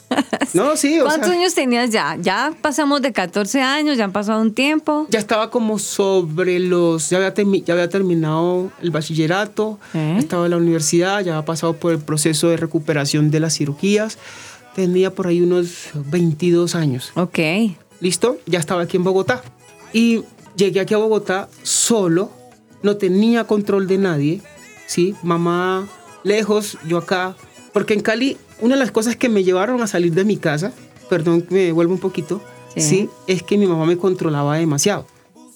No, 0.54 0.78
sí, 0.78 1.00
o 1.00 1.04
¿Cuántos 1.04 1.28
sea, 1.32 1.38
años 1.38 1.54
tenías 1.54 1.90
ya? 1.90 2.16
Ya 2.22 2.54
pasamos 2.62 3.02
de 3.02 3.12
14 3.12 3.62
años, 3.62 3.98
ya 3.98 4.06
han 4.06 4.14
pasado 4.14 4.40
un 4.42 4.54
tiempo. 4.54 5.06
ya 5.10 5.20
estaba 5.20 5.50
como 5.50 5.80
sobre 5.80 6.60
los, 6.60 7.10
ya 7.10 7.18
había, 7.18 7.34
termi- 7.34 7.64
ya 7.66 7.74
había 7.74 7.90
terminado 7.90 8.72
el 8.82 8.92
bachillerato, 8.92 9.80
¿Eh? 9.94 10.16
estaba 10.18 10.46
en 10.46 10.52
la 10.52 10.58
universidad, 10.58 11.20
ya 11.26 11.34
había 11.36 11.46
pasado 11.46 11.74
por 11.74 11.92
el 11.92 12.00
proceso 12.00 12.48
de 12.48 12.56
recuperación 12.56 13.32
de 13.32 13.42
las 13.42 13.58
cirugías, 13.58 14.18
tenía 14.76 15.14
por 15.14 15.28
ahí 15.28 15.42
unos 15.42 15.90
22 15.94 16.76
años. 16.76 17.12
Ok. 17.16 17.40
¿Listo? 18.00 18.38
Ya 18.46 18.60
estaba 18.60 18.82
aquí 18.84 18.98
en 18.98 19.04
Bogotá. 19.04 19.44
Y 19.94 20.24
llegué 20.56 20.80
aquí 20.80 20.94
a 20.94 20.98
Bogotá 20.98 21.50
solo, 21.64 22.30
no 22.84 22.98
tenía 22.98 23.46
control 23.46 23.88
de 23.88 23.98
nadie, 23.98 24.42
¿sí? 24.88 25.16
Mamá 25.24 25.88
lejos, 26.24 26.78
yo 26.88 26.98
acá. 26.98 27.36
Porque 27.74 27.94
en 27.94 28.02
Cali, 28.02 28.38
una 28.62 28.76
de 28.76 28.80
las 28.80 28.92
cosas 28.92 29.16
que 29.16 29.30
me 29.30 29.44
llevaron 29.44 29.82
a 29.82 29.88
salir 29.88 30.14
de 30.14 30.26
mi 30.26 30.38
casa, 30.38 30.74
perdón 31.10 31.46
me 31.50 31.60
devuelvo 31.60 31.94
un 31.94 32.00
poquito, 32.00 32.42
Sí. 32.76 32.82
¿sí? 32.82 33.10
Es 33.28 33.42
que 33.44 33.58
mi 33.58 33.68
mamá 33.68 33.86
me 33.86 33.98
controlaba 33.98 34.58
demasiado, 34.58 35.06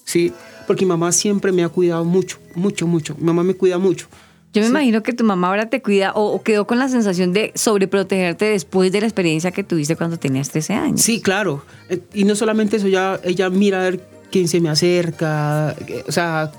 ¿sí? 0.04 0.32
Porque 0.66 0.84
mi 0.86 0.90
mamá 0.90 1.12
siempre 1.12 1.52
me 1.52 1.64
ha 1.64 1.68
cuidado 1.68 2.04
mucho, 2.04 2.38
mucho, 2.54 2.86
mucho. 2.86 3.14
Mi 3.18 3.24
mamá 3.24 3.42
me 3.42 3.54
cuida 3.54 3.76
mucho. 3.78 4.06
Yo 4.52 4.60
me 4.62 4.66
Sí. 4.66 4.70
imagino 4.70 5.02
que 5.02 5.12
tu 5.12 5.22
mamá 5.24 5.48
ahora 5.48 5.70
te 5.70 5.80
cuida 5.80 6.12
o, 6.12 6.32
o 6.32 6.42
quedó 6.42 6.66
con 6.66 6.78
la 6.78 6.88
sensación 6.88 7.32
de 7.32 7.52
sobreprotegerte 7.54 8.46
después 8.46 8.90
de 8.90 9.00
la 9.00 9.06
experiencia 9.06 9.52
que 9.52 9.62
tuviste 9.62 9.94
cuando 9.96 10.18
tenías 10.18 10.50
13 10.50 10.74
años. 10.74 11.00
Sí, 11.02 11.20
claro. 11.20 11.62
Eh, 11.88 12.00
Y 12.14 12.24
no 12.24 12.34
solamente 12.34 12.76
eso, 12.78 12.88
ya, 12.88 13.20
ella 13.22 13.48
mira 13.50 13.80
a 13.80 13.84
ver 13.84 14.00
quién 14.32 14.48
se 14.48 14.60
me 14.60 14.68
acerca, 14.68 15.74
eh, 15.86 16.04
o 16.08 16.12
sea, 16.12 16.50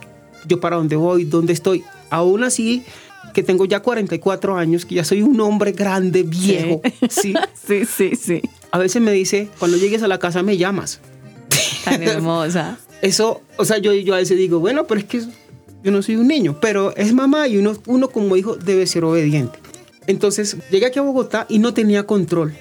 yo 0.47 0.59
para 0.59 0.77
dónde 0.77 0.95
voy, 0.95 1.25
dónde 1.25 1.51
estoy. 1.53 1.83
Aún 2.09 2.43
así, 2.43 2.83
que 3.33 3.43
tengo 3.43 3.65
ya 3.65 3.81
44 3.81 4.57
años, 4.57 4.85
que 4.85 4.95
ya 4.95 5.03
soy 5.03 5.21
un 5.21 5.39
hombre 5.41 5.71
grande, 5.73 6.23
viejo, 6.23 6.81
¿sí? 7.09 7.33
Sí, 7.67 7.85
sí, 7.85 8.15
sí. 8.15 8.41
A 8.71 8.77
veces 8.77 9.01
me 9.01 9.11
dice, 9.11 9.49
cuando 9.59 9.77
llegues 9.77 10.01
a 10.03 10.07
la 10.07 10.17
casa 10.17 10.43
me 10.43 10.57
llamas. 10.57 10.99
Tan 11.85 12.01
hermosa. 12.03 12.77
Eso, 13.01 13.41
o 13.57 13.65
sea, 13.65 13.77
yo, 13.79 13.93
yo 13.93 14.13
a 14.13 14.17
veces 14.17 14.37
digo, 14.37 14.59
bueno, 14.59 14.85
pero 14.87 14.99
es 14.99 15.05
que 15.07 15.21
yo 15.83 15.91
no 15.91 16.01
soy 16.01 16.15
un 16.15 16.27
niño, 16.27 16.57
pero 16.61 16.95
es 16.95 17.13
mamá 17.13 17.47
y 17.47 17.57
uno, 17.57 17.75
uno 17.87 18.09
como 18.09 18.35
hijo 18.35 18.55
debe 18.55 18.87
ser 18.87 19.03
obediente. 19.03 19.59
Entonces, 20.07 20.57
llegué 20.69 20.87
aquí 20.87 20.99
a 20.99 21.03
Bogotá 21.03 21.45
y 21.49 21.59
no 21.59 21.73
tenía 21.73 22.05
control. 22.05 22.53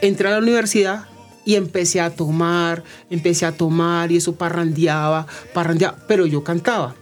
Entré 0.00 0.28
a 0.28 0.32
la 0.32 0.38
universidad 0.38 1.06
y 1.44 1.54
empecé 1.54 2.00
a 2.00 2.10
tomar, 2.10 2.82
empecé 3.08 3.46
a 3.46 3.52
tomar 3.52 4.12
y 4.12 4.16
eso 4.16 4.34
parrandeaba, 4.34 5.26
parrandeaba, 5.54 5.96
pero 6.06 6.26
yo 6.26 6.44
cantaba. 6.44 6.94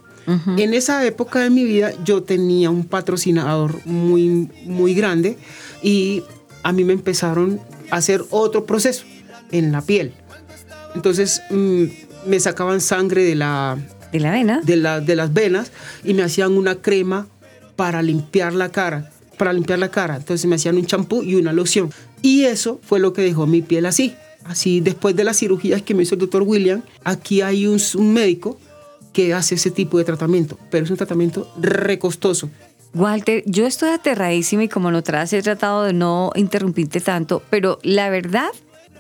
En 0.57 0.73
esa 0.73 1.05
época 1.05 1.41
de 1.41 1.51
mi 1.51 1.65
vida 1.65 1.93
yo 2.03 2.23
tenía 2.23 2.71
un 2.71 2.85
patrocinador 2.85 3.85
muy, 3.85 4.49
muy 4.65 4.95
grande 4.95 5.37
y 5.83 6.23
a 6.63 6.73
mí 6.73 6.83
me 6.83 6.95
empezaron 6.95 7.61
a 7.91 7.97
hacer 7.97 8.25
otro 8.31 8.65
proceso 8.65 9.05
en 9.51 9.71
la 9.71 9.83
piel. 9.83 10.15
Entonces 10.95 11.43
mm, 11.51 11.85
me 12.27 12.41
sacaban 12.41 12.81
sangre 12.81 13.23
de 13.23 13.35
la, 13.35 13.77
¿De 14.15 14.21
la 14.21 14.31
vena? 14.31 14.61
de, 14.63 14.77
la- 14.77 15.01
de 15.01 15.17
las 15.17 15.33
venas 15.35 15.73
y 16.05 16.15
me 16.15 16.23
hacían 16.23 16.53
una 16.53 16.77
crema 16.77 17.27
para 17.75 18.01
limpiar 18.01 18.53
la 18.55 18.69
cara, 18.71 19.11
para 19.37 19.53
limpiar 19.53 19.81
la 19.81 19.91
cara. 19.91 20.15
Entonces 20.15 20.47
me 20.49 20.55
hacían 20.55 20.77
un 20.77 20.87
champú 20.87 21.25
y 21.25 21.35
una 21.35 21.53
loción. 21.53 21.91
Y 22.23 22.45
eso 22.45 22.79
fue 22.85 23.01
lo 23.01 23.13
que 23.13 23.23
dejó 23.23 23.49
mi 23.49 23.61
piel 23.61 23.87
así. 23.87 24.15
Así 24.45 24.79
después 24.81 25.17
de 25.17 25.25
las 25.25 25.39
cirugías 25.39 25.83
que 25.83 25.95
me 25.95 26.05
hizo 26.05 26.15
el 26.15 26.21
doctor 26.21 26.43
William, 26.43 26.83
aquí 27.03 27.41
hay 27.43 27.67
un, 27.67 27.81
un 27.97 28.13
médico 28.13 28.57
que 29.13 29.35
hace 29.35 29.57
ese 29.57 29.73
tipo 29.73 29.99
de 29.99 30.05
tratamiento, 30.05 30.59
pero 30.71 30.85
es 30.85 30.91
un 30.93 30.97
tratamiento 30.97 31.51
recostoso. 31.61 32.51
Walter, 32.95 33.43
yo 33.47 33.67
estoy 33.67 33.89
aterradísima 33.91 34.63
y 34.65 34.69
como 34.69 34.93
lo 34.93 35.03
traes 35.03 35.33
he 35.33 35.43
tratado 35.43 35.83
de 35.83 35.93
no 35.93 36.31
interrumpirte 36.37 37.01
tanto, 37.01 37.43
pero 37.51 37.81
la 37.83 38.09
verdad 38.11 38.47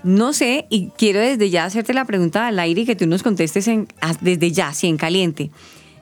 no 0.05 0.33
sé 0.33 0.67
y 0.71 0.91
quiero 0.97 1.21
desde 1.21 1.51
ya 1.51 1.65
hacerte 1.65 1.93
la 1.95 2.05
pregunta 2.05 2.47
al 2.47 2.59
aire 2.59 2.83
y 2.83 2.87
que 2.87 2.95
tú 2.97 3.07
nos 3.07 3.23
contestes 3.23 3.67
en- 3.69 3.89
ah, 4.01 4.15
desde 4.21 4.53
ya, 4.53 4.73
sí, 4.73 4.87
en 4.87 4.97
caliente. 4.97 5.51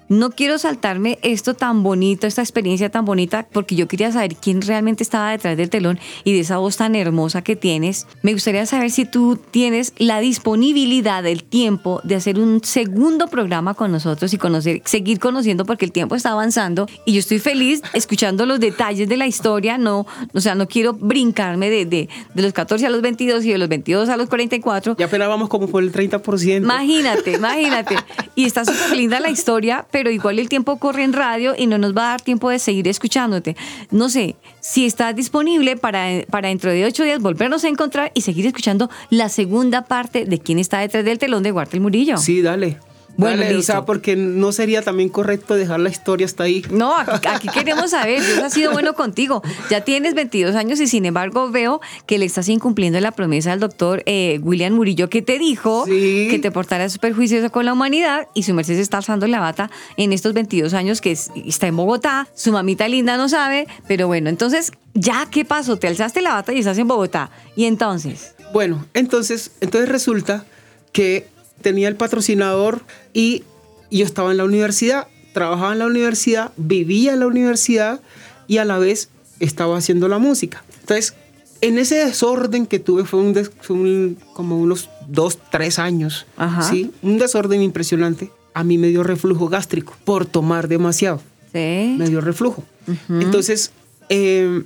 No 0.09 0.30
quiero 0.30 0.59
saltarme 0.59 1.18
esto 1.22 1.55
tan 1.55 1.82
bonito, 1.82 2.26
esta 2.26 2.42
experiencia 2.42 2.90
tan 2.90 3.05
bonita, 3.05 3.46
porque 3.53 3.74
yo 3.74 3.88
quería 3.88 4.12
saber 4.12 4.36
quién 4.36 4.61
realmente 4.61 5.03
estaba 5.03 5.30
detrás 5.30 5.57
del 5.57 5.70
telón 5.70 5.98
y 6.24 6.32
de 6.32 6.40
esa 6.40 6.59
voz 6.59 6.76
tan 6.76 6.94
hermosa 6.94 7.42
que 7.42 7.57
tienes. 7.57 8.07
Me 8.22 8.32
gustaría 8.32 8.66
saber 8.66 8.90
si 8.90 9.05
tú 9.05 9.38
tienes 9.50 9.92
la 9.98 10.20
disponibilidad 10.20 11.22
del 11.22 11.44
tiempo 11.44 12.00
de 12.05 12.16
hacer 12.16 12.38
un 12.38 12.62
segundo 12.62 13.28
programa 13.28 13.74
con 13.74 13.92
nosotros 13.92 14.32
y 14.34 14.38
conocer, 14.38 14.82
seguir 14.84 15.18
conociendo, 15.18 15.64
porque 15.64 15.84
el 15.84 15.92
tiempo 15.92 16.14
está 16.14 16.32
avanzando 16.32 16.86
y 17.05 17.14
yo 17.14 17.20
estoy 17.20 17.38
feliz 17.38 17.82
escuchando 17.92 18.46
los 18.46 18.61
detalles 18.61 19.09
de 19.09 19.16
la 19.16 19.26
historia. 19.26 19.78
No, 19.78 20.07
o 20.32 20.40
sea, 20.40 20.55
no 20.55 20.68
quiero 20.68 20.92
brincarme 20.92 21.70
de, 21.70 21.86
de, 21.86 22.09
de 22.34 22.42
los 22.42 22.53
14 22.53 22.86
a 22.86 22.90
los 22.90 23.03
22 23.03 23.44
y 23.44 23.53
de 23.53 23.59
los 23.59 23.68
22 23.68 24.09
a 24.09 24.16
los 24.16 24.28
44. 24.28 24.96
Y 24.98 25.03
apenas 25.03 25.28
vamos 25.28 25.48
como 25.48 25.68
por 25.68 25.82
el 25.82 25.92
30%. 25.92 26.57
Imagínate, 26.59 27.32
imagínate. 27.32 27.96
Y 28.34 28.44
está 28.44 28.64
súper 28.64 28.96
linda 28.96 29.20
la 29.20 29.30
historia, 29.30 29.86
pero 29.93 30.11
igual 30.11 30.40
el 30.40 30.49
tiempo 30.49 30.78
corre 30.78 31.05
en 31.05 31.12
radio 31.12 31.55
y 31.57 31.68
no 31.68 31.78
nos 31.78 31.97
va 31.97 32.07
a 32.07 32.11
dar 32.11 32.22
tiempo 32.22 32.51
de 32.51 32.59
seguir 32.59 32.88
escuchándote. 32.88 33.57
No 33.93 34.09
sé, 34.09 34.34
si 34.59 34.84
estás 34.84 35.14
disponible 35.14 35.76
para, 35.76 36.09
para 36.28 36.49
dentro 36.49 36.72
de 36.72 36.84
ocho 36.84 37.05
días 37.05 37.20
volvernos 37.20 37.62
a 37.62 37.68
encontrar 37.68 38.11
y 38.14 38.22
seguir 38.22 38.47
escuchando 38.47 38.90
la 39.11 39.28
segunda 39.28 39.82
parte 39.82 40.24
de 40.24 40.38
quién 40.40 40.59
está 40.59 40.80
detrás 40.80 41.05
del 41.05 41.18
telón 41.18 41.45
de 41.45 41.53
Guartel 41.53 41.80
Murillo. 41.80 42.16
Sí, 42.16 42.43
dale. 42.43 42.78
Bueno, 43.17 43.39
Dale, 43.43 43.55
o 43.55 43.57
listo. 43.59 43.73
sea, 43.73 43.85
porque 43.85 44.17
no 44.17 44.53
sería 44.53 44.83
también 44.83 45.09
correcto 45.09 45.55
dejar 45.55 45.81
la 45.81 45.91
historia 45.91 46.25
hasta 46.27 46.45
ahí. 46.45 46.65
No, 46.71 46.97
aquí, 46.97 47.29
aquí 47.29 47.49
queremos 47.49 47.91
saber, 47.91 48.25
Dios 48.25 48.39
ha 48.39 48.51
sido 48.51 48.73
bueno 48.73 48.95
contigo. 48.95 49.43
Ya 49.71 49.83
tienes 49.83 50.15
22 50.15 50.55
años 50.57 50.81
y 50.81 50.87
sin 50.87 51.05
embargo 51.05 51.51
veo 51.51 51.81
que 52.07 52.19
le 52.19 52.25
estás 52.25 52.49
incumpliendo 52.49 52.99
la 53.01 53.13
promesa 53.13 53.51
del 53.51 53.61
doctor 53.61 54.03
eh, 54.07 54.41
William 54.43 54.73
Murillo 54.75 55.11
que 55.11 55.21
te 55.23 55.39
dijo 55.39 55.85
Sí. 55.87 56.29
que 56.31 56.39
te 56.39 56.51
portaras 56.51 56.93
súper 56.93 57.13
juicioso 57.13 57.51
con 57.53 57.65
la 57.67 57.73
humanidad 57.73 58.29
y 58.35 58.45
su 58.45 58.55
merced 58.55 58.75
se 58.77 58.81
está 58.81 58.97
alzando 58.99 59.27
la 59.27 59.41
bata 59.41 59.71
en 59.97 60.13
estos 60.13 60.33
22 60.33 60.73
años 60.75 61.01
que 61.01 61.13
es- 61.13 61.31
está 61.47 61.67
en 61.67 61.77
Bogotá. 61.77 62.29
Su 62.35 62.53
mamita 62.53 62.89
linda 62.89 63.17
no 63.17 63.29
sabe, 63.29 63.67
pero 63.87 64.07
bueno, 64.07 64.31
entonces, 64.31 64.73
¿ya 64.95 65.27
qué 65.31 65.45
pasó? 65.45 65.77
Te 65.79 65.87
alzaste 65.87 66.23
la 66.23 66.33
bata 66.35 66.53
y 66.53 66.61
estás 66.61 66.79
en 66.79 66.89
Bogotá. 66.89 67.31
Y 67.57 67.67
entonces, 67.67 68.35
Bueno, 68.53 68.85
entonces, 68.95 69.51
entonces 69.61 69.89
resulta 69.89 70.45
que 70.93 71.27
tenía 71.63 71.89
el 71.89 71.97
patrocinador 71.97 72.83
y 73.15 73.45
yo 73.91 74.05
estaba 74.05 74.31
en 74.31 74.37
la 74.37 74.45
universidad, 74.45 75.07
trabajaba 75.33 75.73
en 75.73 75.79
la 75.79 75.87
universidad, 75.87 76.53
vivía 76.57 77.15
en 77.15 77.21
la 77.21 77.27
universidad 77.27 78.01
y 78.49 78.59
a 78.59 78.65
la 78.65 78.79
vez 78.79 79.09
estaba 79.41 79.77
haciendo 79.79 80.09
la 80.09 80.19
música. 80.19 80.63
Entonces, 80.81 81.15
en 81.61 81.79
ese 81.79 81.95
desorden 82.05 82.67
que 82.67 82.79
tuve 82.79 83.05
fue, 83.05 83.21
un 83.21 83.35
fue 83.61 83.77
un- 83.77 84.19
como 84.35 84.59
unos 84.61 84.91
dos, 85.09 85.39
tres 85.51 85.79
años, 85.79 86.27
Ajá. 86.37 86.63
¿sí? 86.63 86.91
Un 87.03 87.19
desorden 87.19 87.63
impresionante. 87.63 88.31
A 88.55 88.65
mí 88.65 88.77
me 88.79 88.89
dio 88.89 89.03
reflujo 89.03 89.49
gástrico 89.49 89.95
por 90.05 90.27
tomar 90.27 90.69
demasiado. 90.69 91.23
¿sí? 91.53 91.95
Me 91.99 92.09
dio 92.09 92.21
reflujo. 92.21 92.65
Entonces, 93.09 93.71
eh, 94.09 94.63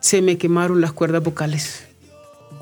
se 0.00 0.20
me 0.22 0.36
quemaron 0.36 0.80
las 0.80 0.92
cuerdas 0.92 1.22
vocales. 1.24 1.84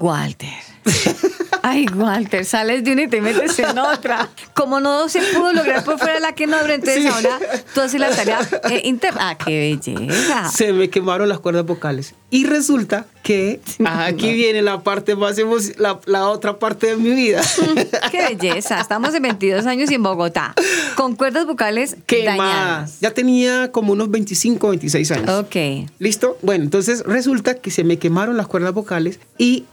Walter. 0.00 0.48
Ay, 1.64 1.86
Walter, 1.94 2.44
sales 2.44 2.82
de 2.84 2.92
una 2.92 3.02
y 3.02 3.08
te 3.08 3.20
metes 3.20 3.58
en 3.58 3.78
otra. 3.78 4.28
Como 4.54 4.80
no 4.80 5.08
se 5.08 5.20
pudo 5.20 5.52
lograr 5.52 5.84
por 5.84 5.98
fuera 5.98 6.18
la 6.20 6.34
que 6.34 6.46
no 6.46 6.56
abre, 6.56 6.74
entonces 6.74 7.02
Sí. 7.02 7.08
ahora 7.08 7.38
tú 7.74 7.80
haces 7.80 8.00
la 8.00 8.10
tarea 8.10 8.40
eh, 8.70 8.82
interna. 8.84 9.30
Ah, 9.30 9.38
qué 9.38 9.78
belleza. 9.86 10.50
se 10.50 10.72
me 10.72 10.90
quemaron 10.90 11.28
las 11.28 11.38
cuerdas 11.40 11.64
vocales. 11.64 12.14
Y 12.30 12.46
resulta 12.46 13.06
que 13.22 13.60
aquí 13.84 14.32
viene 14.32 14.62
la 14.62 14.82
parte 14.82 15.14
más 15.14 15.36
la, 15.78 16.00
la 16.06 16.28
otra 16.28 16.58
parte 16.58 16.86
de 16.88 16.96
mi 16.96 17.10
vida. 17.10 17.42
Qué 18.10 18.22
belleza. 18.34 18.80
Estamos 18.80 19.14
en 19.14 19.22
22 19.22 19.66
años 19.66 19.90
y 19.90 19.94
en 19.94 20.02
Bogotá. 20.02 20.54
Con 20.96 21.14
cuerdas 21.14 21.46
vocales 21.46 21.96
¿Qué 22.06 22.24
dañadas. 22.24 22.80
más? 22.80 23.00
Ya 23.00 23.10
tenía 23.12 23.70
como 23.70 23.92
unos 23.92 24.10
25, 24.10 24.68
26 24.70 25.10
años. 25.12 25.28
Ok. 25.30 25.56
¿Listo? 25.98 26.38
Bueno, 26.42 26.64
entonces 26.64 27.04
resulta 27.04 27.54
que 27.56 27.70
se 27.70 27.84
me 27.84 27.98
quemaron 27.98 28.36
las 28.36 28.46
cuerdas 28.46 28.72
vocales 28.72 29.20
y 29.38 29.64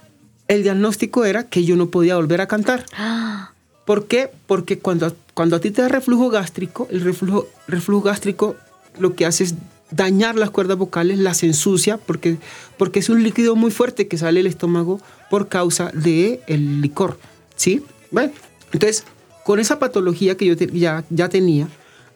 el 0.49 0.63
diagnóstico 0.63 1.23
era 1.23 1.45
que 1.45 1.63
yo 1.63 1.77
no 1.77 1.89
podía 1.89 2.17
volver 2.17 2.41
a 2.41 2.47
cantar. 2.47 2.85
¿Por 3.85 4.05
qué? 4.07 4.29
Porque 4.45 4.77
cuando, 4.79 5.15
cuando 5.33 5.55
a 5.55 5.59
ti 5.61 5.71
te 5.71 5.81
da 5.81 5.87
reflujo 5.87 6.29
gástrico, 6.29 6.87
el 6.91 7.01
reflujo, 7.01 7.47
reflujo 7.67 8.03
gástrico 8.03 8.55
lo 8.99 9.15
que 9.15 9.25
hace 9.25 9.45
es 9.45 9.55
dañar 9.91 10.35
las 10.35 10.51
cuerdas 10.51 10.77
vocales, 10.77 11.17
las 11.17 11.41
ensucia, 11.41 11.97
porque, 11.97 12.37
porque 12.77 12.99
es 12.99 13.09
un 13.09 13.23
líquido 13.23 13.55
muy 13.55 13.71
fuerte 13.71 14.07
que 14.07 14.17
sale 14.19 14.39
del 14.41 14.47
estómago 14.47 14.99
por 15.31 15.47
causa 15.47 15.89
del 15.93 16.41
el 16.47 16.81
licor. 16.81 17.17
¿Sí? 17.55 17.81
Bueno, 18.11 18.31
entonces, 18.71 19.05
con 19.43 19.59
esa 19.59 19.79
patología 19.79 20.37
que 20.37 20.45
yo 20.45 20.55
te- 20.55 20.67
ya, 20.67 21.03
ya 21.09 21.29
tenía, 21.29 21.67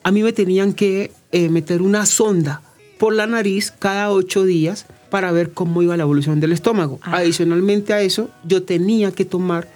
a 0.04 0.12
mí 0.12 0.22
me 0.22 0.34
tenían 0.34 0.74
que 0.74 1.12
eh, 1.32 1.50
meter 1.50 1.82
una 1.82 2.06
sonda 2.06 2.62
por 3.00 3.14
la 3.16 3.26
nariz 3.26 3.74
cada 3.80 4.12
ocho 4.12 4.44
días 4.44 4.86
para 5.14 5.32
ver 5.32 5.52
cómo 5.52 5.84
iba 5.84 5.96
la 5.96 6.02
evolución 6.04 6.40
del 6.40 6.54
estómago. 6.54 6.98
Ah. 7.04 7.18
Adicionalmente 7.18 7.94
a 7.94 8.02
eso, 8.02 8.32
yo 8.48 8.64
tenía 8.64 9.12
que 9.12 9.26
tomar 9.26 9.68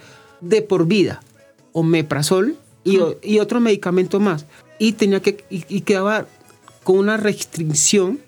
de 0.42 0.64
por 0.64 0.88
vida 0.88 1.22
omeprazol 1.74 2.56
y, 2.84 2.98
o- 2.98 3.18
y 3.22 3.38
otro 3.38 3.60
medicamento 3.60 4.20
más. 4.20 4.48
Y 4.80 4.94
tenía 4.94 5.20
que 5.22 5.46
y, 5.52 5.64
y 5.70 5.82
quedaba 5.82 6.26
con 6.84 6.98
una 6.98 7.18
restricción 7.18 8.20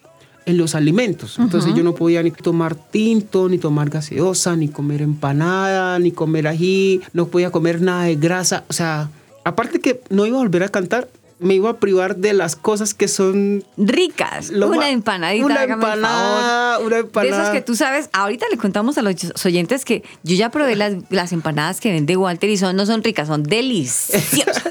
en 0.46 0.58
los 0.60 0.76
alimentos. 0.76 1.40
Entonces 1.40 1.74
yo 1.74 1.84
no 1.84 1.96
podía 1.96 2.22
ni 2.22 2.30
tomar 2.30 2.76
tinto, 2.76 3.50
ni 3.50 3.58
tomar 3.58 3.90
gaseosa, 3.90 4.56
ni 4.56 4.68
comer 4.68 5.02
empanada, 5.02 5.98
ni 5.98 6.12
comer 6.12 6.48
ají, 6.48 7.02
no 7.14 7.28
podía 7.28 7.50
comer 7.50 7.82
nada 7.82 8.04
de 8.04 8.18
grasa. 8.18 8.66
O 8.70 8.74
sea, 8.74 9.10
aparte 9.44 9.80
que 9.80 10.02
no 10.12 10.28
iba 10.28 10.38
a 10.38 10.42
volver 10.42 10.62
a 10.64 10.70
cantar, 10.70 11.08
me 11.40 11.56
iba 11.56 11.70
a 11.70 11.78
privar 11.78 12.18
de 12.18 12.34
las 12.34 12.56
cosas 12.56 12.94
que 12.94 13.08
son 13.08 13.64
Ricas. 13.78 14.50
Una 14.50 14.90
empanadita, 14.90 15.46
una 15.46 15.64
empanada, 15.64 16.74
favor. 16.74 16.88
una 16.88 16.96
De 16.98 17.02
esas 17.02 17.16
empanada. 17.16 17.52
que 17.54 17.62
tú 17.62 17.76
sabes, 17.76 18.10
ahorita 18.12 18.46
le 18.52 18.58
contamos 18.58 18.98
a 18.98 19.02
los 19.02 19.16
oyentes 19.46 19.86
que 19.86 20.04
yo 20.24 20.36
ya 20.36 20.52
probé 20.52 20.76
las, 20.76 20.96
las 21.10 21.32
empanadas 21.32 21.80
que 21.80 21.92
vende 21.92 22.18
Walter 22.18 22.50
y 22.50 22.58
son, 22.58 22.76
no 22.76 22.86
son 22.86 23.04
ricas, 23.04 23.28
son 23.28 23.44
deliciosas. 23.44 24.64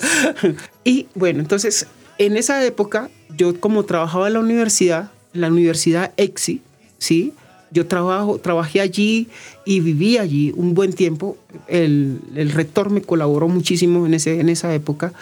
Y 0.84 1.06
bueno, 1.14 1.40
entonces, 1.40 1.86
en 2.18 2.36
esa 2.36 2.64
época, 2.64 3.10
yo 3.36 3.58
como 3.60 3.84
trabajaba 3.84 4.28
en 4.28 4.34
la 4.34 4.40
universidad, 4.40 5.10
en 5.34 5.42
la 5.42 5.48
universidad 5.48 6.12
EXI, 6.16 6.62
¿sí? 6.98 7.34
Yo 7.70 7.86
trabajo, 7.86 8.38
trabajé 8.38 8.80
allí 8.80 9.28
y 9.66 9.80
viví 9.80 10.16
allí 10.16 10.52
un 10.56 10.72
buen 10.72 10.94
tiempo. 10.94 11.36
El, 11.66 12.20
el 12.34 12.50
rector 12.52 12.88
me 12.90 13.02
colaboró 13.02 13.48
muchísimo 13.48 14.06
en, 14.06 14.14
ese, 14.14 14.40
en 14.40 14.48
esa 14.48 14.74
época. 14.74 15.12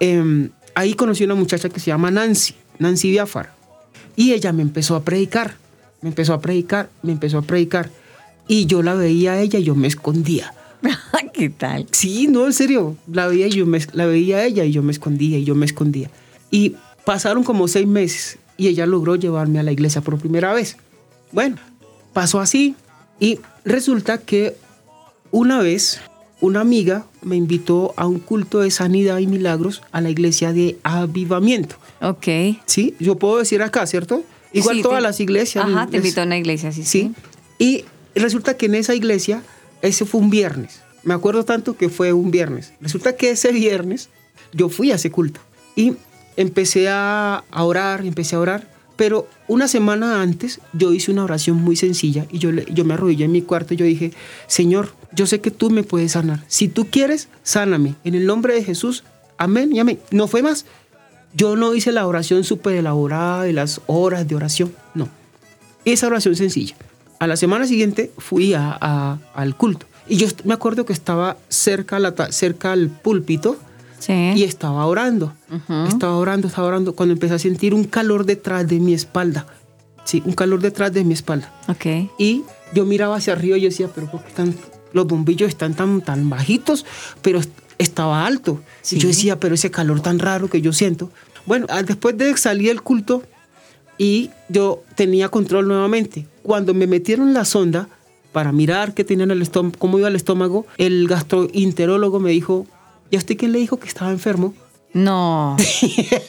Em, 0.00 0.50
ahí 0.76 0.94
conocí 0.94 1.24
a 1.24 1.26
una 1.26 1.34
muchacha 1.34 1.68
que 1.70 1.80
se 1.80 1.86
llama 1.86 2.12
Nancy, 2.12 2.54
Nancy 2.78 3.10
Biafar. 3.10 3.52
Y 4.14 4.32
ella 4.32 4.52
me 4.52 4.62
empezó 4.62 4.94
a 4.94 5.02
predicar, 5.02 5.56
me 6.02 6.10
empezó 6.10 6.34
a 6.34 6.40
predicar, 6.40 6.90
me 7.02 7.12
empezó 7.12 7.38
a 7.38 7.42
predicar. 7.42 7.90
Y 8.46 8.66
yo 8.66 8.82
la 8.82 8.94
veía 8.94 9.32
a 9.32 9.40
ella 9.40 9.58
y 9.58 9.64
yo 9.64 9.74
me 9.74 9.88
escondía. 9.88 10.54
¿Qué 11.32 11.50
tal? 11.50 11.86
Sí, 11.90 12.28
no, 12.28 12.46
en 12.46 12.52
serio. 12.52 12.96
La 13.10 13.26
veía, 13.26 13.48
y 13.48 13.52
yo 13.52 13.66
me, 13.66 13.80
la 13.92 14.06
veía 14.06 14.36
a 14.36 14.44
ella 14.44 14.64
y 14.64 14.72
yo 14.72 14.82
me 14.82 14.92
escondía 14.92 15.38
y 15.38 15.44
yo 15.44 15.54
me 15.54 15.66
escondía. 15.66 16.10
Y 16.50 16.76
pasaron 17.04 17.42
como 17.42 17.68
seis 17.68 17.86
meses 17.86 18.38
y 18.58 18.68
ella 18.68 18.86
logró 18.86 19.16
llevarme 19.16 19.58
a 19.58 19.62
la 19.62 19.72
iglesia 19.72 20.02
por 20.02 20.18
primera 20.18 20.52
vez. 20.52 20.76
Bueno, 21.32 21.56
pasó 22.12 22.38
así 22.38 22.76
y 23.18 23.40
resulta 23.64 24.18
que 24.18 24.56
una 25.30 25.58
vez 25.60 26.00
una 26.40 26.60
amiga 26.60 27.06
me 27.22 27.36
invitó 27.36 27.94
a 27.96 28.06
un 28.06 28.18
culto 28.18 28.60
de 28.60 28.70
sanidad 28.70 29.18
y 29.18 29.26
milagros 29.26 29.82
a 29.92 30.00
la 30.00 30.10
iglesia 30.10 30.52
de 30.52 30.78
avivamiento. 30.82 31.76
Ok. 32.02 32.26
Sí, 32.66 32.94
yo 33.00 33.16
puedo 33.16 33.38
decir 33.38 33.62
acá, 33.62 33.86
¿cierto? 33.86 34.22
Igual 34.52 34.76
Sí, 34.76 34.82
todas 34.82 34.98
te- 34.98 35.02
las 35.02 35.20
iglesias. 35.20 35.64
Ajá, 35.66 35.86
te 35.86 35.96
invitó 35.98 36.20
a 36.20 36.24
una 36.24 36.36
iglesia, 36.38 36.72
sí, 36.72 36.84
Sí. 36.84 37.14
sí. 37.58 37.84
Y 38.14 38.20
resulta 38.20 38.56
que 38.56 38.66
en 38.66 38.74
esa 38.74 38.94
iglesia, 38.94 39.42
ese 39.82 40.04
fue 40.04 40.20
un 40.20 40.30
viernes. 40.30 40.80
Me 41.04 41.14
acuerdo 41.14 41.44
tanto 41.44 41.76
que 41.76 41.88
fue 41.88 42.12
un 42.12 42.30
viernes. 42.30 42.72
Resulta 42.80 43.16
que 43.16 43.30
ese 43.30 43.52
viernes 43.52 44.08
yo 44.52 44.68
fui 44.68 44.92
a 44.92 44.96
ese 44.96 45.10
culto 45.10 45.40
y 45.74 45.94
empecé 46.36 46.88
a 46.90 47.44
orar, 47.56 48.04
empecé 48.04 48.36
a 48.36 48.40
orar. 48.40 48.75
Pero 48.96 49.28
una 49.46 49.68
semana 49.68 50.22
antes 50.22 50.60
yo 50.72 50.92
hice 50.92 51.10
una 51.12 51.24
oración 51.24 51.56
muy 51.56 51.76
sencilla 51.76 52.26
y 52.30 52.38
yo, 52.38 52.50
yo 52.50 52.84
me 52.84 52.94
arrodillé 52.94 53.26
en 53.26 53.32
mi 53.32 53.42
cuarto 53.42 53.74
y 53.74 53.76
yo 53.76 53.84
dije, 53.84 54.12
Señor, 54.46 54.94
yo 55.12 55.26
sé 55.26 55.40
que 55.40 55.50
tú 55.50 55.70
me 55.70 55.82
puedes 55.82 56.12
sanar. 56.12 56.42
Si 56.48 56.68
tú 56.68 56.86
quieres, 56.90 57.28
sáname. 57.42 57.94
En 58.04 58.14
el 58.14 58.26
nombre 58.26 58.54
de 58.54 58.64
Jesús, 58.64 59.04
amén 59.36 59.74
y 59.74 59.80
amén. 59.80 59.98
No 60.10 60.28
fue 60.28 60.42
más. 60.42 60.64
Yo 61.34 61.56
no 61.56 61.74
hice 61.74 61.92
la 61.92 62.06
oración 62.06 62.44
súper 62.44 62.76
elaborada 62.76 63.42
de 63.42 63.52
las 63.52 63.82
horas 63.86 64.26
de 64.26 64.34
oración, 64.34 64.72
no 64.94 65.08
esa 65.84 66.08
oración 66.08 66.34
sencilla. 66.34 66.74
A 67.20 67.26
la 67.28 67.36
semana 67.36 67.64
siguiente 67.66 68.10
fui 68.18 68.54
a- 68.54 69.18
al 69.34 69.56
culto 69.56 69.86
y 70.08 70.16
yo 70.16 70.26
me 70.44 70.54
acuerdo 70.54 70.84
que 70.84 70.92
estaba 70.92 71.36
cerca, 71.48 71.98
la 72.00 72.12
cerca 72.32 72.72
al 72.72 72.88
púlpito 72.88 73.56
Sí. 74.06 74.32
y 74.36 74.44
estaba 74.44 74.86
orando. 74.86 75.32
Estaba 75.88 76.16
orando, 76.16 76.46
estaba 76.48 76.68
orando 76.68 76.94
cuando 76.94 77.12
empecé 77.14 77.34
a 77.34 77.38
sentir 77.38 77.74
un 77.74 77.84
calor 77.84 78.24
detrás 78.24 78.68
de 78.68 78.78
mi 78.78 78.94
espalda. 78.94 79.46
Sí, 80.04 80.22
un 80.24 80.32
calor 80.34 80.60
detrás 80.60 80.92
de 80.92 81.02
mi 81.02 81.12
espalda. 81.14 81.52
Ok. 81.68 81.86
Y 82.18 82.42
yo 82.72 82.84
miraba 82.84 83.16
hacia 83.16 83.32
arriba 83.32 83.56
y 83.58 83.62
yo 83.62 83.68
decía, 83.68 83.88
pero 83.92 84.08
¿por 84.10 84.22
qué 84.22 84.28
están, 84.28 84.54
los 84.92 85.06
bombillos 85.08 85.48
están 85.48 85.74
tan, 85.74 86.00
tan 86.02 86.30
bajitos? 86.30 86.86
Pero 87.22 87.40
est- 87.40 87.50
estaba 87.78 88.24
alto. 88.26 88.60
Y 88.92 88.98
yo 88.98 89.08
decía, 89.08 89.40
pero 89.40 89.54
ese 89.56 89.70
calor 89.72 90.00
tan 90.00 90.18
raro 90.20 90.48
que 90.48 90.60
yo 90.60 90.72
siento. 90.72 91.10
Bueno, 91.44 91.66
ah, 91.68 91.82
después 91.82 92.16
de 92.16 92.36
salir 92.36 92.68
del 92.68 92.82
culto 92.82 93.24
y 93.98 94.30
yo 94.48 94.82
tenía 94.94 95.28
control 95.30 95.66
nuevamente. 95.66 96.26
Cuando 96.44 96.74
me 96.74 96.86
metieron 96.86 97.34
la 97.34 97.44
sonda 97.44 97.88
para 98.32 98.52
mirar 98.52 98.94
qué 98.94 99.02
tenía 99.02 99.24
en 99.24 99.30
el 99.32 99.42
estómago, 99.42 99.74
cómo 99.78 99.98
iba 99.98 100.06
el 100.08 100.14
estómago, 100.16 100.66
el 100.78 101.08
gastroenterólogo 101.08 102.20
me 102.20 102.30
dijo, 102.30 102.66
¿y 103.10 103.16
a 103.16 103.18
usted 103.18 103.36
quién 103.36 103.52
le 103.52 103.58
dijo 103.58 103.78
que 103.78 103.88
estaba 103.88 104.10
enfermo? 104.10 104.54
No. 104.92 105.56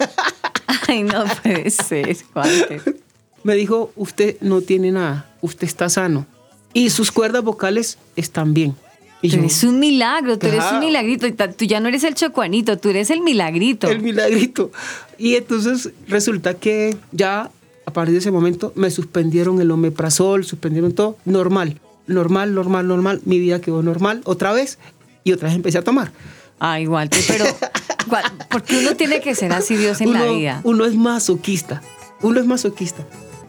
Ay, 0.88 1.04
no 1.04 1.24
puede 1.42 1.70
ser, 1.70 2.18
Walter. 2.36 2.98
Me 3.44 3.56
dijo, 3.56 3.92
usted 3.96 4.38
no 4.42 4.62
tiene 4.62 4.92
nada, 4.92 5.34
usted 5.42 5.68
está 5.68 5.90
sano. 5.90 6.26
Y 6.74 6.90
sus 6.90 7.12
cuerdas 7.12 7.44
vocales 7.44 7.98
están 8.16 8.54
bien. 8.54 8.76
Y 9.22 9.30
Tú 9.30 9.36
yo, 9.38 9.42
eres 9.42 9.64
un 9.64 9.80
milagro, 9.80 10.38
tú 10.38 10.48
eres 10.48 10.64
un 10.72 10.80
milagrito. 10.80 11.28
Tú 11.58 11.66
ya 11.66 11.80
no 11.80 11.88
eres 11.88 12.04
el 12.04 12.14
chocuanito, 12.14 12.78
tú 12.78 12.90
eres 12.90 13.10
el 13.10 13.22
milagrito. 13.22 13.88
el 13.90 14.02
milagrito. 14.02 14.72
Y 15.18 15.36
entonces 15.36 15.92
resulta 16.08 16.54
que 16.56 16.96
ya 17.12 17.50
a 17.86 17.94
partir 17.94 18.14
de 18.14 18.20
ese 18.20 18.32
momento 18.32 18.74
me 18.76 18.92
suspendieron 18.92 19.62
el 19.62 19.72
omeprazol, 19.72 20.44
suspendieron 20.44 20.92
todo, 20.92 21.18
normal, 21.26 21.80
normal, 22.06 22.54
normal, 22.54 22.88
normal. 22.88 23.22
Mi 23.24 23.40
vida 23.40 23.62
quedó 23.62 23.82
normal 23.82 24.22
otra 24.26 24.52
vez 24.52 24.78
y 25.24 25.32
otra 25.32 25.48
vez 25.48 25.56
empecé 25.56 25.78
a 25.78 25.84
tomar. 25.84 26.12
Ay, 26.60 26.88
Walter, 26.88 27.24
pero 27.28 27.46
¿cuál- 28.10 28.24
porque 28.50 28.80
uno 28.80 28.96
tiene 28.96 29.22
que 29.22 29.36
ser 29.36 29.52
así 29.54 29.76
Dios 29.76 30.02
en 30.02 30.14
la 30.14 30.24
uno, 30.24 30.34
vida. 30.36 30.62
uno 30.64 30.86
es 30.86 30.96
masoquista, 30.96 31.82
uno 32.22 32.40
es 32.40 32.46
masoquista, 32.46 33.06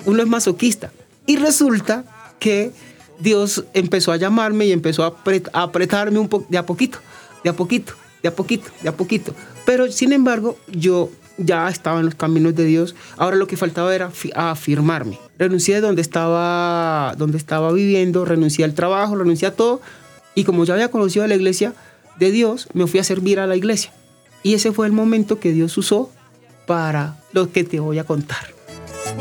uno 0.07 0.23
es 0.23 0.29
masoquista. 0.29 0.91
Y 1.27 1.37
resulta 1.37 2.05
que 2.39 2.73
Dios 3.19 3.65
empezó 3.75 4.13
a 4.13 4.17
llamarme 4.17 4.67
y 4.67 4.73
empezó 4.73 5.05
a, 5.05 5.15
apret- 5.15 5.51
a 5.53 5.63
apretarme 5.65 6.19
un 6.19 6.29
po 6.29 6.45
de 6.49 6.59
a 6.59 6.67
poquito, 6.67 6.99
de 7.45 7.51
a 7.51 7.53
poquito, 7.57 7.95
de 8.23 8.29
a 8.29 8.35
poquito, 8.35 8.71
de 8.83 8.89
a 8.89 8.93
poquito. 8.97 9.35
Pero 9.65 9.91
sin 9.91 10.13
embargo, 10.13 10.59
yo 10.69 11.11
ya 11.37 11.69
estaba 11.69 12.01
en 12.01 12.07
los 12.07 12.15
caminos 12.15 12.55
de 12.57 12.65
Dios. 12.65 12.95
Ahora 13.17 13.37
lo 13.37 13.47
que 13.47 13.57
faltaba 13.57 13.95
era 13.95 14.11
fi- 14.11 14.33
afirmarme. 14.35 15.19
Renuncié 15.39 15.77
de 15.77 15.81
donde 15.83 16.03
estaba, 16.03 17.15
donde 17.17 17.39
estaba 17.39 17.73
viviendo, 17.73 18.25
renuncié 18.25 18.65
al 18.65 18.75
trabajo, 18.75 19.15
renuncié 19.17 19.49
a 19.49 19.55
todo. 19.55 19.81
Y 20.35 20.45
como 20.45 20.65
ya 20.65 20.75
había 20.75 20.91
conocido 20.91 21.25
a 21.25 21.29
la 21.29 21.35
iglesia 21.35 21.75
de 22.19 22.31
Dios, 22.31 22.69
me 22.73 22.87
fui 22.87 23.01
a 23.01 23.05
servir 23.05 23.41
a 23.41 23.47
la 23.47 23.57
iglesia. 23.57 23.93
Y 24.43 24.55
ese 24.55 24.73
fue 24.73 24.87
el 24.87 24.93
momento 24.93 25.41
que 25.41 25.53
Dios 25.53 25.77
usó 25.79 26.11
para 26.67 27.17
lo 27.33 27.51
que 27.51 27.65
te 27.65 27.81
voy 27.81 27.99
a 27.99 28.05
contar. 28.05 28.59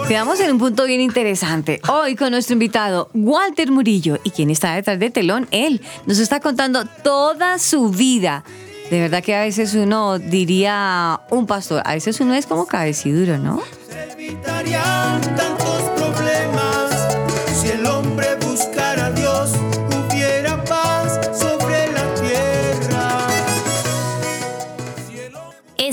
Quedamos 0.07 0.39
en 0.39 0.51
un 0.51 0.59
punto 0.59 0.85
bien 0.85 1.01
interesante. 1.01 1.81
Hoy 1.89 2.15
con 2.15 2.31
nuestro 2.31 2.53
invitado, 2.53 3.09
Walter 3.13 3.71
Murillo. 3.71 4.19
¿Y 4.23 4.29
quién 4.29 4.49
está 4.49 4.75
detrás 4.75 4.99
del 4.99 5.11
telón? 5.11 5.47
Él. 5.51 5.81
Nos 6.05 6.19
está 6.19 6.39
contando 6.39 6.85
toda 7.03 7.57
su 7.57 7.89
vida. 7.89 8.43
De 8.89 9.01
verdad 9.01 9.23
que 9.23 9.35
a 9.35 9.41
veces 9.41 9.73
uno 9.73 10.17
diría 10.17 11.19
un 11.29 11.45
pastor, 11.45 11.81
a 11.83 11.93
veces 11.93 12.19
uno 12.21 12.33
es 12.35 12.45
como 12.45 12.67
cabeciduro, 12.67 13.37
¿no? 13.37 13.61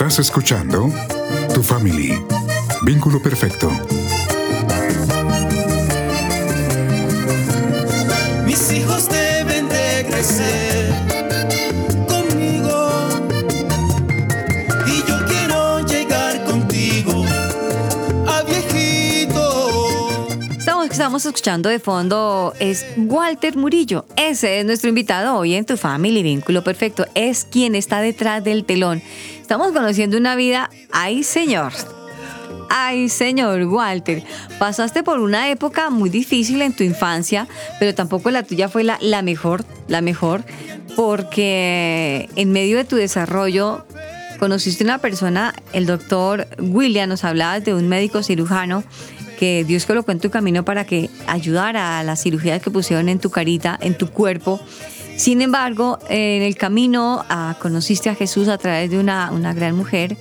Estás 0.00 0.18
escuchando 0.18 0.90
Tu 1.52 1.62
Family. 1.62 2.18
Vínculo 2.84 3.20
perfecto. 3.20 3.70
Mis 8.46 8.72
hijos 8.72 9.10
deben 9.10 9.68
de 9.68 10.06
crecer 10.08 10.94
conmigo. 12.08 13.08
Y 14.86 15.06
yo 15.06 15.18
quiero 15.26 15.86
llegar 15.86 16.44
contigo 16.44 17.22
a 18.26 18.42
viejito. 18.44 20.28
Estamos, 20.56 20.86
estamos 20.90 21.26
escuchando 21.26 21.68
de 21.68 21.78
fondo 21.78 22.54
es 22.58 22.86
Walter 22.96 23.54
Murillo. 23.54 24.06
Ese 24.16 24.60
es 24.60 24.64
nuestro 24.64 24.88
invitado 24.88 25.36
hoy 25.36 25.56
en 25.56 25.66
Tu 25.66 25.76
Family 25.76 26.22
Vínculo 26.22 26.64
Perfecto. 26.64 27.04
Es 27.14 27.44
quien 27.44 27.74
está 27.74 28.00
detrás 28.00 28.42
del 28.42 28.64
telón 28.64 29.02
Estamos 29.50 29.72
conociendo 29.72 30.16
una 30.16 30.36
vida, 30.36 30.70
ay 30.92 31.24
señor, 31.24 31.72
Ay, 32.68 33.08
señor 33.08 33.64
Walter, 33.64 34.22
pasaste 34.60 35.02
por 35.02 35.18
una 35.18 35.50
época 35.50 35.90
muy 35.90 36.08
difícil 36.08 36.62
en 36.62 36.72
tu 36.72 36.84
infancia, 36.84 37.48
pero 37.80 37.92
tampoco 37.92 38.30
la 38.30 38.44
tuya 38.44 38.68
fue 38.68 38.84
la, 38.84 39.22
mejor, 39.22 39.64
la 39.88 40.02
mejor, 40.02 40.44
porque 40.94 42.28
en 42.36 42.52
medio 42.52 42.76
de 42.76 42.84
tu 42.84 42.94
desarrollo 42.94 43.84
conociste 44.38 44.84
una 44.84 44.98
persona, 44.98 45.52
el 45.72 45.84
doctor 45.84 46.46
William, 46.60 47.08
nos 47.08 47.24
hablaba 47.24 47.58
de 47.58 47.74
un 47.74 47.88
médico 47.88 48.22
cirujano 48.22 48.84
que 49.40 49.64
Dios 49.64 49.84
colocó 49.84 50.12
en 50.12 50.20
tu 50.20 50.30
camino 50.30 50.64
para 50.64 50.84
que 50.84 51.10
ayudara 51.26 51.98
a 51.98 52.04
las 52.04 52.22
cirugías 52.22 52.62
que 52.62 52.70
pusieron 52.70 53.08
en 53.08 53.18
tu 53.18 53.30
carita, 53.30 53.76
en 53.80 53.98
tu 53.98 54.10
cuerpo. 54.10 54.60
Sin 55.20 55.42
embargo, 55.42 55.98
en 56.08 56.40
el 56.40 56.56
camino 56.56 57.26
ah, 57.28 57.54
conociste 57.60 58.08
a 58.08 58.14
Jesús 58.14 58.48
a 58.48 58.56
través 58.56 58.90
de 58.90 58.98
una, 58.98 59.30
una 59.32 59.52
gran 59.52 59.76
mujer. 59.76 60.16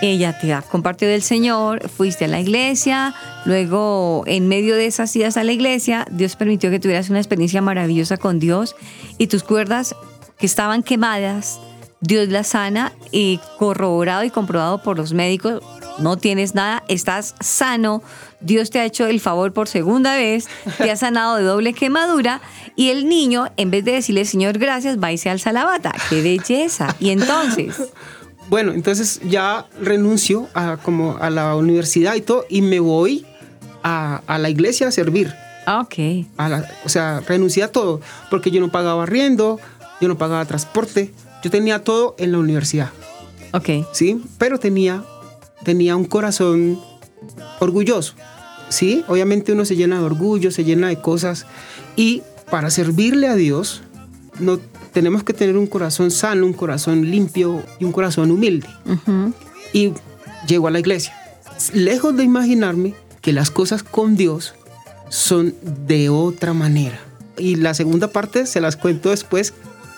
Ella 0.00 0.38
te 0.38 0.52
ha 0.52 0.62
compartido 0.62 1.10
del 1.10 1.22
Señor, 1.22 1.88
fuiste 1.88 2.26
a 2.26 2.28
la 2.28 2.38
iglesia, 2.38 3.16
luego 3.46 4.22
en 4.28 4.46
medio 4.46 4.76
de 4.76 4.86
esas 4.86 5.16
idas 5.16 5.36
a 5.36 5.42
la 5.42 5.50
iglesia, 5.50 6.06
Dios 6.08 6.36
permitió 6.36 6.70
que 6.70 6.78
tuvieras 6.78 7.10
una 7.10 7.18
experiencia 7.18 7.62
maravillosa 7.62 8.16
con 8.16 8.38
Dios 8.38 8.76
y 9.18 9.26
tus 9.26 9.42
cuerdas 9.42 9.96
que 10.38 10.46
estaban 10.46 10.84
quemadas, 10.84 11.58
Dios 12.00 12.28
las 12.28 12.46
sana 12.46 12.92
y 13.10 13.40
corroborado 13.58 14.22
y 14.22 14.30
comprobado 14.30 14.84
por 14.84 14.98
los 14.98 15.12
médicos, 15.14 15.64
no 15.98 16.16
tienes 16.16 16.54
nada, 16.54 16.82
estás 16.88 17.34
sano, 17.40 18.02
Dios 18.40 18.70
te 18.70 18.80
ha 18.80 18.84
hecho 18.84 19.06
el 19.06 19.20
favor 19.20 19.52
por 19.52 19.68
segunda 19.68 20.16
vez, 20.16 20.48
te 20.78 20.90
ha 20.90 20.96
sanado 20.96 21.36
de 21.36 21.44
doble 21.44 21.72
quemadura 21.72 22.40
y 22.76 22.90
el 22.90 23.08
niño, 23.08 23.46
en 23.56 23.70
vez 23.70 23.84
de 23.84 23.92
decirle 23.92 24.24
Señor 24.24 24.58
gracias, 24.58 24.98
va 24.98 25.12
y 25.12 25.18
se 25.18 25.30
alza 25.30 25.52
la 25.52 25.64
bata. 25.64 25.92
¡Qué 26.08 26.22
belleza! 26.22 26.94
Y 27.00 27.10
entonces... 27.10 27.76
Bueno, 28.48 28.72
entonces 28.72 29.20
ya 29.24 29.66
renuncio 29.80 30.46
a, 30.52 30.76
como 30.76 31.16
a 31.18 31.30
la 31.30 31.56
universidad 31.56 32.16
y 32.16 32.20
todo 32.20 32.44
y 32.50 32.60
me 32.60 32.80
voy 32.80 33.24
a, 33.82 34.20
la 34.28 34.50
iglesia 34.50 34.88
a 34.88 34.90
servir. 34.90 35.32
Ah, 35.64 35.80
ok. 35.80 36.26
o 36.84 36.88
sea, 36.88 37.20
renuncié 37.20 37.62
a 37.62 37.68
todo 37.68 38.00
porque 38.30 38.50
yo 38.50 38.60
no 38.60 38.70
pagaba 38.70 39.04
arriendo, 39.04 39.58
yo 40.00 40.08
no 40.08 40.18
pagaba 40.18 40.44
transporte, 40.44 41.14
yo 41.42 41.50
tenía 41.50 41.82
todo 41.84 42.14
en 42.18 42.32
la 42.32 42.38
universidad. 42.38 42.90
Ok. 43.52 43.86
Sí, 43.92 44.22
pero 44.38 44.58
tenía, 44.58 45.04
tenía 45.64 45.96
un 45.96 46.04
corazón 46.04 46.80
orgulloso. 47.60 48.14
Sí, 48.68 49.04
obviamente 49.08 49.52
uno 49.52 49.64
se 49.64 49.76
llena 49.76 49.98
de 49.98 50.04
orgullo, 50.04 50.50
se 50.50 50.64
llena 50.64 50.88
de 50.88 51.00
cosas 51.00 51.46
y 51.96 52.22
para 52.50 52.70
servirle 52.70 53.28
a 53.28 53.34
Dios 53.34 53.82
no 54.38 54.58
tenemos 54.92 55.24
que 55.24 55.32
tener 55.32 55.56
un 55.56 55.66
corazón 55.66 56.10
sano, 56.10 56.46
un 56.46 56.52
corazón 56.52 57.10
limpio 57.10 57.62
y 57.78 57.84
un 57.84 57.92
corazón 57.92 58.30
humilde. 58.30 58.68
Y 59.72 59.92
llego 60.46 60.68
a 60.68 60.70
la 60.70 60.78
iglesia. 60.78 61.14
Lejos 61.72 62.16
de 62.16 62.24
imaginarme 62.24 62.94
que 63.20 63.32
las 63.32 63.50
cosas 63.50 63.82
con 63.82 64.16
Dios 64.16 64.54
son 65.08 65.54
de 65.86 66.08
otra 66.08 66.52
manera. 66.52 66.98
Y 67.38 67.56
la 67.56 67.74
segunda 67.74 68.08
parte 68.08 68.46
se 68.46 68.60
las 68.60 68.76
cuento 68.76 69.10
después, 69.10 69.54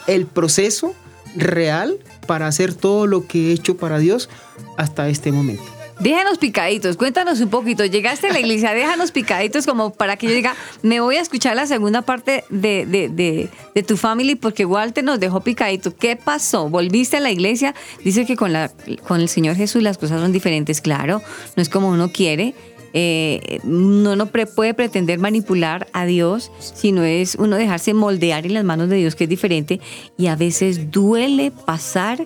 el 0.07 0.27
proceso 0.27 0.95
real 1.37 1.99
para 2.27 2.47
hacer 2.47 2.75
todo 2.75 3.07
lo 3.07 3.27
que 3.27 3.51
he 3.51 3.53
hecho 3.53 3.77
para 3.77 3.99
Dios 3.99 4.29
hasta 4.77 5.09
este 5.09 5.33
momento. 5.33 5.65
Déjanos 6.01 6.39
picaditos, 6.39 6.97
cuéntanos 6.97 7.41
un 7.41 7.51
poquito. 7.51 7.85
Llegaste 7.85 8.29
a 8.29 8.33
la 8.33 8.41
iglesia, 8.41 8.75
déjanos 8.75 9.13
picaditos 9.13 9.65
como 9.65 9.93
para 9.93 10.17
que 10.17 10.27
yo 10.27 10.35
diga, 10.35 10.55
me 10.83 11.01
voy 11.01 11.17
a 11.17 11.21
escuchar 11.21 11.55
la 11.55 11.67
segunda 11.67 12.03
parte 12.03 12.45
de, 12.51 12.85
de, 12.87 13.83
tu 13.83 13.97
family 13.97 14.35
porque 14.35 14.65
Walter 14.65 15.05
nos 15.05 15.21
dejó 15.21 15.41
picadito. 15.41 15.95
¿Qué 15.97 16.17
pasó? 16.17 16.69
¿Volviste 16.69 17.19
a 17.19 17.21
la 17.21 17.31
iglesia? 17.31 17.75
Dice 18.03 18.27
que 18.27 18.37
con, 18.37 18.53
la, 18.53 18.73
con 19.07 19.21
el 19.21 19.29
Señor 19.29 19.55
Jesús 19.57 19.83
las 19.83 19.99
cosas 19.99 20.21
son 20.21 20.33
diferentes, 20.33 20.81
claro, 20.81 21.23
no 21.57 21.63
es 21.63 21.69
como 21.69 21.89
uno 21.89 22.11
quiere. 22.11 22.55
Eh, 22.97 23.59
no 23.65 24.27
puede 24.27 24.73
pretender 24.73 25.19
manipular 25.19 25.89
a 25.93 26.07
Dios, 26.07 26.53
sino 26.61 27.03
es 27.03 27.35
uno 27.35 27.57
dejarse 27.57 27.93
moldear 27.93 28.47
en 28.47 28.55
las 28.55 28.65
manos 28.65 28.89
de 28.89 28.97
Dios, 28.97 29.17
que 29.17 29.25
es 29.25 29.31
diferente, 29.31 29.81
y 30.17 30.29
a 30.29 30.37
veces 30.37 30.93
duele 30.93 31.51
pasar 31.51 32.25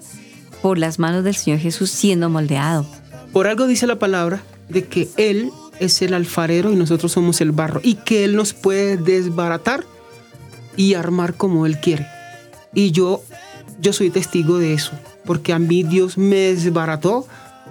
por 0.60 0.76
las 0.76 0.98
manos 0.98 1.24
del 1.24 1.34
Señor 1.34 1.58
Jesús 1.58 1.90
siendo 1.90 2.28
moldeado. 2.28 2.86
Por 3.32 3.46
algo 3.46 3.66
dice 3.66 3.86
la 3.86 3.98
palabra 3.98 4.42
de 4.68 4.84
que 4.84 5.08
Él 5.16 5.50
es 5.80 6.02
el 6.02 6.12
alfarero 6.12 6.70
y 6.70 6.76
nosotros 6.76 7.12
somos 7.12 7.40
el 7.40 7.52
barro 7.52 7.80
y 7.82 7.94
que 7.94 8.24
Él 8.24 8.36
nos 8.36 8.52
puede 8.52 8.98
desbaratar 8.98 9.84
y 10.76 10.94
armar 10.94 11.34
como 11.34 11.64
Él 11.64 11.80
quiere. 11.80 12.06
Y 12.74 12.90
yo, 12.90 13.22
yo 13.80 13.94
soy 13.94 14.10
testigo 14.10 14.58
de 14.58 14.74
eso, 14.74 14.92
porque 15.24 15.54
a 15.54 15.58
mí 15.58 15.82
Dios 15.82 16.18
me 16.18 16.36
desbarató 16.36 17.26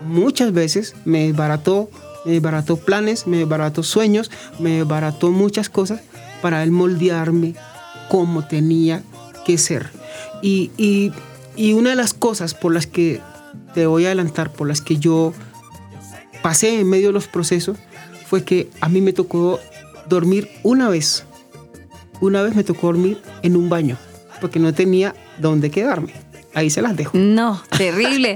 muchas 0.06 0.52
veces, 0.52 0.96
me 1.06 1.28
desbarató, 1.28 1.90
me 2.28 2.34
desbarató 2.34 2.76
planes, 2.76 3.26
me 3.26 3.38
desbarató 3.38 3.84
sueños, 3.84 4.30
me 4.60 4.80
desbarató 4.80 5.32
muchas 5.32 5.70
cosas 5.70 6.02
para 6.42 6.62
Él 6.62 6.72
moldearme 6.72 7.56
como 8.10 8.46
tenía 8.46 9.02
que 9.46 9.58
ser. 9.58 9.90
Y, 10.42 10.72
y, 10.78 11.14
y 11.56 11.72
una 11.72 11.92
de 11.92 11.96
las 11.96 12.14
cosas 12.14 12.54
por 12.54 12.74
las 12.74 12.86
que 12.86 13.22
te 13.74 13.86
voy 13.86 14.04
a 14.04 14.08
adelantar, 14.10 14.52
por 14.52 14.68
las 14.68 14.82
que 14.82 14.98
yo 14.98 15.34
pasé 16.42 16.82
en 16.82 16.90
medio 16.90 17.08
de 17.08 17.14
los 17.14 17.28
procesos 17.28 17.78
fue 18.28 18.44
que 18.44 18.70
a 18.82 18.90
mí 18.90 19.00
me 19.00 19.14
tocó 19.14 19.62
dormir 20.10 20.50
una 20.64 20.90
vez. 20.90 21.24
Una 22.20 22.42
vez 22.42 22.56
me 22.56 22.66
tocó 22.66 22.88
dormir 22.88 23.22
en 23.42 23.56
un 23.56 23.70
baño, 23.70 23.98
porque 24.42 24.60
no 24.60 24.74
tenía 24.74 25.16
dónde 25.40 25.72
quedarme. 25.72 26.12
Ahí 26.58 26.72
se 26.72 26.82
las 26.82 26.98
dejo. 26.98 27.16
No, 27.16 27.62
terrible. 27.78 28.36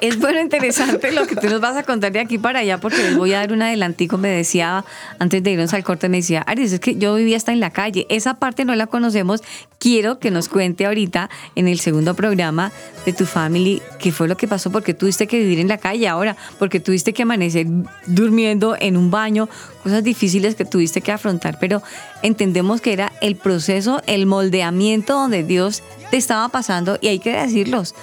Es 0.00 0.20
bueno, 0.20 0.40
interesante 0.40 1.10
lo 1.10 1.26
que 1.26 1.34
tú 1.34 1.48
nos 1.48 1.60
vas 1.60 1.76
a 1.76 1.82
contar 1.82 2.12
de 2.12 2.20
aquí 2.20 2.38
para 2.38 2.60
allá, 2.60 2.78
porque 2.78 2.98
les 2.98 3.16
voy 3.16 3.32
a 3.32 3.38
dar 3.38 3.52
un 3.52 3.60
adelantico. 3.60 4.18
Me 4.18 4.28
decía, 4.28 4.84
antes 5.18 5.42
de 5.42 5.50
irnos 5.50 5.74
al 5.74 5.82
corte, 5.82 6.08
me 6.08 6.18
decía, 6.18 6.42
Aris, 6.42 6.72
es 6.72 6.78
que 6.78 6.94
yo 6.94 7.16
vivía 7.16 7.36
hasta 7.36 7.52
en 7.52 7.58
la 7.58 7.70
calle. 7.70 8.06
Esa 8.08 8.34
parte 8.34 8.64
no 8.64 8.76
la 8.76 8.86
conocemos. 8.86 9.42
Quiero 9.80 10.20
que 10.20 10.30
nos 10.30 10.48
cuente 10.48 10.86
ahorita, 10.86 11.28
en 11.56 11.66
el 11.66 11.80
segundo 11.80 12.14
programa 12.14 12.70
de 13.04 13.12
tu 13.12 13.26
family, 13.26 13.82
qué 13.98 14.12
fue 14.12 14.28
lo 14.28 14.36
que 14.36 14.46
pasó, 14.46 14.70
porque 14.70 14.94
tuviste 14.94 15.26
que 15.26 15.36
vivir 15.38 15.58
en 15.58 15.66
la 15.66 15.78
calle 15.78 16.06
ahora, 16.06 16.36
porque 16.60 16.78
tuviste 16.78 17.12
que 17.12 17.24
amanecer 17.24 17.66
durmiendo 18.06 18.76
en 18.78 18.96
un 18.96 19.10
baño, 19.10 19.48
cosas 19.82 20.04
difíciles 20.04 20.54
que 20.54 20.64
tuviste 20.64 21.00
que 21.00 21.10
afrontar, 21.10 21.58
pero 21.60 21.82
entendemos 22.24 22.80
que 22.80 22.94
era 22.94 23.12
el 23.20 23.36
proceso, 23.36 24.02
el 24.06 24.26
moldeamiento 24.26 25.12
donde 25.12 25.44
Dios 25.44 25.82
te 26.10 26.16
estaba 26.16 26.48
pasando 26.48 26.98
y 27.00 27.08
hay 27.08 27.18
que 27.18 27.32
decirlos, 27.32 27.94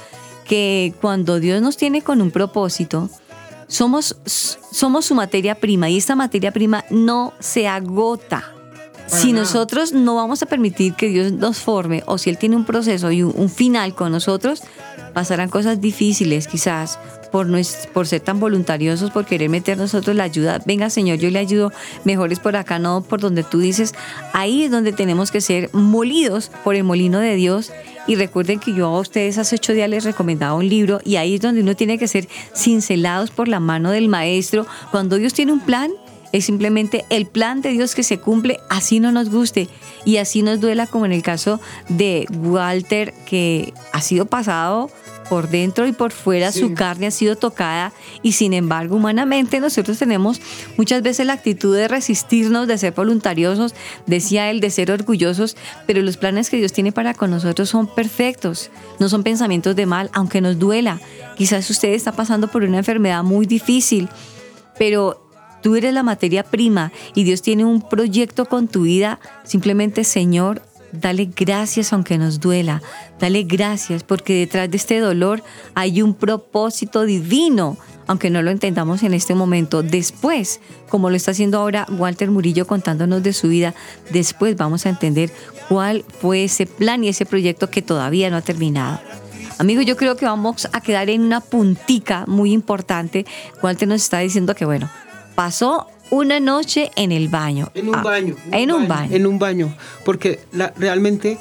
que 0.45 0.93
cuando 1.01 1.39
Dios 1.39 1.61
nos 1.61 1.76
tiene 1.76 2.03
con 2.03 2.22
un 2.22 2.30
propósito, 2.30 3.09
somos, 3.67 4.17
somos 4.26 5.05
su 5.05 5.15
materia 5.15 5.55
prima 5.55 5.89
y 5.89 5.97
esta 5.97 6.15
materia 6.15 6.51
prima 6.51 6.86
no 6.91 7.34
se 7.39 7.67
agota. 7.67 8.53
si 9.07 9.34
nosotros 9.34 9.91
no 9.91 10.15
vamos 10.15 10.41
a 10.43 10.45
permitir 10.45 10.93
que 10.93 11.09
Dios 11.09 11.32
nos 11.32 11.57
forme 11.57 12.03
o 12.05 12.17
si 12.17 12.30
Él 12.30 12.38
tiene 12.38 12.55
un 12.55 12.65
proceso 12.65 13.11
y 13.11 13.24
un 13.24 13.49
final 13.49 13.95
con 13.95 14.11
nosotros, 14.11 14.61
pasarán 15.13 15.49
cosas 15.49 15.82
difíciles 15.82 16.47
quizás 16.47 16.99
por, 17.32 18.07
ser 18.07 18.19
tan 18.19 18.39
voluntariosos, 18.39 19.11
por 19.11 19.25
querer 19.25 19.49
meter 19.49 19.77
nosotros 19.77 20.15
la 20.15 20.23
ayuda. 20.23 20.61
Venga, 20.65 20.89
Señor, 20.89 21.17
yo 21.17 21.29
le 21.29 21.39
ayudo, 21.39 21.71
mejor 22.03 22.32
es 22.32 22.39
por 22.39 22.55
acá, 22.55 22.77
no 22.77 23.01
por 23.01 23.21
donde 23.21 23.43
tú 23.43 23.59
dices. 23.59 23.93
Ahí 24.34 24.63
es 24.63 24.71
donde 24.71 24.91
tenemos 24.91 25.32
que 25.32 25.41
ser 25.41 25.69
molidos 25.73 26.51
por 26.63 26.75
el 26.75 26.84
molino 26.84 27.19
de 27.19 27.36
Dios. 27.36 27.71
Y 28.07 28.15
recuerden 28.15 28.59
que 28.59 28.73
yo 28.73 28.88
a 28.88 28.99
ustedes 28.99 29.38
hace 29.38 29.55
ocho 29.55 29.73
días 29.73 29.89
les 29.89 30.03
recomendaba 30.03 30.55
un 30.55 30.67
libro 30.67 30.99
y 31.05 31.17
ahí 31.17 31.36
es 31.36 31.41
donde 31.41 31.61
uno 31.61 31.75
tiene 31.75 31.99
que 31.99 32.07
ser 32.07 32.27
cincelados 32.55 33.29
por 33.29 33.47
la 33.47 33.59
mano 33.59 33.91
del 33.91 34.07
maestro. 34.07 34.65
Cuando 34.89 35.17
Dios 35.17 35.34
tiene 35.34 35.51
un 35.51 35.59
plan, 35.59 35.91
es 36.32 36.45
simplemente 36.45 37.05
el 37.09 37.27
plan 37.27 37.61
de 37.61 37.69
Dios 37.69 37.93
que 37.93 38.03
se 38.03 38.17
cumple, 38.17 38.59
así 38.69 38.99
no 38.99 39.11
nos 39.11 39.29
guste 39.29 39.67
y 40.05 40.17
así 40.17 40.41
nos 40.41 40.59
duela, 40.59 40.88
como 40.88 41.05
en 41.05 41.11
el 41.11 41.21
caso 41.21 41.59
de 41.89 42.25
Walter, 42.32 43.13
que 43.25 43.73
ha 43.91 44.01
sido 44.01 44.25
pasado 44.25 44.89
por 45.32 45.47
dentro 45.47 45.88
y 45.88 45.93
por 45.93 46.11
fuera 46.11 46.51
su 46.51 46.73
carne 46.73 47.07
ha 47.07 47.11
sido 47.11 47.38
tocada 47.38 47.93
y 48.21 48.34
sin 48.34 48.51
embargo 48.51 48.97
humanamente 48.97 49.61
nosotros 49.61 49.97
tenemos 49.97 50.41
muchas 50.75 51.01
veces 51.03 51.25
la 51.25 51.32
actitud 51.32 51.73
de 51.73 51.88
resistirnos, 51.88 52.67
de 52.67 52.77
ser 52.77 52.91
voluntariosos, 52.91 53.73
decía 54.05 54.51
él, 54.51 54.59
de 54.59 54.69
ser 54.69 54.91
orgullosos, 54.91 55.55
pero 55.88 56.01
los 56.01 56.17
planes 56.17 56.49
que 56.49 56.57
Dios 56.57 56.73
tiene 56.73 56.91
para 56.91 57.13
con 57.13 57.32
nosotros 57.32 57.69
son 57.69 57.88
perfectos, 57.88 58.71
no 58.99 59.07
son 59.07 59.23
pensamientos 59.23 59.73
de 59.73 59.86
mal, 59.86 60.09
aunque 60.11 60.41
nos 60.41 60.59
duela. 60.59 60.99
Quizás 61.38 61.69
usted 61.69 61.93
está 61.93 62.11
pasando 62.11 62.49
por 62.49 62.63
una 62.63 62.79
enfermedad 62.79 63.23
muy 63.23 63.45
difícil, 63.45 64.09
pero 64.77 65.29
tú 65.63 65.77
eres 65.77 65.93
la 65.93 66.03
materia 66.03 66.43
prima 66.43 66.91
y 67.15 67.23
Dios 67.23 67.41
tiene 67.41 67.63
un 67.63 67.88
proyecto 67.88 68.47
con 68.47 68.67
tu 68.67 68.82
vida, 68.82 69.21
simplemente 69.45 70.03
Señor, 70.03 70.61
Dale 70.91 71.29
gracias 71.35 71.93
aunque 71.93 72.17
nos 72.17 72.39
duela. 72.39 72.81
Dale 73.19 73.43
gracias 73.43 74.03
porque 74.03 74.39
detrás 74.39 74.69
de 74.69 74.77
este 74.77 74.99
dolor 74.99 75.43
hay 75.73 76.01
un 76.01 76.13
propósito 76.13 77.05
divino, 77.05 77.77
aunque 78.07 78.29
no 78.29 78.41
lo 78.41 78.51
entendamos 78.51 79.03
en 79.03 79.13
este 79.13 79.35
momento. 79.35 79.83
Después, 79.83 80.59
como 80.89 81.09
lo 81.09 81.15
está 81.15 81.31
haciendo 81.31 81.59
ahora 81.59 81.87
Walter 81.89 82.29
Murillo 82.29 82.67
contándonos 82.67 83.23
de 83.23 83.33
su 83.33 83.47
vida, 83.47 83.73
después 84.11 84.57
vamos 84.57 84.85
a 84.85 84.89
entender 84.89 85.31
cuál 85.69 86.03
fue 86.19 86.43
ese 86.43 86.65
plan 86.65 87.03
y 87.03 87.09
ese 87.09 87.25
proyecto 87.25 87.69
que 87.69 87.81
todavía 87.81 88.29
no 88.29 88.37
ha 88.37 88.41
terminado. 88.41 88.99
Amigo, 89.57 89.81
yo 89.83 89.95
creo 89.95 90.17
que 90.17 90.25
vamos 90.25 90.67
a 90.73 90.81
quedar 90.81 91.09
en 91.09 91.21
una 91.21 91.39
puntica 91.39 92.25
muy 92.27 92.51
importante. 92.51 93.25
Walter 93.61 93.87
nos 93.87 94.01
está 94.01 94.17
diciendo 94.19 94.55
que, 94.55 94.65
bueno, 94.65 94.89
pasó 95.41 95.87
una 96.11 96.39
noche 96.39 96.91
en 96.95 97.11
el 97.11 97.27
baño. 97.27 97.71
En 97.73 97.89
un 97.89 97.95
Ah, 97.95 98.03
baño. 98.03 98.35
En 98.51 98.71
un 98.71 98.87
baño. 98.87 99.15
En 99.15 99.25
un 99.25 99.39
baño. 99.39 99.73
Porque 100.05 100.39
la- 100.51 100.71
realmente, 100.77 101.39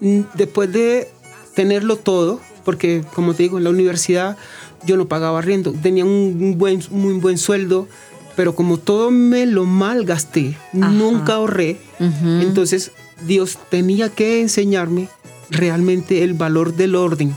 mm, 0.00 0.20
después 0.34 0.72
de 0.72 1.08
tenerlo 1.54 1.94
todo, 1.96 2.40
porque 2.64 3.04
como 3.14 3.34
te 3.34 3.44
digo, 3.44 3.58
en 3.58 3.62
la 3.62 3.70
universidad 3.70 4.36
yo 4.84 4.96
no 4.96 5.06
pagaba 5.06 5.38
arriendo, 5.38 5.72
tenía 5.72 6.04
un 6.04 6.56
buen, 6.58 6.82
muy 6.90 7.14
buen 7.14 7.38
sueldo, 7.38 7.86
pero 8.34 8.56
como 8.56 8.78
todo 8.78 9.12
me 9.12 9.46
lo 9.46 9.64
malgasté, 9.64 10.56
nunca 10.72 11.34
ahorré, 11.34 11.78
entonces 12.00 12.90
Dios 13.28 13.58
tenía 13.70 14.08
que 14.08 14.40
enseñarme 14.40 15.08
realmente 15.50 16.24
el 16.24 16.34
valor 16.34 16.74
del 16.74 16.96
orden. 16.96 17.36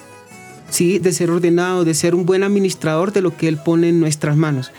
¿sí? 0.72 1.00
de 1.00 1.12
ser 1.14 1.32
ordenado, 1.32 1.84
de 1.84 1.96
ser 1.96 2.14
un 2.14 2.28
buen 2.28 2.44
administrador 2.44 3.12
de 3.12 3.22
lo 3.24 3.36
que 3.36 3.48
Él 3.48 3.58
pone 3.58 3.90
en 3.90 4.00
nuestras 4.00 4.38
manos. 4.38 4.72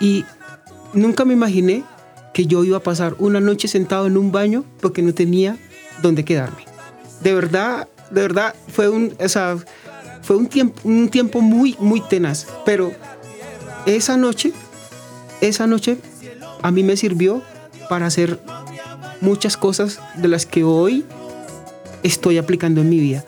Y 0.00 0.24
nunca 0.92 1.24
me 1.24 1.34
imaginé 1.34 1.84
que 2.32 2.46
yo 2.46 2.64
iba 2.64 2.78
a 2.78 2.82
pasar 2.82 3.14
una 3.18 3.40
noche 3.40 3.68
sentado 3.68 4.06
en 4.06 4.16
un 4.16 4.32
baño 4.32 4.64
porque 4.80 5.02
no 5.02 5.14
tenía 5.14 5.56
dónde 6.00 6.24
quedarme. 6.24 6.64
De 7.22 7.34
verdad, 7.34 7.88
de 8.10 8.20
verdad, 8.22 8.54
fue 8.68 8.88
un, 8.88 9.14
o 9.18 9.28
sea, 9.28 9.56
fue 10.22 10.36
un 10.36 10.46
tiempo, 10.46 10.80
un 10.84 11.08
tiempo 11.08 11.40
muy, 11.40 11.76
muy 11.78 12.00
tenaz. 12.00 12.46
Pero 12.64 12.92
esa 13.86 14.16
noche, 14.16 14.52
esa 15.40 15.66
noche 15.66 15.98
a 16.62 16.70
mí 16.70 16.82
me 16.82 16.96
sirvió 16.96 17.42
para 17.88 18.06
hacer 18.06 18.40
muchas 19.20 19.56
cosas 19.56 20.00
de 20.16 20.28
las 20.28 20.46
que 20.46 20.64
hoy 20.64 21.04
estoy 22.02 22.38
aplicando 22.38 22.80
en 22.80 22.90
mi 22.90 22.98
vida. 22.98 23.24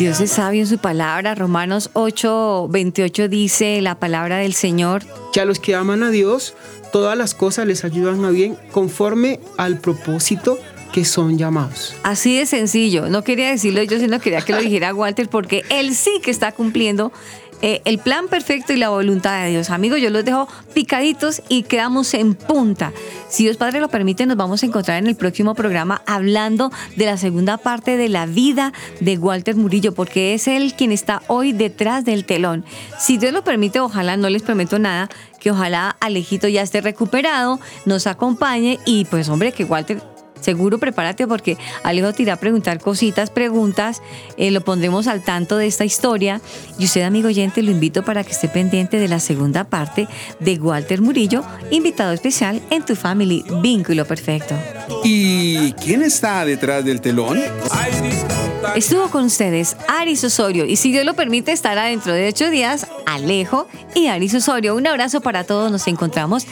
Dios 0.00 0.18
es 0.22 0.30
sabio 0.30 0.62
en 0.62 0.66
su 0.66 0.78
palabra. 0.78 1.34
Romanos 1.34 1.90
8, 1.92 2.68
28 2.70 3.28
dice 3.28 3.82
la 3.82 3.96
palabra 3.96 4.38
del 4.38 4.54
Señor. 4.54 5.02
Que 5.30 5.42
a 5.42 5.44
los 5.44 5.58
que 5.58 5.74
aman 5.74 6.02
a 6.02 6.10
Dios, 6.10 6.54
todas 6.90 7.18
las 7.18 7.34
cosas 7.34 7.66
les 7.66 7.84
ayudan 7.84 8.24
a 8.24 8.30
bien 8.30 8.56
conforme 8.72 9.40
al 9.58 9.78
propósito 9.78 10.58
que 10.90 11.04
son 11.04 11.36
llamados. 11.36 11.94
Así 12.02 12.38
de 12.38 12.46
sencillo. 12.46 13.10
No 13.10 13.24
quería 13.24 13.50
decirlo 13.50 13.82
yo, 13.82 13.98
sino 13.98 14.20
quería 14.20 14.40
que 14.40 14.54
lo 14.54 14.62
dijera 14.62 14.94
Walter, 14.94 15.28
porque 15.28 15.64
él 15.68 15.94
sí 15.94 16.12
que 16.22 16.30
está 16.30 16.52
cumpliendo 16.52 17.12
eh, 17.62 17.82
el 17.84 17.98
plan 17.98 18.28
perfecto 18.28 18.72
y 18.72 18.76
la 18.76 18.88
voluntad 18.88 19.42
de 19.42 19.50
Dios. 19.50 19.70
Amigos, 19.70 20.00
yo 20.00 20.10
los 20.10 20.24
dejo 20.24 20.48
picaditos 20.74 21.42
y 21.48 21.64
quedamos 21.64 22.14
en 22.14 22.34
punta. 22.34 22.92
Si 23.28 23.44
Dios 23.44 23.56
Padre 23.56 23.80
lo 23.80 23.88
permite, 23.88 24.26
nos 24.26 24.36
vamos 24.36 24.62
a 24.62 24.66
encontrar 24.66 24.98
en 24.98 25.06
el 25.06 25.14
próximo 25.14 25.54
programa 25.54 26.02
hablando 26.06 26.70
de 26.96 27.06
la 27.06 27.16
segunda 27.16 27.58
parte 27.58 27.96
de 27.96 28.08
la 28.08 28.26
vida 28.26 28.72
de 29.00 29.18
Walter 29.18 29.56
Murillo, 29.56 29.94
porque 29.94 30.34
es 30.34 30.48
él 30.48 30.74
quien 30.74 30.90
está 30.90 31.22
hoy 31.26 31.52
detrás 31.52 32.04
del 32.04 32.24
telón. 32.24 32.64
Si 32.98 33.18
Dios 33.18 33.32
lo 33.32 33.44
permite, 33.44 33.80
ojalá, 33.80 34.16
no 34.16 34.30
les 34.30 34.42
prometo 34.42 34.78
nada, 34.78 35.08
que 35.38 35.50
ojalá 35.50 35.96
Alejito 36.00 36.48
ya 36.48 36.62
esté 36.62 36.80
recuperado, 36.80 37.60
nos 37.84 38.06
acompañe 38.06 38.78
y 38.84 39.04
pues 39.04 39.28
hombre, 39.28 39.52
que 39.52 39.64
Walter 39.64 40.02
Seguro 40.40 40.78
prepárate 40.78 41.26
porque 41.26 41.56
Alejo 41.82 42.12
te 42.12 42.22
irá 42.22 42.34
a 42.34 42.36
preguntar 42.36 42.80
cositas, 42.80 43.30
preguntas, 43.30 44.02
eh, 44.36 44.50
lo 44.50 44.62
pondremos 44.62 45.06
al 45.06 45.22
tanto 45.22 45.56
de 45.56 45.66
esta 45.66 45.84
historia 45.84 46.40
y 46.78 46.84
usted 46.84 47.02
amigo 47.02 47.28
oyente 47.28 47.62
lo 47.62 47.70
invito 47.70 48.04
para 48.04 48.24
que 48.24 48.32
esté 48.32 48.48
pendiente 48.48 48.98
de 48.98 49.08
la 49.08 49.20
segunda 49.20 49.64
parte 49.64 50.08
de 50.38 50.58
Walter 50.58 51.00
Murillo, 51.02 51.44
invitado 51.70 52.12
especial 52.12 52.60
en 52.70 52.84
tu 52.84 52.96
family 52.96 53.44
Vínculo 53.62 54.04
Perfecto. 54.04 54.54
¿Y 55.04 55.72
quién 55.74 56.02
está 56.02 56.44
detrás 56.44 56.84
del 56.84 57.00
telón? 57.00 57.40
Estuvo 58.74 59.08
con 59.08 59.24
ustedes 59.24 59.76
Aris 59.88 60.22
Osorio 60.22 60.64
y 60.64 60.76
si 60.76 60.92
Dios 60.92 61.04
lo 61.04 61.14
permite 61.14 61.52
estará 61.52 61.84
dentro 61.84 62.12
de 62.12 62.28
ocho 62.28 62.50
días 62.50 62.86
Alejo 63.06 63.66
y 63.94 64.06
Aris 64.06 64.34
Osorio. 64.34 64.76
Un 64.76 64.86
abrazo 64.86 65.20
para 65.20 65.44
todos, 65.44 65.72
nos 65.72 65.86
encontramos 65.88 66.46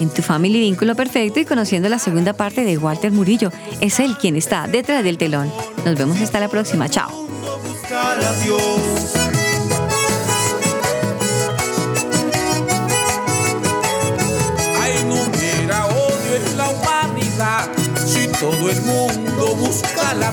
en 0.00 0.08
tu 0.10 0.22
family 0.22 0.60
Vínculo 0.60 0.94
Perfecto 0.94 1.40
y 1.40 1.44
conociendo 1.44 1.88
la 1.88 1.98
segunda 1.98 2.32
parte 2.32 2.64
de 2.64 2.78
Walter 2.78 3.10
Murillo. 3.10 3.33
Es 3.80 4.00
él 4.00 4.16
quien 4.18 4.36
está 4.36 4.66
detrás 4.66 5.02
del 5.04 5.18
telón. 5.18 5.52
Nos 5.84 5.96
vemos 5.96 6.20
hasta 6.20 6.40
la 6.40 6.48
próxima, 6.48 6.88
chao. 6.88 7.10
todo 18.40 18.68
el 18.68 18.82
mundo 18.82 19.54
busca 19.56 20.12
la. 20.14 20.32